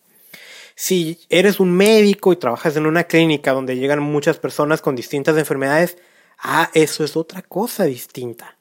Si 0.75 1.19
eres 1.29 1.59
un 1.59 1.71
médico 1.71 2.33
y 2.33 2.37
trabajas 2.37 2.75
en 2.75 2.85
una 2.85 3.03
clínica 3.05 3.53
donde 3.53 3.77
llegan 3.77 4.01
muchas 4.01 4.37
personas 4.37 4.81
con 4.81 4.95
distintas 4.95 5.37
enfermedades, 5.37 5.97
ah, 6.39 6.69
eso 6.73 7.03
es 7.03 7.15
otra 7.15 7.41
cosa 7.41 7.85
distinta. 7.85 8.57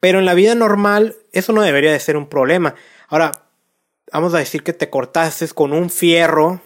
Pero 0.00 0.18
en 0.18 0.24
la 0.24 0.34
vida 0.34 0.54
normal 0.54 1.16
eso 1.32 1.52
no 1.52 1.62
debería 1.62 1.92
de 1.92 2.00
ser 2.00 2.16
un 2.16 2.28
problema. 2.28 2.74
Ahora, 3.08 3.32
vamos 4.12 4.34
a 4.34 4.38
decir 4.38 4.62
que 4.62 4.72
te 4.72 4.90
cortaste 4.90 5.46
con 5.48 5.72
un 5.72 5.90
fierro 5.90 6.60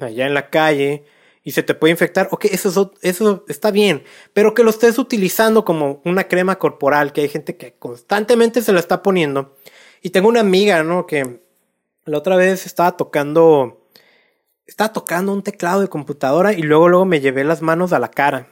allá 0.00 0.26
en 0.26 0.34
la 0.34 0.50
calle 0.50 1.04
y 1.48 1.52
se 1.52 1.62
te 1.62 1.74
puede 1.74 1.92
infectar, 1.92 2.28
ok, 2.30 2.44
eso, 2.44 2.92
eso 3.00 3.44
está 3.48 3.70
bien, 3.70 4.04
pero 4.34 4.52
que 4.52 4.62
lo 4.62 4.68
estés 4.68 4.98
utilizando 4.98 5.64
como 5.64 6.02
una 6.04 6.24
crema 6.24 6.58
corporal, 6.58 7.14
que 7.14 7.22
hay 7.22 7.30
gente 7.30 7.56
que 7.56 7.72
constantemente 7.72 8.60
se 8.60 8.74
la 8.74 8.80
está 8.80 9.02
poniendo. 9.02 9.56
Y 10.02 10.10
tengo 10.10 10.28
una 10.28 10.40
amiga, 10.40 10.82
¿no? 10.82 11.06
Que 11.06 11.40
la 12.04 12.18
otra 12.18 12.36
vez 12.36 12.66
estaba 12.66 12.98
tocando, 12.98 13.88
estaba 14.66 14.92
tocando 14.92 15.32
un 15.32 15.42
teclado 15.42 15.80
de 15.80 15.88
computadora 15.88 16.52
y 16.52 16.60
luego, 16.60 16.90
luego 16.90 17.06
me 17.06 17.20
llevé 17.20 17.44
las 17.44 17.62
manos 17.62 17.94
a 17.94 17.98
la 17.98 18.10
cara. 18.10 18.50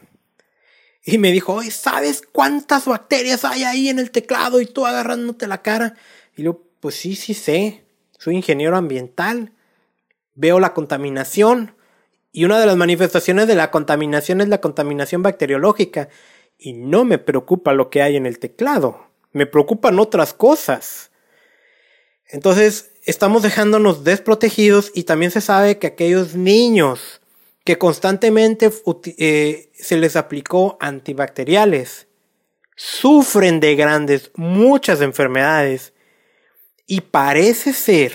Y 1.05 1.19
me 1.19 1.33
dijo, 1.33 1.53
oye, 1.53 1.71
¿sabes 1.71 2.23
cuántas 2.33 2.87
bacterias 2.87 3.45
hay 3.45 3.65
ahí 3.65 3.91
en 3.91 3.99
el 3.99 4.11
teclado 4.11 4.59
y 4.59 4.65
tú 4.65 4.87
agarrándote 4.87 5.47
la 5.47 5.61
cara? 5.61 5.97
Y 6.35 6.45
yo, 6.45 6.63
pues 6.81 6.95
sí, 6.95 7.15
sí 7.15 7.35
sé, 7.35 7.85
soy 8.19 8.37
ingeniero 8.37 8.75
ambiental, 8.75 9.53
veo 10.33 10.61
la 10.61 10.73
contaminación, 10.73 11.76
y 12.37 12.45
una 12.45 12.61
de 12.61 12.67
las 12.67 12.77
manifestaciones 12.77 13.47
de 13.47 13.55
la 13.55 13.71
contaminación 13.71 14.43
es 14.43 14.49
la 14.49 14.61
contaminación 14.61 15.23
bacteriológica. 15.23 16.11
Y 16.59 16.75
no 16.75 17.07
me 17.07 17.17
preocupa 17.17 17.73
lo 17.73 17.89
que 17.89 18.03
hay 18.03 18.15
en 18.15 18.27
el 18.27 18.39
teclado. 18.39 19.07
Me 19.33 19.47
preocupan 19.47 19.99
otras 19.99 20.35
cosas. 20.35 21.11
Entonces, 22.29 22.91
estamos 23.07 23.43
dejándonos 23.43 24.05
desprotegidos 24.05 24.93
y 24.95 25.05
también 25.05 25.31
se 25.31 25.41
sabe 25.41 25.79
que 25.79 25.87
aquellos 25.87 26.35
niños 26.35 27.23
que 27.65 27.79
constantemente 27.79 28.71
eh, 29.17 29.71
se 29.73 29.97
les 29.97 30.15
aplicó 30.15 30.77
antibacteriales 30.79 32.07
sufren 32.77 33.61
de 33.61 33.77
grandes, 33.77 34.31
muchas 34.35 35.01
enfermedades. 35.01 35.95
Y 36.87 37.01
parece 37.01 37.73
ser, 37.73 38.13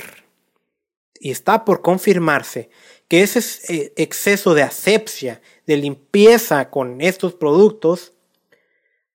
y 1.19 1.32
está 1.32 1.65
por 1.65 1.82
confirmarse, 1.82 2.69
que 3.12 3.24
ese 3.24 3.41
eh, 3.68 3.93
exceso 3.97 4.53
de 4.53 4.64
asepsia, 4.64 5.41
de 5.68 5.76
limpieza 5.76 6.70
con 6.70 7.01
estos 7.01 7.34
productos, 7.34 8.14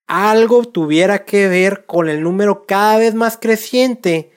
algo 0.06 0.66
tuviera 0.66 1.24
que 1.24 1.48
ver 1.48 1.86
con 1.86 2.10
el 2.10 2.22
número 2.22 2.66
cada 2.66 2.98
vez 2.98 3.14
más 3.14 3.38
creciente 3.38 4.32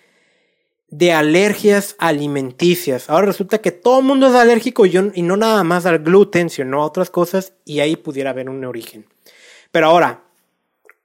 de 0.88 1.12
alergias 1.12 1.98
alimenticias. 2.00 3.10
Ahora 3.10 3.26
resulta 3.26 3.58
que 3.58 3.74
todo 3.74 4.00
el 4.00 4.06
mundo 4.06 4.28
es 4.28 4.34
alérgico 4.34 4.86
y, 4.86 4.96
y 4.96 5.24
no 5.24 5.36
nada 5.36 5.66
más 5.66 5.86
al 5.86 6.00
gluten, 6.00 6.50
sino 6.50 6.82
a 6.82 6.86
otras 6.86 7.10
cosas, 7.10 7.52
y 7.66 7.82
ahí 7.82 7.98
pudiera 7.98 8.30
haber 8.30 8.50
un 8.50 8.64
origen. 8.64 9.08
Pero 9.74 9.88
ahora, 9.88 10.24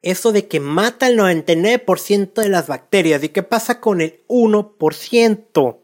eso 0.00 0.30
de 0.30 0.46
que 0.46 0.60
mata 0.60 1.08
el 1.08 1.18
99% 1.18 2.34
de 2.34 2.48
las 2.50 2.68
bacterias, 2.68 3.24
¿y 3.24 3.30
qué 3.30 3.42
pasa 3.42 3.80
con 3.80 4.00
el 4.00 4.22
1%? 4.28 5.83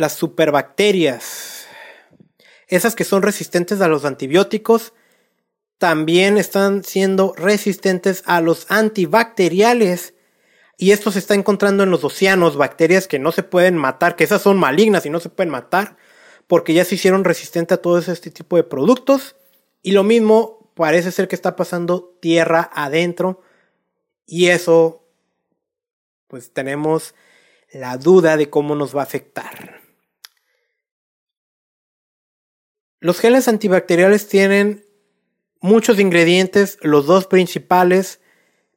Las 0.00 0.14
superbacterias, 0.14 1.66
esas 2.68 2.94
que 2.94 3.04
son 3.04 3.20
resistentes 3.20 3.82
a 3.82 3.88
los 3.88 4.06
antibióticos, 4.06 4.94
también 5.76 6.38
están 6.38 6.84
siendo 6.84 7.34
resistentes 7.36 8.22
a 8.24 8.40
los 8.40 8.64
antibacteriales. 8.70 10.14
Y 10.78 10.92
esto 10.92 11.12
se 11.12 11.18
está 11.18 11.34
encontrando 11.34 11.82
en 11.82 11.90
los 11.90 12.02
océanos, 12.02 12.56
bacterias 12.56 13.08
que 13.08 13.18
no 13.18 13.30
se 13.30 13.42
pueden 13.42 13.76
matar, 13.76 14.16
que 14.16 14.24
esas 14.24 14.40
son 14.40 14.58
malignas 14.58 15.04
y 15.04 15.10
no 15.10 15.20
se 15.20 15.28
pueden 15.28 15.50
matar, 15.50 15.98
porque 16.46 16.72
ya 16.72 16.86
se 16.86 16.94
hicieron 16.94 17.22
resistentes 17.22 17.76
a 17.76 17.82
todo 17.82 17.98
este 17.98 18.30
tipo 18.30 18.56
de 18.56 18.64
productos. 18.64 19.36
Y 19.82 19.92
lo 19.92 20.02
mismo 20.02 20.72
parece 20.74 21.12
ser 21.12 21.28
que 21.28 21.36
está 21.36 21.56
pasando 21.56 22.16
tierra 22.22 22.70
adentro. 22.72 23.42
Y 24.24 24.48
eso, 24.48 25.04
pues 26.26 26.54
tenemos 26.54 27.14
la 27.70 27.98
duda 27.98 28.38
de 28.38 28.48
cómo 28.48 28.74
nos 28.74 28.96
va 28.96 29.00
a 29.00 29.04
afectar. 29.04 29.79
Los 33.00 33.18
geles 33.18 33.48
antibacteriales 33.48 34.28
tienen 34.28 34.84
muchos 35.60 35.98
ingredientes, 35.98 36.78
los 36.82 37.06
dos 37.06 37.26
principales, 37.26 38.20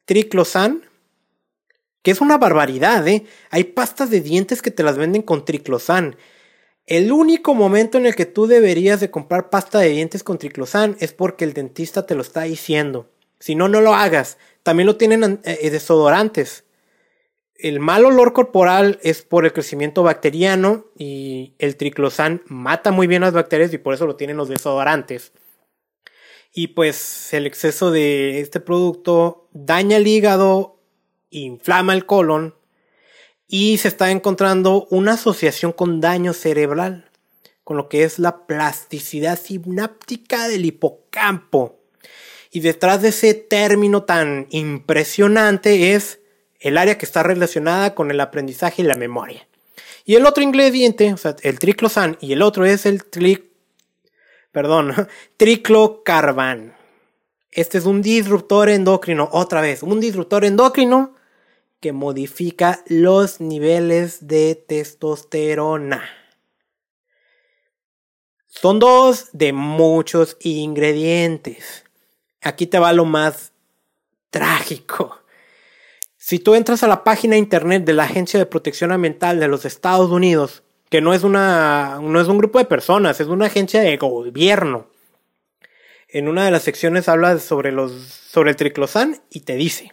triclosan, 0.06 0.84
que 2.02 2.12
es 2.12 2.22
una 2.22 2.38
barbaridad, 2.38 3.06
¿eh? 3.08 3.26
Hay 3.50 3.66
pastas 3.66 4.10
de 4.10 4.22
dientes 4.22 4.62
que 4.62 4.72
te 4.72 4.84
las 4.84 4.98
venden 4.98 5.22
con 5.24 5.44
triclosan. 5.44 6.16
El 6.86 7.12
único 7.12 7.54
momento 7.54 7.98
en 7.98 8.06
el 8.06 8.16
que 8.16 8.26
tú 8.26 8.48
deberías 8.48 9.02
de 9.02 9.12
comprar 9.12 9.50
pasta 9.50 9.80
de 9.80 9.90
dientes 9.90 10.24
con 10.24 10.38
triclosan 10.38 10.96
es 11.00 11.14
porque 11.14 11.44
el 11.44 11.54
dentista 11.54 12.06
te 12.06 12.16
lo 12.16 12.22
está 12.22 12.44
diciendo. 12.44 13.10
Si 13.40 13.56
no, 13.56 13.68
no 13.68 13.82
lo 13.82 13.94
hagas. 13.94 14.38
También 14.64 14.88
lo 14.88 14.96
tienen 14.96 15.42
eh, 15.44 15.70
desodorantes 15.70 16.64
el 17.56 17.80
mal 17.80 18.06
olor 18.06 18.34
corporal 18.34 19.00
es 19.04 19.22
por 19.22 19.46
el 19.46 19.54
crecimiento 19.54 20.04
bacteriano 20.04 20.86
y 20.98 21.54
el 21.60 21.78
triclosan 21.78 22.42
mata 22.48 22.92
muy 22.92 23.08
bien 23.08 23.22
las 23.22 23.34
bacterias 23.34 23.74
y 23.74 23.78
por 23.78 23.94
eso 23.94 24.06
lo 24.06 24.16
tienen 24.16 24.38
los 24.38 24.50
desodorantes. 24.50 25.32
Y 26.54 26.68
pues 26.68 27.34
el 27.34 27.48
exceso 27.48 27.92
de 27.92 28.40
este 28.40 28.60
producto 28.60 29.48
daña 29.54 29.98
el 29.98 30.08
hígado, 30.08 30.80
inflama 31.30 31.94
el 31.94 32.06
colon 32.06 32.56
y 33.48 33.78
se 33.78 33.88
está 33.88 34.12
encontrando 34.12 34.88
una 34.90 35.14
asociación 35.14 35.72
con 35.72 36.02
daño 36.02 36.34
cerebral, 36.34 37.10
con 37.64 37.78
lo 37.78 37.90
que 37.90 38.04
es 38.04 38.20
la 38.20 38.46
plasticidad 38.46 39.40
sináptica 39.40 40.48
del 40.48 40.66
hipocampo. 40.66 41.80
Y 42.52 42.60
detrás 42.60 43.02
de 43.02 43.10
ese 43.10 43.34
término 43.34 44.04
tan 44.04 44.48
impresionante 44.52 45.94
es 45.94 46.20
el 46.64 46.78
área 46.78 46.98
que 46.98 47.06
está 47.06 47.24
relacionada 47.24 47.94
con 47.94 48.10
el 48.10 48.22
aprendizaje 48.22 48.82
y 48.82 48.86
la 48.86 48.96
memoria. 48.96 49.46
Y 50.06 50.16
el 50.16 50.26
otro 50.26 50.44
ingrediente, 50.44 51.14
o 51.14 51.18
sea, 51.18 51.36
el 51.44 51.60
triclosan, 51.60 52.18
y 52.22 52.32
el 52.32 52.42
otro 52.42 52.66
es 52.66 52.86
el 52.86 53.04
tri, 53.04 53.52
perdón, 54.54 54.94
triclocarban. 55.38 56.74
Este 57.52 57.78
es 57.78 57.86
un 57.86 58.02
disruptor 58.02 58.70
endocrino, 58.70 59.28
otra 59.34 59.60
vez, 59.60 59.84
un 59.84 60.00
disruptor 60.00 60.46
endocrino 60.46 61.16
que 61.82 61.92
modifica 61.92 62.82
los 62.88 63.42
niveles 63.42 64.26
de 64.26 64.56
testosterona. 64.56 66.02
Son 68.48 68.80
dos 68.80 69.28
de 69.34 69.52
muchos 69.52 70.38
ingredientes. 70.40 71.84
Aquí 72.42 72.68
te 72.68 72.80
va 72.80 72.94
lo 72.94 73.04
más 73.04 73.52
trágico. 74.30 75.23
Si 76.26 76.40
tú 76.40 76.56
entras 76.56 76.84
a 76.84 76.88
la 76.88 77.04
página 77.04 77.36
internet 77.36 77.84
de 77.84 77.92
la 77.92 78.06
Agencia 78.06 78.40
de 78.40 78.46
Protección 78.46 78.94
Ambiental 78.94 79.42
de 79.42 79.50
los 79.50 79.66
Estados 79.66 80.10
Unidos, 80.10 80.64
que 80.90 81.02
no 81.02 81.14
es, 81.14 81.24
una, 81.24 82.00
no 82.02 82.22
es 82.22 82.30
un 82.30 82.38
grupo 82.38 82.60
de 82.60 82.66
personas, 82.66 83.20
es 83.20 83.28
una 83.28 83.48
agencia 83.48 83.82
de 83.82 83.98
gobierno. 83.98 84.88
En 86.08 86.30
una 86.30 86.46
de 86.46 86.52
las 86.52 86.64
secciones 86.64 87.10
habla 87.10 87.40
sobre, 87.40 87.74
los, 87.74 87.92
sobre 87.92 88.52
el 88.52 88.56
triclosan 88.56 89.22
y 89.30 89.42
te 89.42 89.56
dice, 89.56 89.92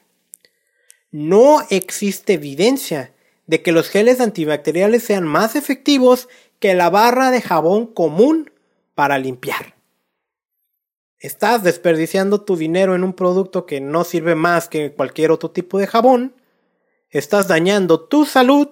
no 1.11 1.67
existe 1.69 2.35
evidencia 2.35 3.13
de 3.49 3.61
que 3.61 3.73
los 3.73 3.89
geles 3.89 4.21
antibacteriales 4.21 5.03
sean 5.03 5.27
más 5.27 5.57
efectivos 5.57 6.29
que 6.61 6.75
la 6.75 6.91
barra 6.91 7.33
de 7.33 7.43
jabón 7.43 7.89
común 7.89 8.53
para 8.95 9.19
limpiar. 9.19 9.80
Estás 11.21 11.63
desperdiciando 11.63 12.41
tu 12.41 12.57
dinero 12.57 12.95
en 12.95 13.05
un 13.05 13.13
producto 13.13 13.67
que 13.67 13.79
no 13.79 14.05
sirve 14.05 14.35
más 14.35 14.69
que 14.69 14.93
cualquier 14.93 15.31
otro 15.31 15.51
tipo 15.51 15.79
de 15.79 15.87
jabón. 15.87 16.35
Estás 17.11 17.47
dañando 17.47 18.01
tu 18.01 18.25
salud 18.25 18.69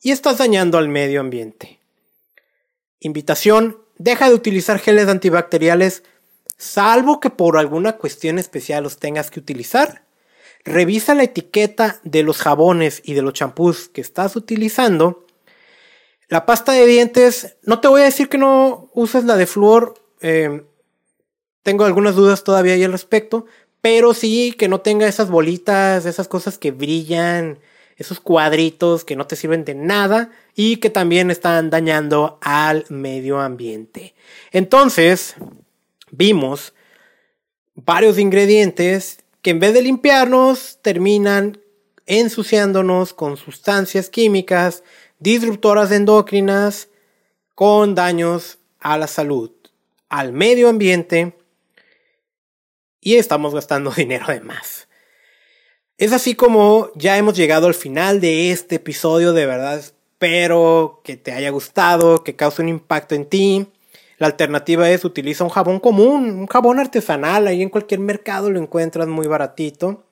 y 0.00 0.10
estás 0.10 0.38
dañando 0.38 0.78
al 0.78 0.88
medio 0.88 1.20
ambiente. 1.20 1.78
Invitación, 3.00 3.78
deja 3.98 4.30
de 4.30 4.34
utilizar 4.34 4.78
geles 4.78 5.08
antibacteriales 5.08 6.04
salvo 6.56 7.20
que 7.20 7.28
por 7.28 7.58
alguna 7.58 7.98
cuestión 7.98 8.38
especial 8.38 8.84
los 8.84 8.96
tengas 8.96 9.30
que 9.30 9.40
utilizar. 9.40 10.04
Revisa 10.64 11.14
la 11.14 11.24
etiqueta 11.24 12.00
de 12.04 12.22
los 12.22 12.38
jabones 12.38 13.02
y 13.04 13.12
de 13.12 13.20
los 13.20 13.34
champús 13.34 13.90
que 13.90 14.00
estás 14.00 14.36
utilizando. 14.36 15.26
La 16.28 16.46
pasta 16.46 16.72
de 16.72 16.86
dientes, 16.86 17.56
no 17.62 17.80
te 17.80 17.88
voy 17.88 18.00
a 18.00 18.04
decir 18.04 18.30
que 18.30 18.38
no 18.38 18.88
uses 18.94 19.24
la 19.24 19.36
de 19.36 19.46
flúor. 19.46 19.94
Eh, 20.22 20.64
tengo 21.64 21.84
algunas 21.84 22.14
dudas 22.14 22.44
todavía 22.44 22.74
ahí 22.74 22.84
al 22.84 22.92
respecto, 22.92 23.46
pero 23.80 24.14
sí 24.14 24.54
que 24.56 24.68
no 24.68 24.80
tenga 24.80 25.08
esas 25.08 25.30
bolitas, 25.30 26.06
esas 26.06 26.28
cosas 26.28 26.58
que 26.58 26.70
brillan, 26.70 27.58
esos 27.96 28.20
cuadritos 28.20 29.04
que 29.04 29.16
no 29.16 29.26
te 29.26 29.34
sirven 29.34 29.64
de 29.64 29.74
nada 29.74 30.30
y 30.54 30.76
que 30.76 30.90
también 30.90 31.30
están 31.30 31.70
dañando 31.70 32.38
al 32.42 32.84
medio 32.90 33.40
ambiente. 33.40 34.14
Entonces, 34.52 35.36
vimos 36.10 36.74
varios 37.74 38.18
ingredientes 38.18 39.18
que 39.40 39.50
en 39.50 39.60
vez 39.60 39.72
de 39.72 39.82
limpiarnos 39.82 40.78
terminan 40.82 41.58
ensuciándonos 42.06 43.14
con 43.14 43.38
sustancias 43.38 44.10
químicas 44.10 44.82
disruptoras 45.18 45.90
endocrinas 45.92 46.88
con 47.54 47.94
daños 47.94 48.58
a 48.80 48.98
la 48.98 49.06
salud, 49.06 49.50
al 50.10 50.34
medio 50.34 50.68
ambiente 50.68 51.34
y 53.04 53.16
estamos 53.16 53.54
gastando 53.54 53.90
dinero 53.96 54.26
de 54.26 54.40
más. 54.40 54.88
Es 55.96 56.12
así 56.12 56.34
como 56.34 56.90
ya 56.96 57.16
hemos 57.16 57.36
llegado 57.36 57.68
al 57.68 57.74
final 57.74 58.20
de 58.20 58.50
este 58.50 58.76
episodio, 58.76 59.32
de 59.32 59.46
verdad 59.46 59.78
espero 59.78 61.00
que 61.04 61.16
te 61.16 61.30
haya 61.30 61.50
gustado, 61.50 62.24
que 62.24 62.34
cause 62.34 62.62
un 62.62 62.68
impacto 62.68 63.14
en 63.14 63.26
ti. 63.26 63.68
La 64.18 64.26
alternativa 64.26 64.90
es 64.90 65.04
utiliza 65.04 65.44
un 65.44 65.50
jabón 65.50 65.78
común, 65.78 66.30
un 66.30 66.46
jabón 66.46 66.80
artesanal, 66.80 67.46
ahí 67.46 67.62
en 67.62 67.68
cualquier 67.68 68.00
mercado 68.00 68.50
lo 68.50 68.58
encuentras 68.58 69.06
muy 69.06 69.28
baratito. 69.28 70.04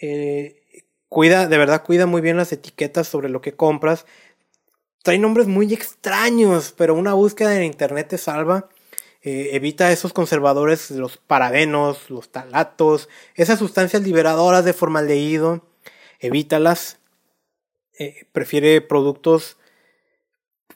Eh, 0.00 0.62
cuida, 1.08 1.46
de 1.46 1.58
verdad 1.58 1.82
cuida 1.82 2.06
muy 2.06 2.20
bien 2.22 2.36
las 2.36 2.52
etiquetas 2.52 3.08
sobre 3.08 3.28
lo 3.28 3.42
que 3.42 3.52
compras. 3.52 4.06
Trae 5.02 5.18
nombres 5.18 5.46
muy 5.46 5.72
extraños, 5.74 6.74
pero 6.76 6.94
una 6.94 7.14
búsqueda 7.14 7.56
en 7.56 7.64
internet 7.64 8.08
te 8.08 8.18
salva. 8.18 8.68
Eh, 9.26 9.56
evita 9.56 9.90
esos 9.90 10.12
conservadores, 10.12 10.92
los 10.92 11.16
parabenos, 11.16 12.10
los 12.10 12.30
talatos, 12.30 13.08
esas 13.34 13.58
sustancias 13.58 14.04
liberadoras 14.04 14.64
de 14.64 14.72
formaldehído. 14.72 15.66
Evítalas. 16.20 16.98
Eh, 17.98 18.26
prefiere 18.30 18.80
productos 18.82 19.56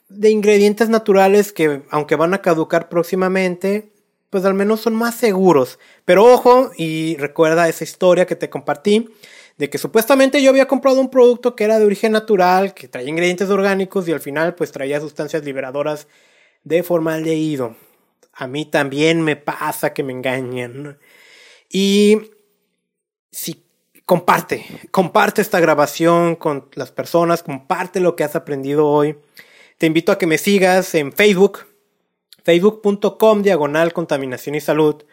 de 0.09 0.31
ingredientes 0.31 0.89
naturales 0.89 1.53
que, 1.53 1.83
aunque 1.91 2.17
van 2.17 2.33
a 2.33 2.41
caducar 2.41 2.89
próximamente, 2.89 3.93
pues 4.29 4.43
al 4.43 4.53
menos 4.53 4.81
son 4.81 4.95
más 4.95 5.15
seguros. 5.15 5.79
Pero 6.03 6.25
ojo, 6.25 6.71
y 6.75 7.15
recuerda 7.15 7.69
esa 7.69 7.85
historia 7.85 8.25
que 8.25 8.35
te 8.35 8.49
compartí, 8.49 9.07
de 9.57 9.69
que 9.69 9.77
supuestamente 9.77 10.43
yo 10.43 10.49
había 10.49 10.67
comprado 10.67 10.99
un 10.99 11.09
producto 11.09 11.55
que 11.55 11.63
era 11.63 11.79
de 11.79 11.85
origen 11.85 12.11
natural, 12.11 12.73
que 12.73 12.89
traía 12.89 13.07
ingredientes 13.07 13.49
orgánicos 13.49 14.09
y 14.09 14.11
al 14.11 14.19
final 14.19 14.55
pues 14.55 14.73
traía 14.73 14.99
sustancias 14.99 15.45
liberadoras 15.45 16.09
de 16.65 16.83
formaldehído. 16.83 17.77
A 18.33 18.47
mí 18.47 18.65
también 18.65 19.21
me 19.21 19.35
pasa 19.35 19.93
que 19.93 20.03
me 20.03 20.13
engañan. 20.13 20.97
Y 21.69 22.31
si 23.31 23.63
comparte, 24.05 24.65
comparte 24.91 25.41
esta 25.41 25.59
grabación 25.59 26.35
con 26.35 26.69
las 26.73 26.91
personas, 26.91 27.43
comparte 27.43 27.99
lo 27.99 28.15
que 28.15 28.23
has 28.23 28.35
aprendido 28.35 28.87
hoy. 28.87 29.17
Te 29.77 29.85
invito 29.85 30.11
a 30.11 30.17
que 30.17 30.27
me 30.27 30.37
sigas 30.37 30.93
en 30.95 31.13
Facebook, 31.13 31.65
facebook.com 32.43 33.41
diagonal 33.41 33.93
contaminación 33.93 34.55
y 34.55 34.61
salud, 34.61 35.03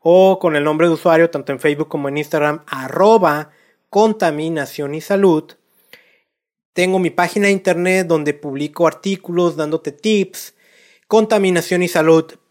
o 0.00 0.38
con 0.38 0.56
el 0.56 0.64
nombre 0.64 0.86
de 0.86 0.94
usuario 0.94 1.30
tanto 1.30 1.52
en 1.52 1.60
Facebook 1.60 1.88
como 1.88 2.08
en 2.08 2.18
Instagram, 2.18 2.62
arroba 2.66 3.50
contaminación 3.90 4.94
y 4.94 5.00
salud. 5.00 5.52
Tengo 6.72 6.98
mi 6.98 7.10
página 7.10 7.46
de 7.46 7.52
internet 7.52 8.06
donde 8.06 8.34
publico 8.34 8.86
artículos 8.86 9.56
dándote 9.56 9.92
tips, 9.92 10.54
contaminacionysalud.com 11.08 12.45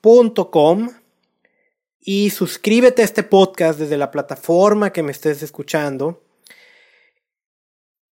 y 1.99 2.29
suscríbete 2.29 3.01
a 3.01 3.05
este 3.05 3.23
podcast 3.23 3.79
desde 3.79 3.97
la 3.97 4.11
plataforma 4.11 4.91
que 4.91 5.03
me 5.03 5.11
estés 5.11 5.41
escuchando. 5.43 6.21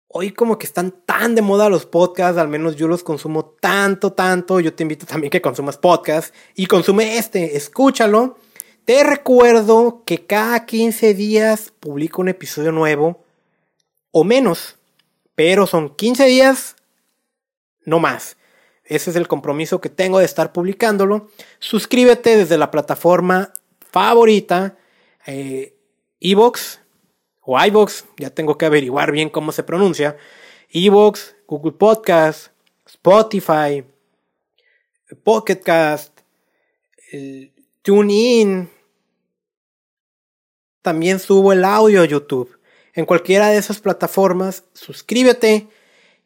Hoy 0.07 0.31
como 0.31 0.57
que 0.57 0.65
están 0.65 0.91
tan 1.05 1.35
de 1.35 1.41
moda 1.41 1.69
los 1.69 1.85
podcasts, 1.85 2.37
al 2.37 2.47
menos 2.47 2.75
yo 2.75 2.87
los 2.87 3.03
consumo 3.03 3.45
tanto, 3.45 4.13
tanto. 4.13 4.59
Yo 4.59 4.73
te 4.73 4.83
invito 4.83 5.05
también 5.05 5.31
que 5.31 5.41
consumas 5.41 5.77
podcasts 5.77 6.33
y 6.55 6.65
consume 6.65 7.17
este, 7.17 7.55
escúchalo 7.55 8.37
te 8.85 9.03
recuerdo 9.03 10.03
que 10.05 10.25
cada 10.25 10.65
15 10.65 11.13
días 11.13 11.71
publico 11.79 12.21
un 12.21 12.29
episodio 12.29 12.71
nuevo 12.71 13.23
o 14.11 14.23
menos, 14.23 14.77
pero 15.35 15.67
son 15.67 15.95
15 15.95 16.25
días, 16.25 16.75
no 17.85 17.99
más. 17.99 18.37
Ese 18.91 19.11
es 19.11 19.15
el 19.15 19.29
compromiso 19.29 19.79
que 19.79 19.87
tengo 19.87 20.19
de 20.19 20.25
estar 20.25 20.51
publicándolo. 20.51 21.29
Suscríbete 21.59 22.35
desde 22.35 22.57
la 22.57 22.71
plataforma 22.71 23.53
favorita, 23.89 24.77
eh, 25.25 25.77
Evox 26.19 26.81
o 27.39 27.57
iVox, 27.63 28.03
ya 28.17 28.31
tengo 28.31 28.57
que 28.57 28.65
averiguar 28.65 29.13
bien 29.13 29.29
cómo 29.29 29.53
se 29.53 29.63
pronuncia. 29.63 30.17
Evox, 30.69 31.37
Google 31.47 31.71
Podcast, 31.71 32.47
Spotify, 32.85 33.85
Pocket 35.23 35.61
Cast, 35.61 36.19
TuneIn. 37.83 38.69
También 40.81 41.19
subo 41.19 41.53
el 41.53 41.63
audio 41.63 42.01
a 42.01 42.05
YouTube. 42.05 42.59
En 42.93 43.05
cualquiera 43.05 43.47
de 43.47 43.57
esas 43.57 43.79
plataformas, 43.79 44.65
suscríbete. 44.73 45.69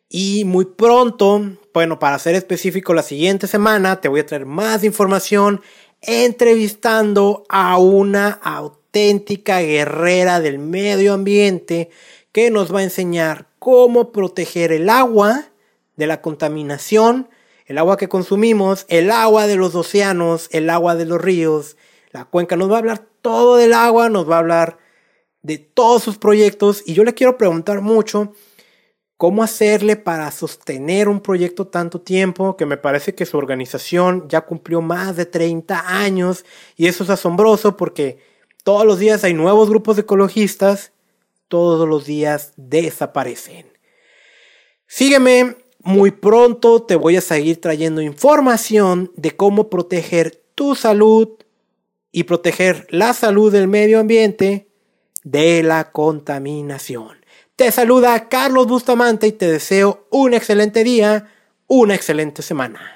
Y 0.09 0.45
muy 0.45 0.65
pronto, 0.65 1.57
bueno, 1.73 1.99
para 1.99 2.19
ser 2.19 2.35
específico, 2.35 2.93
la 2.93 3.03
siguiente 3.03 3.47
semana 3.47 4.01
te 4.01 4.07
voy 4.07 4.21
a 4.21 4.25
traer 4.25 4.45
más 4.45 4.83
información 4.83 5.61
entrevistando 6.01 7.43
a 7.49 7.77
una 7.77 8.29
auténtica 8.29 9.61
guerrera 9.61 10.39
del 10.39 10.59
medio 10.59 11.13
ambiente 11.13 11.89
que 12.31 12.51
nos 12.51 12.73
va 12.73 12.79
a 12.79 12.83
enseñar 12.83 13.47
cómo 13.59 14.11
proteger 14.11 14.71
el 14.71 14.89
agua 14.89 15.45
de 15.95 16.07
la 16.07 16.21
contaminación 16.21 17.29
el 17.65 17.77
agua 17.79 17.97
que 17.97 18.07
consumimos, 18.07 18.85
el 18.89 19.11
agua 19.11 19.47
de 19.47 19.55
los 19.55 19.75
océanos, 19.75 20.49
el 20.51 20.69
agua 20.69 20.95
de 20.95 21.05
los 21.05 21.19
ríos, 21.19 21.77
la 22.11 22.25
cuenca. 22.25 22.55
Nos 22.55 22.69
va 22.69 22.75
a 22.75 22.79
hablar 22.79 23.07
todo 23.21 23.57
del 23.57 23.73
agua, 23.73 24.09
nos 24.09 24.29
va 24.29 24.35
a 24.35 24.39
hablar 24.39 24.77
de 25.41 25.57
todos 25.57 26.03
sus 26.03 26.17
proyectos 26.17 26.83
y 26.85 26.93
yo 26.93 27.03
le 27.03 27.13
quiero 27.13 27.37
preguntar 27.37 27.81
mucho 27.81 28.33
cómo 29.17 29.43
hacerle 29.43 29.95
para 29.95 30.29
sostener 30.31 31.07
un 31.07 31.21
proyecto 31.21 31.67
tanto 31.67 32.01
tiempo, 32.01 32.57
que 32.57 32.65
me 32.65 32.77
parece 32.77 33.15
que 33.15 33.25
su 33.25 33.37
organización 33.37 34.27
ya 34.27 34.41
cumplió 34.41 34.81
más 34.81 35.15
de 35.15 35.25
30 35.25 36.01
años 36.01 36.45
y 36.75 36.87
eso 36.87 37.03
es 37.03 37.09
asombroso 37.09 37.77
porque 37.77 38.19
todos 38.63 38.85
los 38.85 38.99
días 38.99 39.23
hay 39.23 39.33
nuevos 39.33 39.69
grupos 39.69 39.95
de 39.95 40.01
ecologistas, 40.01 40.91
todos 41.47 41.87
los 41.87 42.05
días 42.05 42.53
desaparecen. 42.57 43.67
Sígueme 44.87 45.55
muy 45.85 46.09
pronto 46.09 46.81
te 46.81 46.95
voy 46.95 47.15
a 47.15 47.21
seguir 47.21 47.61
trayendo 47.61 48.01
información 48.01 49.11
de 49.15 49.35
cómo 49.35 49.69
proteger 49.69 50.41
tu 50.55 50.73
salud 50.73 51.29
y 52.11 52.23
proteger 52.23 52.87
la 52.89 53.13
salud 53.13 53.51
del 53.51 53.67
medio 53.67 53.99
ambiente 53.99 54.67
de 55.23 55.61
la 55.61 55.91
contaminación. 55.91 57.24
Te 57.55 57.71
saluda 57.71 58.27
Carlos 58.27 58.67
Bustamante 58.67 59.27
y 59.27 59.31
te 59.31 59.49
deseo 59.49 60.07
un 60.09 60.33
excelente 60.33 60.83
día, 60.83 61.31
una 61.67 61.95
excelente 61.95 62.41
semana. 62.41 62.94